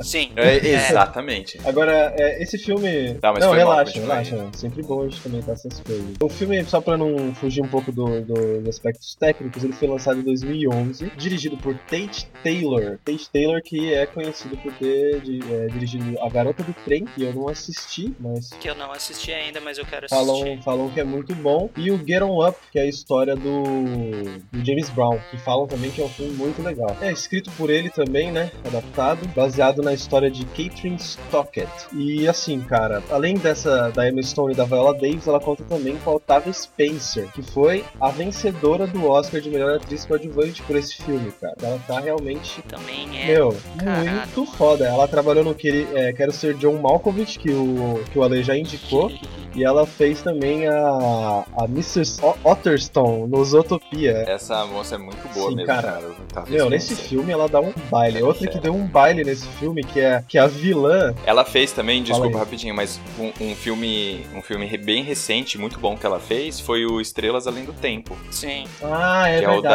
Sim. 0.00 0.32
É, 0.36 0.56
é. 0.56 0.74
exatamente. 0.88 1.58
Agora, 1.64 2.14
é, 2.18 2.42
esse 2.42 2.58
filme. 2.58 3.14
Tá, 3.14 3.32
mas 3.32 3.40
não, 3.44 3.50
foi 3.50 3.58
mal, 3.64 3.72
relaxa, 3.74 4.00
relaxa. 4.00 4.50
Sempre 4.54 4.82
bom 4.82 5.02
a 5.02 5.08
gente 5.08 5.20
comentar 5.20 5.54
essas 5.54 5.80
coisas. 5.80 6.04
O 6.20 6.28
filme, 6.28 6.64
só 6.64 6.80
pra 6.80 6.96
não 6.96 7.34
fugir 7.34 7.62
um 7.62 7.68
pouco 7.68 7.92
do- 7.92 8.20
do- 8.22 8.60
dos 8.60 8.68
aspectos 8.68 9.14
técnicos, 9.14 9.62
ele 9.64 9.72
foi 9.72 9.88
lançado 9.88 10.18
em 10.20 10.22
2011, 10.22 11.10
dirigido 11.16 11.56
por 11.56 11.74
Tate 11.78 12.26
Taylor. 12.42 12.98
Tate 13.04 13.30
Taylor, 13.30 13.60
que 13.62 13.92
é 13.92 14.06
conhecido 14.06 14.56
por 14.56 14.72
ter 14.74 15.20
de- 15.20 15.40
é, 15.52 15.66
dirigido 15.66 16.18
A 16.22 16.28
Garota 16.28 16.62
do 16.62 16.72
Trem, 16.84 17.04
que 17.04 17.22
eu 17.22 17.32
não 17.34 17.48
assisti, 17.48 18.14
mas 18.18 18.50
Que 18.60 18.68
eu 18.68 18.74
não 18.74 18.90
assisti 18.92 19.32
ainda, 19.32 19.60
mas 19.60 19.78
eu 19.78 19.84
quero 19.84 20.08
falam, 20.08 20.34
assistir. 20.42 20.62
falam 20.62 20.88
que 20.90 21.00
é 21.00 21.04
muito 21.04 21.34
bom. 21.34 21.68
E 21.76 21.90
o 21.90 21.98
Get 21.98 22.22
On 22.22 22.46
Up, 22.46 22.56
que 22.70 22.78
é 22.78 22.82
a 22.82 22.86
história 22.86 23.34
do, 23.36 23.62
do 24.50 24.64
James 24.64 24.88
Brown, 24.90 25.18
que 25.30 25.38
falam 25.38 25.66
também 25.66 25.90
que 25.90 26.00
é 26.00 26.04
um 26.04 26.08
filme 26.08 26.21
muito 26.30 26.62
legal. 26.62 26.96
É 27.00 27.10
escrito 27.12 27.50
por 27.52 27.70
ele 27.70 27.90
também, 27.90 28.30
né? 28.32 28.50
Adaptado, 28.66 29.26
baseado 29.34 29.82
na 29.82 29.92
história 29.92 30.30
de 30.30 30.44
Catherine 30.46 30.96
Stockett. 30.96 31.70
E 31.94 32.26
assim, 32.28 32.60
cara, 32.60 33.02
além 33.10 33.34
dessa 33.34 33.90
da 33.90 34.08
Emma 34.08 34.22
Stone 34.22 34.52
e 34.52 34.56
da 34.56 34.64
Viola 34.64 34.92
Davis, 34.94 35.26
ela 35.26 35.40
conta 35.40 35.64
também 35.64 35.96
com 36.04 36.10
a 36.10 36.14
Octavia 36.14 36.52
Spencer, 36.52 37.28
que 37.32 37.42
foi 37.42 37.84
a 38.00 38.08
vencedora 38.10 38.86
do 38.86 39.06
Oscar 39.08 39.40
de 39.40 39.50
melhor 39.50 39.76
atriz 39.76 40.04
coadjuvante 40.04 40.62
por 40.62 40.76
esse 40.76 40.96
filme, 41.02 41.32
cara. 41.40 41.54
Ela 41.62 41.78
tá 41.86 42.00
realmente 42.00 42.62
Também 42.62 43.08
é. 43.22 43.26
meu, 43.26 43.56
caralho. 43.78 44.10
muito 44.10 44.46
foda. 44.46 44.86
Ela 44.86 45.06
trabalhou 45.08 45.44
no 45.44 45.54
Queri- 45.54 45.88
é, 45.94 46.12
Quero 46.12 46.32
Ser 46.32 46.54
John 46.54 46.78
Malkovich, 46.78 47.38
que 47.38 47.50
o, 47.50 48.02
que 48.12 48.18
o 48.18 48.22
Ale 48.22 48.42
já 48.42 48.56
indicou. 48.56 49.10
E 49.54 49.64
ela 49.64 49.86
fez 49.86 50.22
também 50.22 50.66
a, 50.66 51.44
a 51.56 51.64
Mrs. 51.64 52.20
Otterstone 52.44 53.28
no 53.28 53.44
Zootopia. 53.44 54.24
Essa 54.26 54.64
moça 54.66 54.94
é 54.94 54.98
muito 54.98 55.22
boa 55.34 55.50
Sim, 55.50 55.56
mesmo, 55.56 55.66
cara. 55.66 56.00
cara. 56.32 56.46
Meu, 56.48 56.70
nesse 56.70 56.94
filme 56.94 57.32
ela 57.32 57.48
dá 57.48 57.60
um 57.60 57.72
baile. 57.90 58.20
É 58.20 58.24
Outra 58.24 58.46
que 58.46 58.58
deu 58.58 58.74
um 58.74 58.86
baile 58.86 59.24
nesse 59.24 59.46
filme, 59.46 59.82
que 59.82 60.00
é 60.00 60.24
que 60.26 60.38
a 60.38 60.46
vilã. 60.46 61.14
Ela 61.26 61.44
fez 61.44 61.72
também, 61.72 62.02
desculpa 62.02 62.38
rapidinho, 62.38 62.74
mas 62.74 63.00
um, 63.18 63.32
um 63.40 63.54
filme 63.54 64.24
um 64.34 64.42
filme 64.42 64.66
bem 64.78 65.02
recente, 65.02 65.58
muito 65.58 65.78
bom 65.78 65.96
que 65.96 66.06
ela 66.06 66.18
fez, 66.18 66.58
foi 66.60 66.84
o 66.86 67.00
Estrelas 67.00 67.46
Além 67.46 67.64
do 67.64 67.72
Tempo. 67.72 68.16
Sim. 68.30 68.64
Ah, 68.82 69.28
é 69.28 69.38
que 69.38 69.44
é 69.44 69.50
o 69.50 69.60
da, 69.60 69.68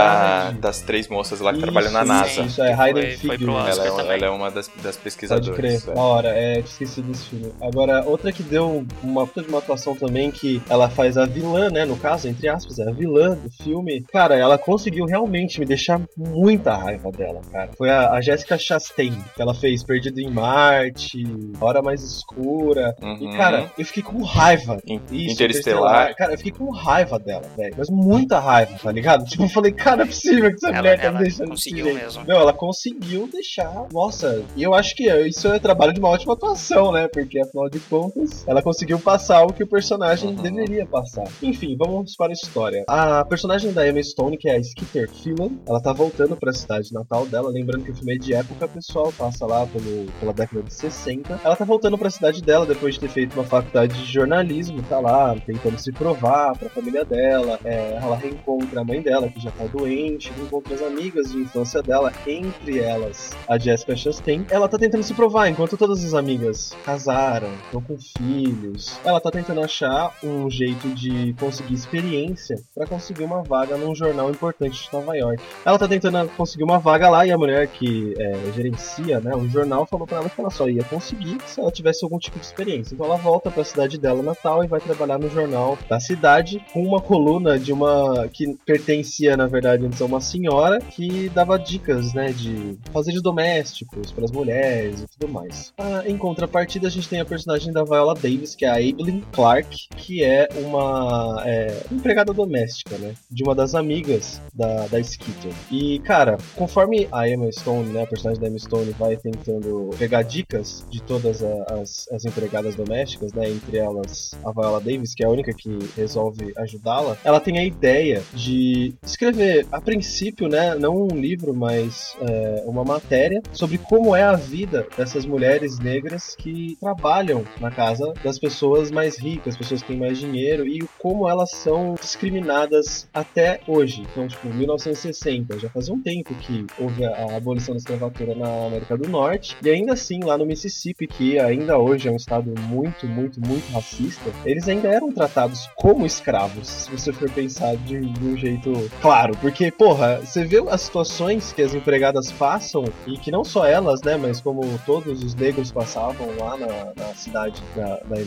verdade. 0.43 0.57
das 0.59 0.81
três 0.81 1.07
moças 1.07 1.39
lá 1.39 1.51
que 1.51 1.57
Isso, 1.57 1.65
trabalham 1.65 1.91
na 1.91 2.03
NASA. 2.03 2.41
Isso, 2.41 2.61
é 2.61 2.73
Que 2.73 2.81
Hayden 2.81 3.17
Figure. 3.17 3.51
Ela 3.51 3.85
é, 3.85 4.15
ela 4.15 4.25
é 4.25 4.29
uma 4.29 4.49
das, 4.49 4.67
das 4.67 4.95
Pode 4.95 4.99
pesquisadoras. 5.03 5.55
crer, 5.55 5.81
é. 5.87 5.93
da 5.93 6.01
hora, 6.01 6.29
é, 6.29 6.59
esqueci 6.59 7.01
desse 7.01 7.25
filme. 7.25 7.53
Agora, 7.61 8.03
outra 8.05 8.31
que 8.31 8.43
deu 8.43 8.85
uma 9.03 9.25
puta 9.27 9.41
de 9.41 9.49
uma 9.49 9.61
atuação 9.67 9.95
também, 9.95 10.31
que 10.31 10.61
ela 10.69 10.89
faz 10.89 11.17
a 11.17 11.25
vilã, 11.25 11.69
né, 11.69 11.83
no 11.85 11.97
caso, 11.97 12.27
entre 12.27 12.47
aspas, 12.47 12.79
é 12.79 12.87
a 12.87 12.91
vilã 12.91 13.35
do 13.35 13.49
filme. 13.63 14.01
Cara, 14.11 14.35
ela 14.35 14.57
conseguiu 14.57 15.05
realmente 15.05 15.59
me 15.59 15.65
deixar 15.65 16.01
muita 16.15 16.75
raiva 16.75 17.11
dela, 17.11 17.41
cara. 17.51 17.69
Foi 17.77 17.89
a, 17.89 18.11
a 18.11 18.21
Jessica 18.21 18.57
Chastain, 18.57 19.13
que 19.35 19.41
ela 19.41 19.53
fez 19.53 19.83
Perdido 19.83 20.19
em 20.19 20.29
Marte, 20.31 21.23
Hora 21.59 21.81
Mais 21.81 22.01
Escura. 22.03 22.95
Uhum. 23.01 23.17
E, 23.33 23.37
cara, 23.37 23.71
eu 23.77 23.85
fiquei 23.85 24.03
com 24.03 24.21
raiva. 24.23 24.77
In- 24.87 25.01
Isso, 25.11 25.33
Interestelar. 25.33 26.15
Cara, 26.15 26.33
eu 26.33 26.37
fiquei 26.37 26.51
com 26.53 26.69
raiva 26.71 27.19
dela, 27.19 27.43
velho. 27.57 27.73
Mas 27.77 27.89
muita 27.89 28.39
raiva, 28.39 28.73
tá 28.81 28.91
ligado? 28.91 29.25
Tipo, 29.25 29.43
eu 29.43 29.49
falei, 29.49 29.71
cara, 29.71 29.97
não 29.97 30.03
é 30.03 30.07
possível 30.07 30.49
que 30.49 30.55
essa 30.55 30.67
Ela- 30.69 30.77
mulher 30.77 30.97
tá 30.99 31.03
ela 31.07 31.17
me 31.17 31.23
deixando 31.23 31.49
conseguiu 31.49 31.85
jeito. 31.85 31.99
mesmo. 32.01 32.25
Meu, 32.25 32.37
ela 32.37 32.53
conseguiu 32.53 33.27
deixar. 33.31 33.85
Nossa, 33.91 34.43
e 34.55 34.63
eu 34.63 34.73
acho 34.73 34.95
que 34.95 35.09
isso 35.27 35.47
é 35.49 35.59
trabalho 35.59 35.93
de 35.93 35.99
uma 35.99 36.09
ótima 36.09 36.33
atuação, 36.33 36.91
né? 36.91 37.07
Porque 37.07 37.39
afinal 37.39 37.69
de 37.69 37.79
contas, 37.81 38.43
ela 38.47 38.61
conseguiu 38.61 38.99
passar 38.99 39.43
o 39.45 39.53
que 39.57 39.63
o 39.63 39.67
personagem 39.67 40.29
Uhum. 40.29 40.35
deveria 40.35 40.85
passar. 40.85 41.27
Enfim, 41.41 41.75
vamos 41.77 42.15
para 42.15 42.27
a 42.31 42.33
história. 42.33 42.83
A 42.87 43.25
personagem 43.25 43.73
da 43.73 43.87
Emma 43.87 44.01
Stone, 44.01 44.37
que 44.37 44.47
é 44.47 44.55
a 44.55 44.63
Skeeter 44.63 45.09
Phelan, 45.09 45.49
ela 45.67 45.81
tá 45.81 45.91
voltando 45.91 46.35
pra 46.37 46.53
cidade 46.53 46.93
natal 46.93 47.25
dela. 47.25 47.49
Lembrando 47.49 47.83
que 47.83 47.91
o 47.91 47.95
filme 47.95 48.15
é 48.15 48.17
de 48.17 48.33
época, 48.33 48.67
pessoal, 48.67 49.11
passa 49.17 49.45
lá 49.45 49.65
pelo, 49.65 50.05
pela 50.19 50.31
década 50.33 50.61
de 50.63 50.73
60. 50.73 51.39
Ela 51.43 51.55
tá 51.55 51.65
voltando 51.65 51.97
pra 51.97 52.09
cidade 52.09 52.41
dela 52.41 52.65
depois 52.65 52.93
de 52.93 52.99
ter 53.01 53.09
feito 53.09 53.33
uma 53.33 53.43
faculdade 53.43 53.93
de 53.97 54.11
jornalismo, 54.11 54.81
tá 54.83 54.99
lá 54.99 55.35
tentando 55.45 55.77
se 55.79 55.91
provar 55.91 56.55
pra 56.57 56.69
família 56.69 57.03
dela. 57.03 57.59
É, 57.65 57.97
ela 58.01 58.15
reencontra 58.15 58.81
a 58.81 58.83
mãe 58.83 59.01
dela, 59.01 59.27
que 59.29 59.39
já 59.39 59.49
tá 59.51 59.65
doente, 59.65 60.31
reencontra 60.37 60.75
as 60.75 60.81
amigas 60.81 61.31
de 61.31 61.39
infância 61.39 61.81
dela, 61.81 62.13
entre 62.27 62.79
elas 62.79 63.31
a 63.47 63.57
Jessica 63.57 63.95
Chastain. 63.95 64.45
Ela 64.51 64.67
tá 64.67 64.77
tentando 64.77 65.03
se 65.03 65.13
provar, 65.13 65.49
enquanto 65.49 65.75
todas 65.77 66.03
as 66.03 66.13
amigas 66.13 66.75
casaram, 66.85 67.49
estão 67.65 67.81
com 67.81 67.97
filhos. 67.97 68.99
Ela 69.03 69.19
tá 69.19 69.31
tentando 69.31 69.46
achar 69.55 70.13
um 70.23 70.49
jeito 70.49 70.89
de 70.89 71.33
conseguir 71.39 71.73
experiência 71.73 72.55
pra 72.73 72.85
conseguir 72.85 73.23
uma 73.23 73.43
vaga 73.43 73.77
num 73.77 73.93
jornal 73.95 74.29
importante 74.29 74.83
de 74.83 74.93
Nova 74.93 75.15
York. 75.15 75.41
Ela 75.65 75.77
tá 75.77 75.87
tentando 75.87 76.29
conseguir 76.35 76.63
uma 76.63 76.79
vaga 76.79 77.09
lá 77.09 77.25
e 77.25 77.31
a 77.31 77.37
mulher 77.37 77.67
que 77.67 78.13
é, 78.17 78.51
gerencia 78.53 79.19
né, 79.19 79.35
o 79.35 79.47
jornal 79.49 79.85
falou 79.85 80.05
pra 80.05 80.17
ela 80.17 80.29
que 80.29 80.39
ela 80.39 80.49
só 80.49 80.67
ia 80.67 80.83
conseguir 80.83 81.37
se 81.45 81.59
ela 81.59 81.71
tivesse 81.71 82.03
algum 82.03 82.17
tipo 82.17 82.39
de 82.39 82.45
experiência. 82.45 82.93
Então 82.93 83.05
ela 83.05 83.17
volta 83.17 83.49
pra 83.49 83.63
cidade 83.63 83.97
dela 83.97 84.21
natal 84.21 84.63
e 84.63 84.67
vai 84.67 84.79
trabalhar 84.79 85.17
no 85.17 85.29
jornal 85.29 85.77
da 85.89 85.99
cidade 85.99 86.63
com 86.73 86.83
uma 86.83 87.01
coluna 87.01 87.59
de 87.59 87.71
uma 87.71 88.27
que 88.31 88.57
pertencia, 88.65 89.37
na 89.37 89.47
verdade, 89.47 89.85
a 89.85 90.05
uma 90.05 90.21
senhora 90.21 90.79
que 90.79 91.29
dava 91.29 91.57
dicas, 91.57 92.13
né, 92.13 92.31
de 92.31 92.77
fazeres 92.91 93.21
domésticos 93.21 94.11
para 94.11 94.25
as 94.25 94.31
mulheres 94.31 95.01
e 95.01 95.07
tudo 95.07 95.31
mais. 95.31 95.73
Ah, 95.77 96.03
em 96.05 96.17
contrapartida, 96.17 96.87
a 96.87 96.91
gente 96.91 97.07
tem 97.07 97.19
a 97.19 97.25
personagem 97.25 97.71
da 97.71 97.83
Viola 97.83 98.13
Davis, 98.13 98.55
que 98.55 98.65
é 98.65 98.69
a 98.69 98.81
Evelyn 98.81 99.21
Clark, 99.37 99.87
que 99.95 100.23
é 100.23 100.49
uma 100.65 101.43
é, 101.45 101.83
empregada 101.91 102.33
doméstica, 102.33 102.97
né, 102.97 103.13
de 103.29 103.43
uma 103.43 103.53
das 103.53 103.75
amigas 103.75 104.41
da, 104.51 104.87
da 104.87 105.03
Skeeter. 105.03 105.53
E, 105.71 105.99
cara, 105.99 106.39
conforme 106.55 107.07
a 107.11 107.29
Emma 107.29 107.51
Stone, 107.51 107.93
né, 107.93 108.01
a 108.01 108.07
personagem 108.07 108.41
da 108.41 108.47
Emma 108.47 108.57
Stone 108.57 108.95
vai 108.97 109.15
tentando 109.15 109.91
pegar 109.99 110.23
dicas 110.23 110.83
de 110.89 111.03
todas 111.03 111.43
as, 111.43 112.07
as 112.11 112.25
empregadas 112.25 112.73
domésticas, 112.73 113.31
né, 113.31 113.47
entre 113.47 113.77
elas 113.77 114.31
a 114.43 114.51
Viola 114.51 114.81
Davis, 114.81 115.13
que 115.13 115.23
é 115.23 115.27
a 115.27 115.29
única 115.29 115.53
que 115.53 115.77
resolve 115.95 116.51
ajudá-la, 116.57 117.15
ela 117.23 117.39
tem 117.39 117.59
a 117.59 117.63
ideia 117.63 118.23
de 118.33 118.95
escrever, 119.03 119.67
a 119.71 119.79
princípio, 119.79 120.47
né, 120.47 120.73
não 120.73 121.03
um 121.03 121.15
livro, 121.15 121.53
mas 121.53 122.17
é, 122.21 122.63
uma 122.65 122.83
matéria 122.83 123.39
sobre 123.53 123.77
como 123.77 124.15
é 124.15 124.23
a 124.23 124.33
vida 124.33 124.87
dessas 124.97 125.27
mulheres 125.27 125.77
negras 125.77 126.35
que 126.35 126.75
trabalham 126.79 127.45
na 127.61 127.69
casa 127.69 128.11
das 128.23 128.39
pessoas 128.39 128.89
mais 128.89 129.15
ricas, 129.15 129.26
pessoas 129.35 129.81
que 129.81 129.87
têm 129.87 129.97
mais 129.97 130.17
dinheiro 130.17 130.65
e 130.65 130.87
como 130.99 131.27
elas 131.27 131.51
são 131.51 131.95
discriminadas 131.99 133.07
até 133.13 133.59
hoje. 133.67 134.01
Então, 134.01 134.27
tipo, 134.27 134.47
1960, 134.47 135.59
já 135.59 135.69
fazia 135.69 135.93
um 135.93 136.01
tempo 136.01 136.33
que 136.35 136.65
houve 136.79 137.05
a 137.05 137.35
abolição 137.35 137.73
da 137.73 137.79
escravatura 137.79 138.35
na 138.35 138.67
América 138.67 138.97
do 138.97 139.09
Norte 139.09 139.57
e 139.61 139.69
ainda 139.69 139.93
assim 139.93 140.23
lá 140.23 140.37
no 140.37 140.45
Mississippi, 140.45 141.07
que 141.07 141.39
ainda 141.39 141.77
hoje 141.77 142.07
é 142.07 142.11
um 142.11 142.15
estado 142.15 142.53
muito, 142.61 143.07
muito, 143.07 143.39
muito 143.41 143.71
racista, 143.71 144.31
eles 144.45 144.67
ainda 144.67 144.87
eram 144.87 145.11
tratados 145.11 145.67
como 145.75 146.05
escravos, 146.05 146.67
se 146.67 146.91
você 146.91 147.11
for 147.11 147.29
pensar 147.29 147.75
de, 147.77 147.99
de 147.99 148.25
um 148.25 148.37
jeito 148.37 148.71
claro, 149.01 149.35
porque, 149.41 149.71
porra, 149.71 150.21
você 150.23 150.45
vê 150.45 150.57
as 150.69 150.81
situações 150.81 151.51
que 151.53 151.61
as 151.61 151.73
empregadas 151.73 152.31
passam 152.31 152.83
e 153.05 153.17
que 153.17 153.31
não 153.31 153.43
só 153.43 153.65
elas, 153.65 154.01
né, 154.01 154.17
mas 154.17 154.41
como 154.41 154.61
todos 154.85 155.23
os 155.23 155.33
negros 155.35 155.71
passavam 155.71 156.27
lá 156.37 156.57
na, 156.57 156.93
na 156.95 157.13
cidade 157.13 157.61
da, 157.75 157.97
da 157.97 158.17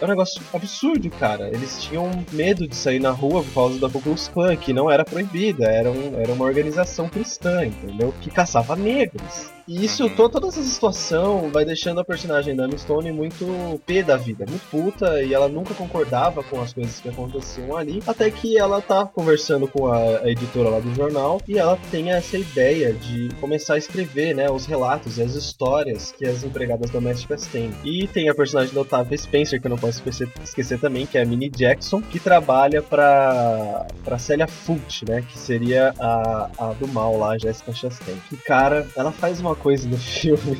é 0.00 0.04
um 0.04 0.08
negócio 0.20 0.42
absurdo, 0.52 1.10
cara. 1.10 1.48
Eles 1.48 1.82
tinham 1.82 2.10
medo 2.32 2.68
de 2.68 2.76
sair 2.76 3.00
na 3.00 3.10
rua 3.10 3.42
por 3.42 3.54
causa 3.54 3.80
da 3.80 3.88
Ku 3.88 4.00
Klan, 4.32 4.56
que 4.56 4.72
não 4.72 4.90
era 4.90 5.04
proibida, 5.04 5.66
era, 5.66 5.90
um, 5.90 6.20
era 6.20 6.32
uma 6.32 6.44
organização 6.44 7.08
cristã, 7.08 7.64
entendeu? 7.64 8.14
Que 8.20 8.30
caçava 8.30 8.76
negros. 8.76 9.50
E 9.70 9.84
isso, 9.84 10.02
Uhum. 10.02 10.16
to- 10.16 10.28
toda 10.28 10.48
essa 10.48 10.62
situação 10.62 11.48
vai 11.52 11.64
deixando 11.64 12.00
a 12.00 12.04
personagem 12.04 12.56
da 12.56 12.68
Stone 12.76 13.12
muito 13.12 13.80
pé 13.86 14.02
da 14.02 14.16
vida, 14.16 14.44
muito 14.48 14.66
puta, 14.68 15.22
e 15.22 15.32
ela 15.32 15.48
nunca 15.48 15.74
concordava 15.74 16.42
com 16.42 16.60
as 16.60 16.72
coisas 16.72 16.98
que 16.98 17.08
aconteciam 17.08 17.76
ali, 17.76 18.02
até 18.04 18.28
que 18.32 18.58
ela 18.58 18.80
tá 18.82 19.06
conversando 19.06 19.68
com 19.68 19.86
a, 19.86 19.96
a 20.24 20.28
editora 20.30 20.70
lá 20.70 20.80
do 20.80 20.92
jornal, 20.94 21.40
e 21.46 21.56
ela 21.56 21.78
tem 21.90 22.10
essa 22.10 22.36
ideia 22.36 22.92
de 22.92 23.28
começar 23.40 23.74
a 23.74 23.78
escrever, 23.78 24.34
né, 24.34 24.50
os 24.50 24.66
relatos 24.66 25.18
e 25.18 25.22
as 25.22 25.34
histórias 25.36 26.10
que 26.18 26.26
as 26.26 26.42
empregadas 26.42 26.90
domésticas 26.90 27.46
têm. 27.46 27.70
E 27.84 28.08
tem 28.08 28.28
a 28.28 28.34
personagem 28.34 28.74
da 28.74 28.80
Octavia 28.80 29.16
Spencer, 29.16 29.60
que 29.60 29.68
eu 29.68 29.70
não 29.70 29.78
posso 29.78 29.98
esquecer, 29.98 30.28
esquecer 30.42 30.80
também, 30.80 31.06
que 31.06 31.16
é 31.16 31.22
a 31.22 31.24
Minnie 31.24 31.48
Jackson, 31.48 32.02
que 32.02 32.18
trabalha 32.18 32.82
pra, 32.82 33.86
pra 34.04 34.18
Celia 34.18 34.48
Fult, 34.48 35.04
né, 35.08 35.22
que 35.22 35.38
seria 35.38 35.94
a, 36.00 36.50
a 36.58 36.72
do 36.72 36.88
mal 36.88 37.16
lá, 37.16 37.34
a 37.34 37.38
Jessica 37.38 37.72
Chastain. 37.72 38.16
Que, 38.28 38.36
cara, 38.36 38.84
ela 38.96 39.12
faz 39.12 39.38
uma 39.40 39.54
coisa 39.60 39.88
no 39.88 39.96
filme 39.98 40.58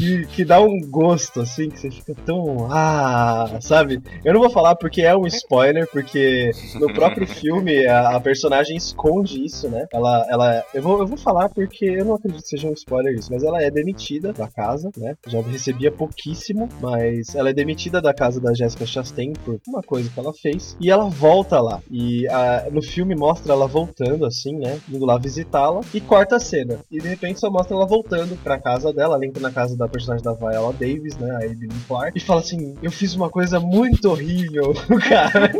que, 0.00 0.26
que 0.26 0.44
dá 0.44 0.60
um 0.60 0.80
gosto, 0.80 1.40
assim, 1.40 1.68
que 1.68 1.78
você 1.78 1.90
fica 1.90 2.14
tão. 2.24 2.68
Ah, 2.70 3.58
sabe? 3.60 4.02
Eu 4.24 4.32
não 4.32 4.40
vou 4.40 4.50
falar 4.50 4.74
porque 4.76 5.02
é 5.02 5.14
um 5.14 5.26
spoiler, 5.26 5.86
porque 5.90 6.50
no 6.76 6.92
próprio 6.92 7.26
filme 7.28 7.86
a, 7.86 8.16
a 8.16 8.20
personagem 8.20 8.76
esconde 8.76 9.44
isso, 9.44 9.68
né? 9.68 9.86
Ela. 9.92 10.26
ela 10.30 10.64
eu, 10.72 10.82
vou, 10.82 11.00
eu 11.00 11.06
vou 11.06 11.18
falar 11.18 11.48
porque 11.50 11.84
eu 11.84 12.04
não 12.04 12.14
acredito 12.14 12.42
que 12.42 12.48
seja 12.48 12.68
um 12.68 12.72
spoiler 12.72 13.14
isso, 13.14 13.30
mas 13.30 13.42
ela 13.42 13.62
é 13.62 13.70
demitida 13.70 14.32
da 14.32 14.48
casa, 14.48 14.90
né? 14.96 15.14
Já 15.26 15.40
recebia 15.42 15.90
pouquíssimo, 15.90 16.68
mas 16.80 17.34
ela 17.34 17.50
é 17.50 17.52
demitida 17.52 18.00
da 18.00 18.14
casa 18.14 18.40
da 18.40 18.54
Jessica 18.54 18.86
Chastain 18.86 19.32
por 19.44 19.60
uma 19.66 19.82
coisa 19.82 20.08
que 20.08 20.18
ela 20.18 20.32
fez. 20.32 20.76
E 20.80 20.90
ela 20.90 21.08
volta 21.08 21.60
lá. 21.60 21.80
E 21.90 22.26
ah, 22.28 22.68
no 22.70 22.82
filme 22.82 23.14
mostra 23.14 23.52
ela 23.52 23.66
voltando, 23.66 24.24
assim, 24.24 24.56
né? 24.56 24.80
Indo 24.88 25.04
lá 25.04 25.18
visitá-la 25.18 25.80
e 25.92 26.00
corta 26.00 26.36
a 26.36 26.40
cena. 26.40 26.78
E 26.90 26.98
de 26.98 27.08
repente 27.08 27.40
só 27.40 27.50
mostra 27.50 27.76
ela 27.76 27.86
voltando 27.90 28.36
pra 28.42 28.58
casa 28.58 28.92
dela. 28.92 29.16
Ela 29.16 29.26
entra 29.26 29.42
na 29.42 29.50
casa 29.50 29.76
da 29.76 29.88
personagem 29.88 30.24
da 30.24 30.32
Viola 30.32 30.72
Davis, 30.72 31.16
né? 31.18 31.36
A 31.36 31.44
Evelyn 31.44 31.68
Clark. 31.88 32.16
E 32.16 32.20
fala 32.20 32.40
assim: 32.40 32.76
Eu 32.80 32.92
fiz 32.92 33.14
uma 33.14 33.28
coisa 33.28 33.58
muito 33.58 34.08
horrível, 34.08 34.72
cara. 35.08 35.50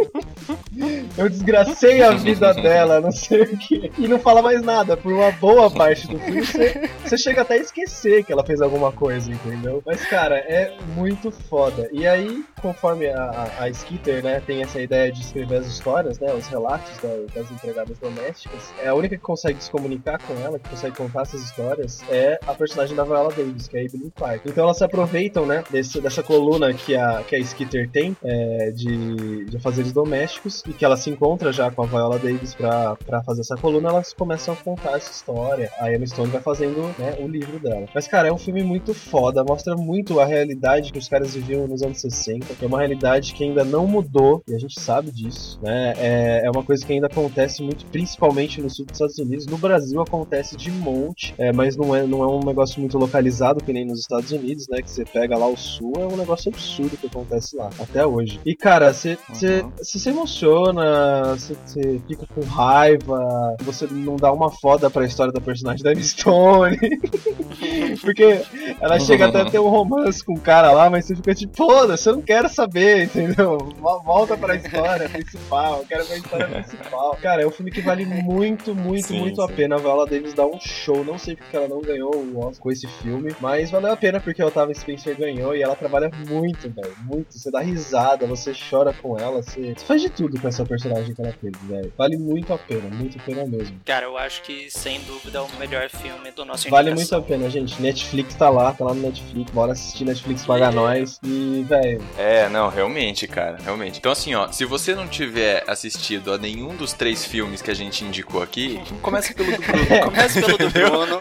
Eu 1.17 1.29
desgracei 1.29 2.03
a 2.03 2.11
vida 2.13 2.53
dela, 2.55 3.01
não 3.01 3.11
sei 3.13 3.43
o 3.43 3.57
que. 3.59 3.91
E 3.99 4.09
não 4.09 4.19
fala 4.19 4.43
mais 4.43 4.63
nada. 4.63 4.97
Por 4.97 5.13
uma 5.13 5.31
boa 5.33 5.71
parte 5.71 6.07
do 6.09 6.19
filme, 6.19 6.45
você, 6.45 6.91
você 7.05 7.19
chega 7.19 7.43
até 7.43 7.55
a 7.55 7.59
esquecer 7.59 8.25
que 8.25 8.33
ela 8.33 8.45
fez 8.45 8.61
alguma 8.61 8.93
coisa, 8.93 9.31
entendeu? 9.31 9.83
Mas, 9.85 10.05
cara, 10.07 10.37
é 10.37 10.77
muito 10.97 11.31
foda. 11.31 11.89
E 11.93 12.07
aí, 12.07 12.45
conforme 12.61 13.09
a, 13.09 13.51
a, 13.59 13.65
a 13.65 13.73
Skeeter, 13.73 14.23
né, 14.23 14.43
tem 14.47 14.63
essa 14.63 14.81
ideia 14.81 15.11
de 15.13 15.21
escrever 15.21 15.59
as 15.59 15.67
histórias, 15.67 16.19
né, 16.19 16.33
os 16.33 16.47
relatos 16.47 16.91
da- 17.03 17.35
das 17.35 17.51
empregadas 17.51 17.99
domésticas, 17.99 18.61
é 18.83 18.89
a 18.89 18.95
única 18.95 19.17
que 19.17 19.23
consegue 19.23 19.63
se 19.63 19.71
comunicar 19.71 20.19
com 20.23 20.35
ela, 20.41 20.59
que 20.59 20.69
consegue 20.69 20.97
contar 20.97 21.23
essas 21.23 21.43
histórias, 21.43 22.03
é 22.09 22.39
a 22.47 22.55
personagem 22.55 22.95
da 22.97 23.05
Viola 23.05 23.31
Davis, 23.33 23.69
que 23.69 23.77
é 23.77 23.81
a 23.81 23.85
Evelyn 23.85 24.11
Clark. 24.15 24.41
Então 24.49 24.65
elas 24.65 24.77
se 24.79 24.85
aproveitam, 24.85 25.47
né, 25.47 25.65
desse, 25.71 26.01
dessa 26.01 26.23
coluna 26.23 26.73
que 26.73 26.97
a, 26.97 27.23
que 27.27 27.37
a 27.37 27.45
Skeeter 27.45 27.89
tem, 27.91 28.17
é, 28.23 28.71
de, 28.71 29.45
de 29.47 29.57
afazeres 29.57 29.93
domésticos, 29.93 30.40
e 30.67 30.73
que 30.73 30.85
ela 30.85 30.97
se 30.97 31.11
encontra 31.11 31.53
já 31.53 31.71
com 31.71 31.83
a 31.83 31.87
Viola 31.87 32.19
Davis 32.19 32.55
pra, 32.55 32.97
pra 32.97 33.23
fazer 33.23 33.43
essa 33.43 33.57
coluna, 33.57 33.91
elas 33.91 34.13
começam 34.13 34.55
a 34.55 34.57
contar 34.57 34.97
essa 34.97 35.11
história. 35.11 35.71
A 35.79 35.93
Emma 35.93 36.07
Stone 36.07 36.31
vai 36.31 36.41
fazendo 36.41 36.83
né, 36.99 37.17
o 37.21 37.29
livro 37.29 37.59
dela. 37.59 37.87
Mas, 37.95 38.09
cara, 38.09 38.29
é 38.29 38.33
um 38.33 38.39
filme 38.39 38.63
muito 38.63 38.95
foda, 38.95 39.45
mostra 39.45 39.77
muito 39.77 40.19
a 40.19 40.25
realidade 40.25 40.93
que 40.93 40.99
os 40.99 41.09
caras 41.09 41.35
viviam 41.35 41.67
nos 41.67 41.83
anos 41.83 42.01
60, 42.01 42.55
que 42.55 42.65
é 42.65 42.69
uma 42.69 42.79
realidade 42.79 43.35
que 43.35 43.45
ainda 43.45 43.65
não 43.65 43.87
mudou, 43.87 44.43
e 44.49 44.55
a 44.55 44.59
gente 44.59 44.81
sabe 44.81 45.11
disso, 45.11 45.59
né? 45.63 45.95
É, 45.99 46.43
é 46.45 46.51
uma 46.51 46.63
coisa 46.63 46.85
que 46.85 46.93
ainda 46.93 47.07
acontece 47.07 47.63
muito, 47.63 47.85
principalmente 47.87 48.61
no 48.61 48.71
sul 48.71 48.87
dos 48.87 48.95
Estados 48.95 49.19
Unidos. 49.19 49.47
No 49.47 49.59
Brasil 49.59 50.01
acontece 50.01 50.57
de 50.57 50.71
monte, 50.71 51.35
é, 51.37 51.53
mas 51.53 51.77
não 51.77 51.95
é, 51.95 52.07
não 52.07 52.23
é 52.23 52.27
um 52.27 52.41
negócio 52.41 52.81
muito 52.81 52.97
localizado, 52.99 53.63
que 53.63 53.73
nem 53.73 53.85
nos 53.85 54.01
Estados 54.01 54.31
Unidos, 54.33 54.67
né? 54.69 54.81
Que 54.81 54.91
você 54.91 55.05
pega 55.05 55.37
lá 55.37 55.47
o 55.47 55.57
sul, 55.57 55.93
é 55.99 56.07
um 56.07 56.17
negócio 56.17 56.51
absurdo 56.51 56.97
que 56.97 57.07
acontece 57.07 57.57
lá, 57.57 57.71
até 57.79 58.07
hoje. 58.07 58.41
E, 58.45 58.55
cara, 58.55 58.93
você 58.93 59.19
uhum. 59.29 59.73
se 59.83 60.09
emociona, 60.09 60.30
você 60.39 62.01
fica 62.07 62.27
com 62.35 62.41
raiva, 62.43 63.57
você 63.61 63.87
não 63.91 64.17
dá 64.17 64.33
uma 64.33 64.51
foda 64.51 64.91
pra 64.91 65.05
história 65.05 65.33
da 65.33 65.41
personagem 65.41 65.83
da 65.83 65.95
Stone. 65.95 66.79
Porque 68.01 68.43
ela 68.81 68.99
chega 68.99 69.27
até 69.27 69.41
a 69.43 69.51
ter 69.51 69.59
um 69.59 69.69
romance 69.69 70.25
com 70.25 70.35
o 70.35 70.41
cara 70.41 70.73
lá, 70.73 70.89
mas 70.89 71.07
você 71.07 71.17
fica 71.17 71.35
tipo, 71.35 71.57
foda-se, 71.57 72.09
eu 72.09 72.17
não 72.17 72.23
quero 72.23 72.49
saber, 72.49 73.05
entendeu? 73.05 73.59
Volta 73.79 74.37
pra 74.37 74.57
história 74.57 75.09
principal, 75.09 75.79
eu 75.79 75.87
quero 75.87 76.05
ver 76.05 76.15
a 76.15 76.19
história 76.19 76.49
principal. 76.49 77.19
Cara, 77.21 77.43
é 77.43 77.47
um 77.47 77.51
filme 77.51 77.71
que 77.71 77.81
vale 77.81 78.05
muito, 78.05 78.75
muito, 78.75 79.09
sim, 79.09 79.19
muito 79.19 79.37
sim. 79.37 79.43
a 79.43 79.49
pena. 79.49 79.77
A 79.77 79.79
Viola 79.79 80.07
Davis 80.07 80.35
dá 80.35 80.47
um 80.47 80.59
show, 80.61 81.05
não 81.05 81.19
sei 81.19 81.37
porque 81.37 81.57
ela 81.57 81.69
não 81.69 81.81
ganhou 81.81 82.15
o 82.15 82.39
Oscar 82.39 82.61
com 82.61 82.71
esse 82.71 82.87
filme, 82.87 83.35
mas 83.41 83.71
valeu 83.71 83.93
a 83.93 83.97
pena 83.97 84.21
porque 84.21 84.43
o 84.43 84.47
Otávio 84.47 84.75
Spencer 84.75 85.17
ganhou 85.17 85.55
e 85.55 85.63
ela 85.63 85.77
trabalha 85.77 86.11
muito, 86.29 86.71
velho, 86.71 86.95
muito. 87.05 87.39
Você 87.39 87.51
dá 87.51 87.61
risada, 87.61 88.27
você 88.27 88.53
chora 88.53 88.93
com 88.93 89.19
ela, 89.19 89.43
você, 89.43 89.75
você 89.75 89.85
faz 89.85 90.03
de 90.03 90.11
tudo 90.11 90.20
com 90.29 90.49
essa 90.49 90.65
personagem 90.65 91.15
que 91.15 91.23
ela 91.23 91.33
fez, 91.41 91.53
velho. 91.63 91.93
Vale 91.97 92.17
muito 92.19 92.53
a 92.53 92.59
pena, 92.59 92.89
muito 92.91 93.19
a 93.19 93.23
pena 93.23 93.47
mesmo. 93.47 93.81
Cara, 93.85 94.07
eu 94.07 94.19
acho 94.19 94.43
que 94.43 94.71
sem 94.71 95.01
dúvida 95.03 95.39
é 95.39 95.41
o 95.41 95.49
melhor 95.59 95.89
filme 95.89 96.31
do 96.31 96.45
nosso 96.45 96.69
Vale 96.69 96.95
muito 96.95 97.15
a 97.15 97.23
pena, 97.23 97.49
gente. 97.49 97.81
Netflix 97.81 98.35
tá 98.35 98.49
lá, 98.49 98.73
tá 98.73 98.85
lá 98.85 98.95
no 98.95 99.03
Netflix, 99.03 99.51
bora 99.53 99.73
assistir 99.73 100.05
Netflix 100.05 100.45
paga 100.45 100.71
nós 100.71 101.19
e, 101.23 101.65
velho. 101.69 102.03
É, 102.19 102.49
não, 102.49 102.69
realmente, 102.69 103.27
cara, 103.27 103.59
realmente. 103.63 103.99
Então, 103.99 104.13
assim, 104.13 104.35
ó, 104.35 104.51
se 104.51 104.65
você 104.65 104.95
não 104.95 105.07
tiver 105.09 105.65
assistido 105.67 106.33
a 106.33 106.39
nenhum 106.39 106.75
dos 106.77 106.93
três 106.93 107.25
filmes 107.25 107.63
que 107.63 107.71
a 107.71 107.75
gente 107.75 108.05
indicou 108.05 108.43
aqui, 108.43 108.81
começa 109.03 109.33
pelo 109.35 109.51
do 109.53 109.63
Bruno. 109.63 109.81
Começa 110.11 110.41
pelo 110.41 110.59
do 110.59 110.71
Bruno, 110.71 111.19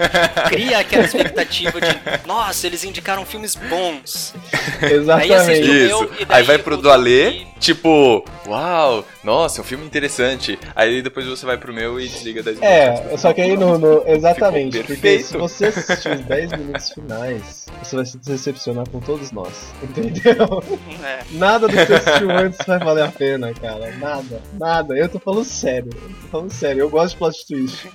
cria 0.49 0.79
aquela 0.79 1.05
expectativa 1.05 1.79
de, 1.79 2.27
nossa, 2.27 2.67
eles 2.67 2.83
indicaram 2.83 3.25
filmes 3.25 3.55
bons. 3.55 4.33
Exatamente. 4.81 5.33
Aí 5.33 5.85
Isso. 5.85 6.09
Aí 6.27 6.43
vai 6.43 6.57
pro 6.57 6.77
do 6.77 6.89
Alê, 6.89 7.45
tipo, 7.59 8.23
uau, 8.47 8.78
tchau 8.79 9.03
nossa, 9.23 9.59
é 9.59 9.61
um 9.61 9.65
filme 9.65 9.85
interessante. 9.85 10.57
Aí 10.75 11.01
depois 11.01 11.25
você 11.25 11.45
vai 11.45 11.57
pro 11.57 11.73
meu 11.73 11.99
e 11.99 12.07
desliga 12.07 12.41
10 12.41 12.59
minutos. 12.59 12.77
É, 12.77 13.17
só 13.17 13.33
que 13.33 13.41
aí 13.41 13.57
no. 13.57 13.77
no 13.77 14.07
exatamente, 14.07 14.83
porque 14.83 15.19
se 15.19 15.37
você 15.37 15.67
assistir 15.67 16.11
os 16.11 16.21
10 16.21 16.51
minutos 16.51 16.89
finais, 16.91 17.65
você 17.83 17.95
vai 17.95 18.05
se 18.05 18.17
decepcionar 18.17 18.87
com 18.89 18.99
todos 18.99 19.31
nós. 19.31 19.73
Entendeu? 19.83 20.63
É. 21.03 21.19
Nada 21.31 21.67
do 21.67 21.73
que 21.73 21.85
você 21.85 21.93
assistiu 21.95 22.31
antes 22.31 22.59
vai 22.65 22.79
valer 22.79 23.03
a 23.03 23.11
pena, 23.11 23.53
cara. 23.53 23.91
Nada, 23.97 24.41
nada. 24.53 24.97
Eu 24.97 25.09
tô 25.09 25.19
falando 25.19 25.43
sério. 25.43 25.89
Eu 25.93 26.09
tô 26.09 26.27
falando 26.31 26.51
sério. 26.51 26.79
Eu 26.81 26.89
gosto 26.89 27.13
de 27.13 27.17
plot 27.17 27.47
twist. 27.47 27.89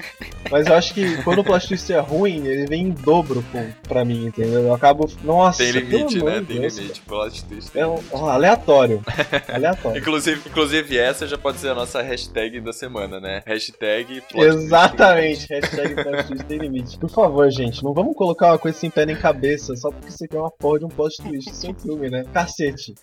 Mas 0.51 0.66
eu 0.66 0.75
acho 0.75 0.93
que 0.93 1.22
quando 1.22 1.39
o 1.39 1.45
plot 1.45 1.68
twist 1.68 1.93
é 1.93 2.01
ruim, 2.01 2.47
ele 2.47 2.66
vem 2.66 2.89
em 2.89 2.91
dobro 2.91 3.45
com, 3.51 3.70
pra 3.89 4.05
mim, 4.05 4.27
entendeu? 4.27 4.62
Eu 4.62 4.75
acabo. 4.75 5.11
Nossa, 5.22 5.59
Tem 5.59 5.72
limite, 5.72 6.22
né? 6.22 6.45
Tem 6.47 6.61
Deus, 6.61 6.77
limite. 6.77 7.01
Plot 7.03 7.45
twist. 7.45 7.79
É 7.79 7.87
um, 7.87 7.99
um 8.12 8.27
aleatório. 8.27 9.03
aleatório. 9.53 9.99
inclusive, 10.01 10.41
inclusive, 10.47 10.99
essa 10.99 11.13
já 11.22 11.38
pode 11.38 11.58
ser 11.58 11.68
a 11.68 11.74
nossa 11.74 12.02
hashtag 12.02 12.60
da 12.60 12.72
semana, 12.72 13.20
né? 13.20 13.42
Hashtag 13.46 14.22
Exatamente. 14.34 15.46
Hashtag 15.48 15.94
plot 15.94 16.44
tem 16.44 16.58
limite. 16.58 16.98
Por 16.98 17.10
favor, 17.10 17.50
gente, 17.50 17.82
não 17.82 17.94
vamos 17.94 18.16
colocar 18.16 18.48
uma 18.48 18.58
coisa 18.58 18.76
sem 18.76 18.90
pé 18.90 19.06
nem 19.06 19.16
cabeça 19.16 19.74
só 19.76 19.90
porque 19.90 20.10
você 20.10 20.26
quer 20.26 20.38
uma 20.38 20.50
porra 20.50 20.80
de 20.80 20.84
um 20.84 20.88
plot 20.88 21.16
twist 21.22 21.54
seu 21.54 21.74
filme, 21.74 22.10
né? 22.10 22.24
Cacete. 22.32 22.94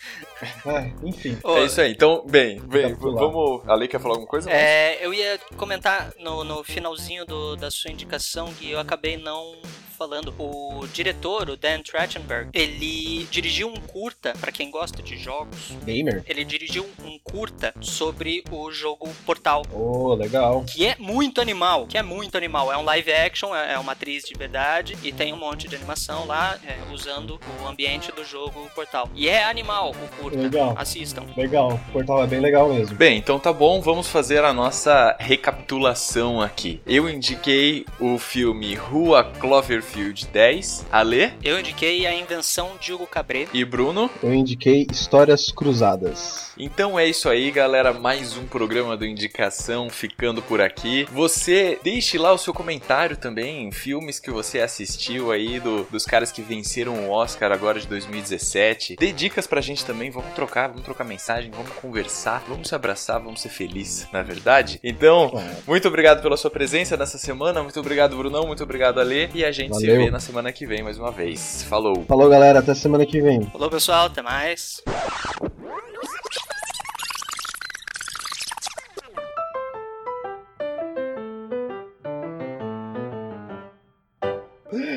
Ai, 0.66 0.94
enfim. 1.04 1.38
É 1.44 1.64
isso 1.64 1.80
aí. 1.80 1.92
Então, 1.92 2.26
bem, 2.30 2.60
bem, 2.62 2.94
vamos. 2.94 3.68
A 3.68 3.76
Lei 3.76 3.88
quer 3.88 4.00
falar 4.00 4.16
alguma 4.16 4.30
coisa? 4.30 4.50
É, 4.50 5.04
eu 5.06 5.14
ia 5.14 5.40
comentar 5.56 6.14
no, 6.20 6.44
no 6.44 6.64
finalzinho 6.64 7.26
do, 7.26 7.56
da 7.56 7.72
sua 7.72 7.92
indicação 7.92 8.54
que 8.54 8.72
eu 8.72 8.80
acabei 8.80 9.18
não 9.18 9.56
falando. 10.02 10.34
O 10.40 10.88
diretor, 10.92 11.48
o 11.48 11.56
Dan 11.56 11.84
Trachtenberg, 11.84 12.50
ele 12.54 13.28
dirigiu 13.30 13.68
um 13.68 13.76
curta, 13.76 14.34
para 14.42 14.52
quem 14.52 14.72
gosta 14.72 15.04
de 15.04 15.16
jogos. 15.16 15.74
Gamer? 15.86 16.24
Ele 16.28 16.44
dirigiu 16.44 16.90
um 17.06 17.20
curta 17.20 17.72
sobre 17.80 18.44
o 18.50 18.72
jogo 18.72 19.08
Portal. 19.28 19.62
Oh, 19.72 20.16
legal. 20.16 20.64
Que 20.64 20.88
é 20.88 20.96
muito 20.98 21.40
animal, 21.40 21.86
que 21.86 22.00
é 22.00 22.02
muito 22.02 22.36
animal. 22.36 22.72
É 22.72 22.78
um 22.78 22.84
live 22.84 23.12
action, 23.14 23.56
é, 23.56 23.74
é 23.74 23.78
uma 23.78 23.92
atriz 23.92 24.24
de 24.24 24.34
verdade 24.34 24.98
e 25.04 25.12
tem 25.12 25.34
um 25.34 25.38
monte 25.38 25.68
de 25.68 25.76
animação 25.76 26.26
lá, 26.26 26.58
é, 26.66 26.92
usando 26.92 27.40
o 27.62 27.68
ambiente 27.68 28.12
do 28.12 28.26
jogo 28.26 28.68
Portal. 28.74 29.08
E 29.14 29.30
é 29.30 29.44
animal 29.44 29.92
o 29.92 30.22
curta. 30.22 30.40
Legal. 30.40 30.74
Assistam. 30.76 31.26
Legal. 31.38 31.80
O 31.90 31.92
Portal 31.92 32.24
é 32.24 32.28
bem 32.28 32.40
legal 32.40 32.74
mesmo. 32.74 32.96
Bem, 32.96 33.20
então 33.20 33.38
tá 33.38 33.54
bom, 33.54 33.80
vamos 33.82 34.08
fazer 34.08 34.44
a 34.44 34.52
nossa 34.52 35.16
recapitulação 35.20 36.42
aqui. 36.42 36.82
Eu 36.88 37.08
indiquei 37.08 37.86
o 38.00 38.18
filme 38.18 38.74
Rua 38.74 39.24
Cloverfield 39.24 39.91
Battlefield 39.92 40.28
10. 40.28 40.86
Ale? 40.92 41.34
Eu 41.44 41.60
indiquei 41.60 42.08
A 42.08 42.16
Invenção 42.16 42.72
de 42.80 42.94
Hugo 42.94 43.06
Cabret. 43.06 43.50
E 43.54 43.64
Bruno? 43.66 44.10
Eu 44.24 44.34
indiquei 44.34 44.88
Histórias 44.90 45.52
Cruzadas. 45.52 46.52
Então 46.58 46.98
é 46.98 47.08
isso 47.08 47.28
aí, 47.28 47.52
galera. 47.52 47.94
Mais 47.94 48.38
um 48.38 48.46
programa 48.46 48.96
do 48.96 49.06
Indicação 49.06 49.90
ficando 49.90 50.42
por 50.42 50.62
aqui. 50.62 51.06
Você 51.12 51.80
deixe 51.84 52.18
lá 52.18 52.32
o 52.32 52.38
seu 52.38 52.54
comentário 52.54 53.18
também, 53.18 53.72
filmes 53.72 54.20
que 54.20 54.32
você 54.32 54.60
assistiu 54.60 55.32
aí 55.32 55.60
do, 55.60 55.84
dos 55.86 56.06
caras 56.06 56.32
que 56.32 56.42
venceram 56.42 57.08
o 57.08 57.12
Oscar 57.12 57.52
agora 57.52 57.80
de 57.80 57.88
2017. 57.88 58.96
Dê 58.98 59.12
dicas 59.12 59.48
pra 59.48 59.62
gente 59.62 59.84
também, 59.86 60.10
vamos 60.10 60.34
trocar, 60.34 60.68
vamos 60.68 60.84
trocar 60.84 61.04
mensagem, 61.04 61.52
vamos 61.52 61.72
conversar, 61.74 62.44
vamos 62.48 62.68
se 62.68 62.76
abraçar, 62.76 63.20
vamos 63.20 63.42
ser 63.42 63.50
felizes, 63.50 64.08
na 64.12 64.20
é 64.20 64.24
verdade? 64.24 64.80
Então, 64.84 65.34
muito 65.68 65.88
obrigado 65.88 66.22
pela 66.22 66.38
sua 66.38 66.52
presença 66.52 66.96
nessa 66.96 67.18
semana, 67.18 67.64
muito 67.64 67.80
obrigado, 67.80 68.16
Brunão, 68.16 68.46
muito 68.46 68.64
obrigado, 68.64 69.00
Ale, 69.00 69.30
e 69.34 69.44
a 69.44 69.52
gente 69.52 69.72
Valeu. 69.72 69.81
Se 69.82 69.98
vê 69.98 70.12
na 70.12 70.20
semana 70.20 70.52
que 70.52 70.66
vem 70.66 70.84
mais 70.84 70.98
uma 70.98 71.12
vez. 71.12 71.64
Falou! 71.64 72.04
Falou, 72.08 72.30
galera, 72.30 72.60
até 72.60 72.74
semana 72.74 73.06
que 73.06 73.22
vem. 73.22 73.42
Falou, 73.52 73.70
pessoal, 73.70 74.06
até 74.06 74.22
mais. 74.22 74.82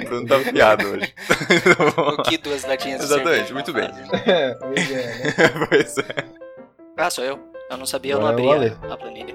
Bruno 0.05 0.27
tá 0.27 0.39
piado 0.53 0.87
hoje. 0.87 1.15
o 2.19 2.23
que 2.23 2.39
duas 2.39 2.65
latinhas 2.65 3.03
Exatamente, 3.03 3.53
muito 3.53 3.73
bem. 3.73 3.91
É, 4.27 4.55
pois 4.61 4.91
é, 4.91 5.07
né? 5.07 5.33
pois 5.69 5.99
é. 5.99 6.05
Ah, 6.97 7.11
sou 7.11 7.25
eu. 7.25 7.39
Eu 7.71 7.77
não 7.77 7.87
sabia, 7.87 8.13
eu 8.13 8.21
não 8.21 8.27
abria 8.29 8.77
a 8.91 8.97
planilha. 8.97 9.35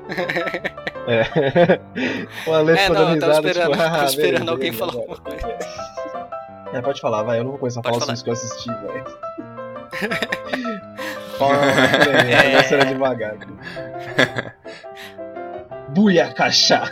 É. 1.10 2.50
o 2.50 2.54
Ale 2.54 2.78
é, 2.78 2.90
não, 2.90 3.14
eu 3.14 3.20
tava 3.20 3.34
esperando, 3.34 3.72
tipo, 3.72 3.84
ah, 3.84 4.06
esperando 4.06 4.50
alguém 4.50 4.72
falar 4.72 4.94
alguma 4.94 5.18
coisa. 5.18 5.58
É, 6.74 6.82
pode 6.82 7.02
falar, 7.02 7.24
vai. 7.24 7.40
Eu 7.40 7.44
não 7.44 7.52
vou 7.52 7.60
começar 7.60 7.80
a 7.80 7.84
falar 7.84 7.98
os 7.98 8.04
filmes 8.04 8.22
que 8.22 8.30
eu 8.30 8.34
assisti, 8.34 8.70
velho. 8.70 9.06
Fala, 11.40 11.56
é... 12.22 12.86
devagar. 12.86 13.38
Buia 15.90 16.32
cachá. 16.34 16.92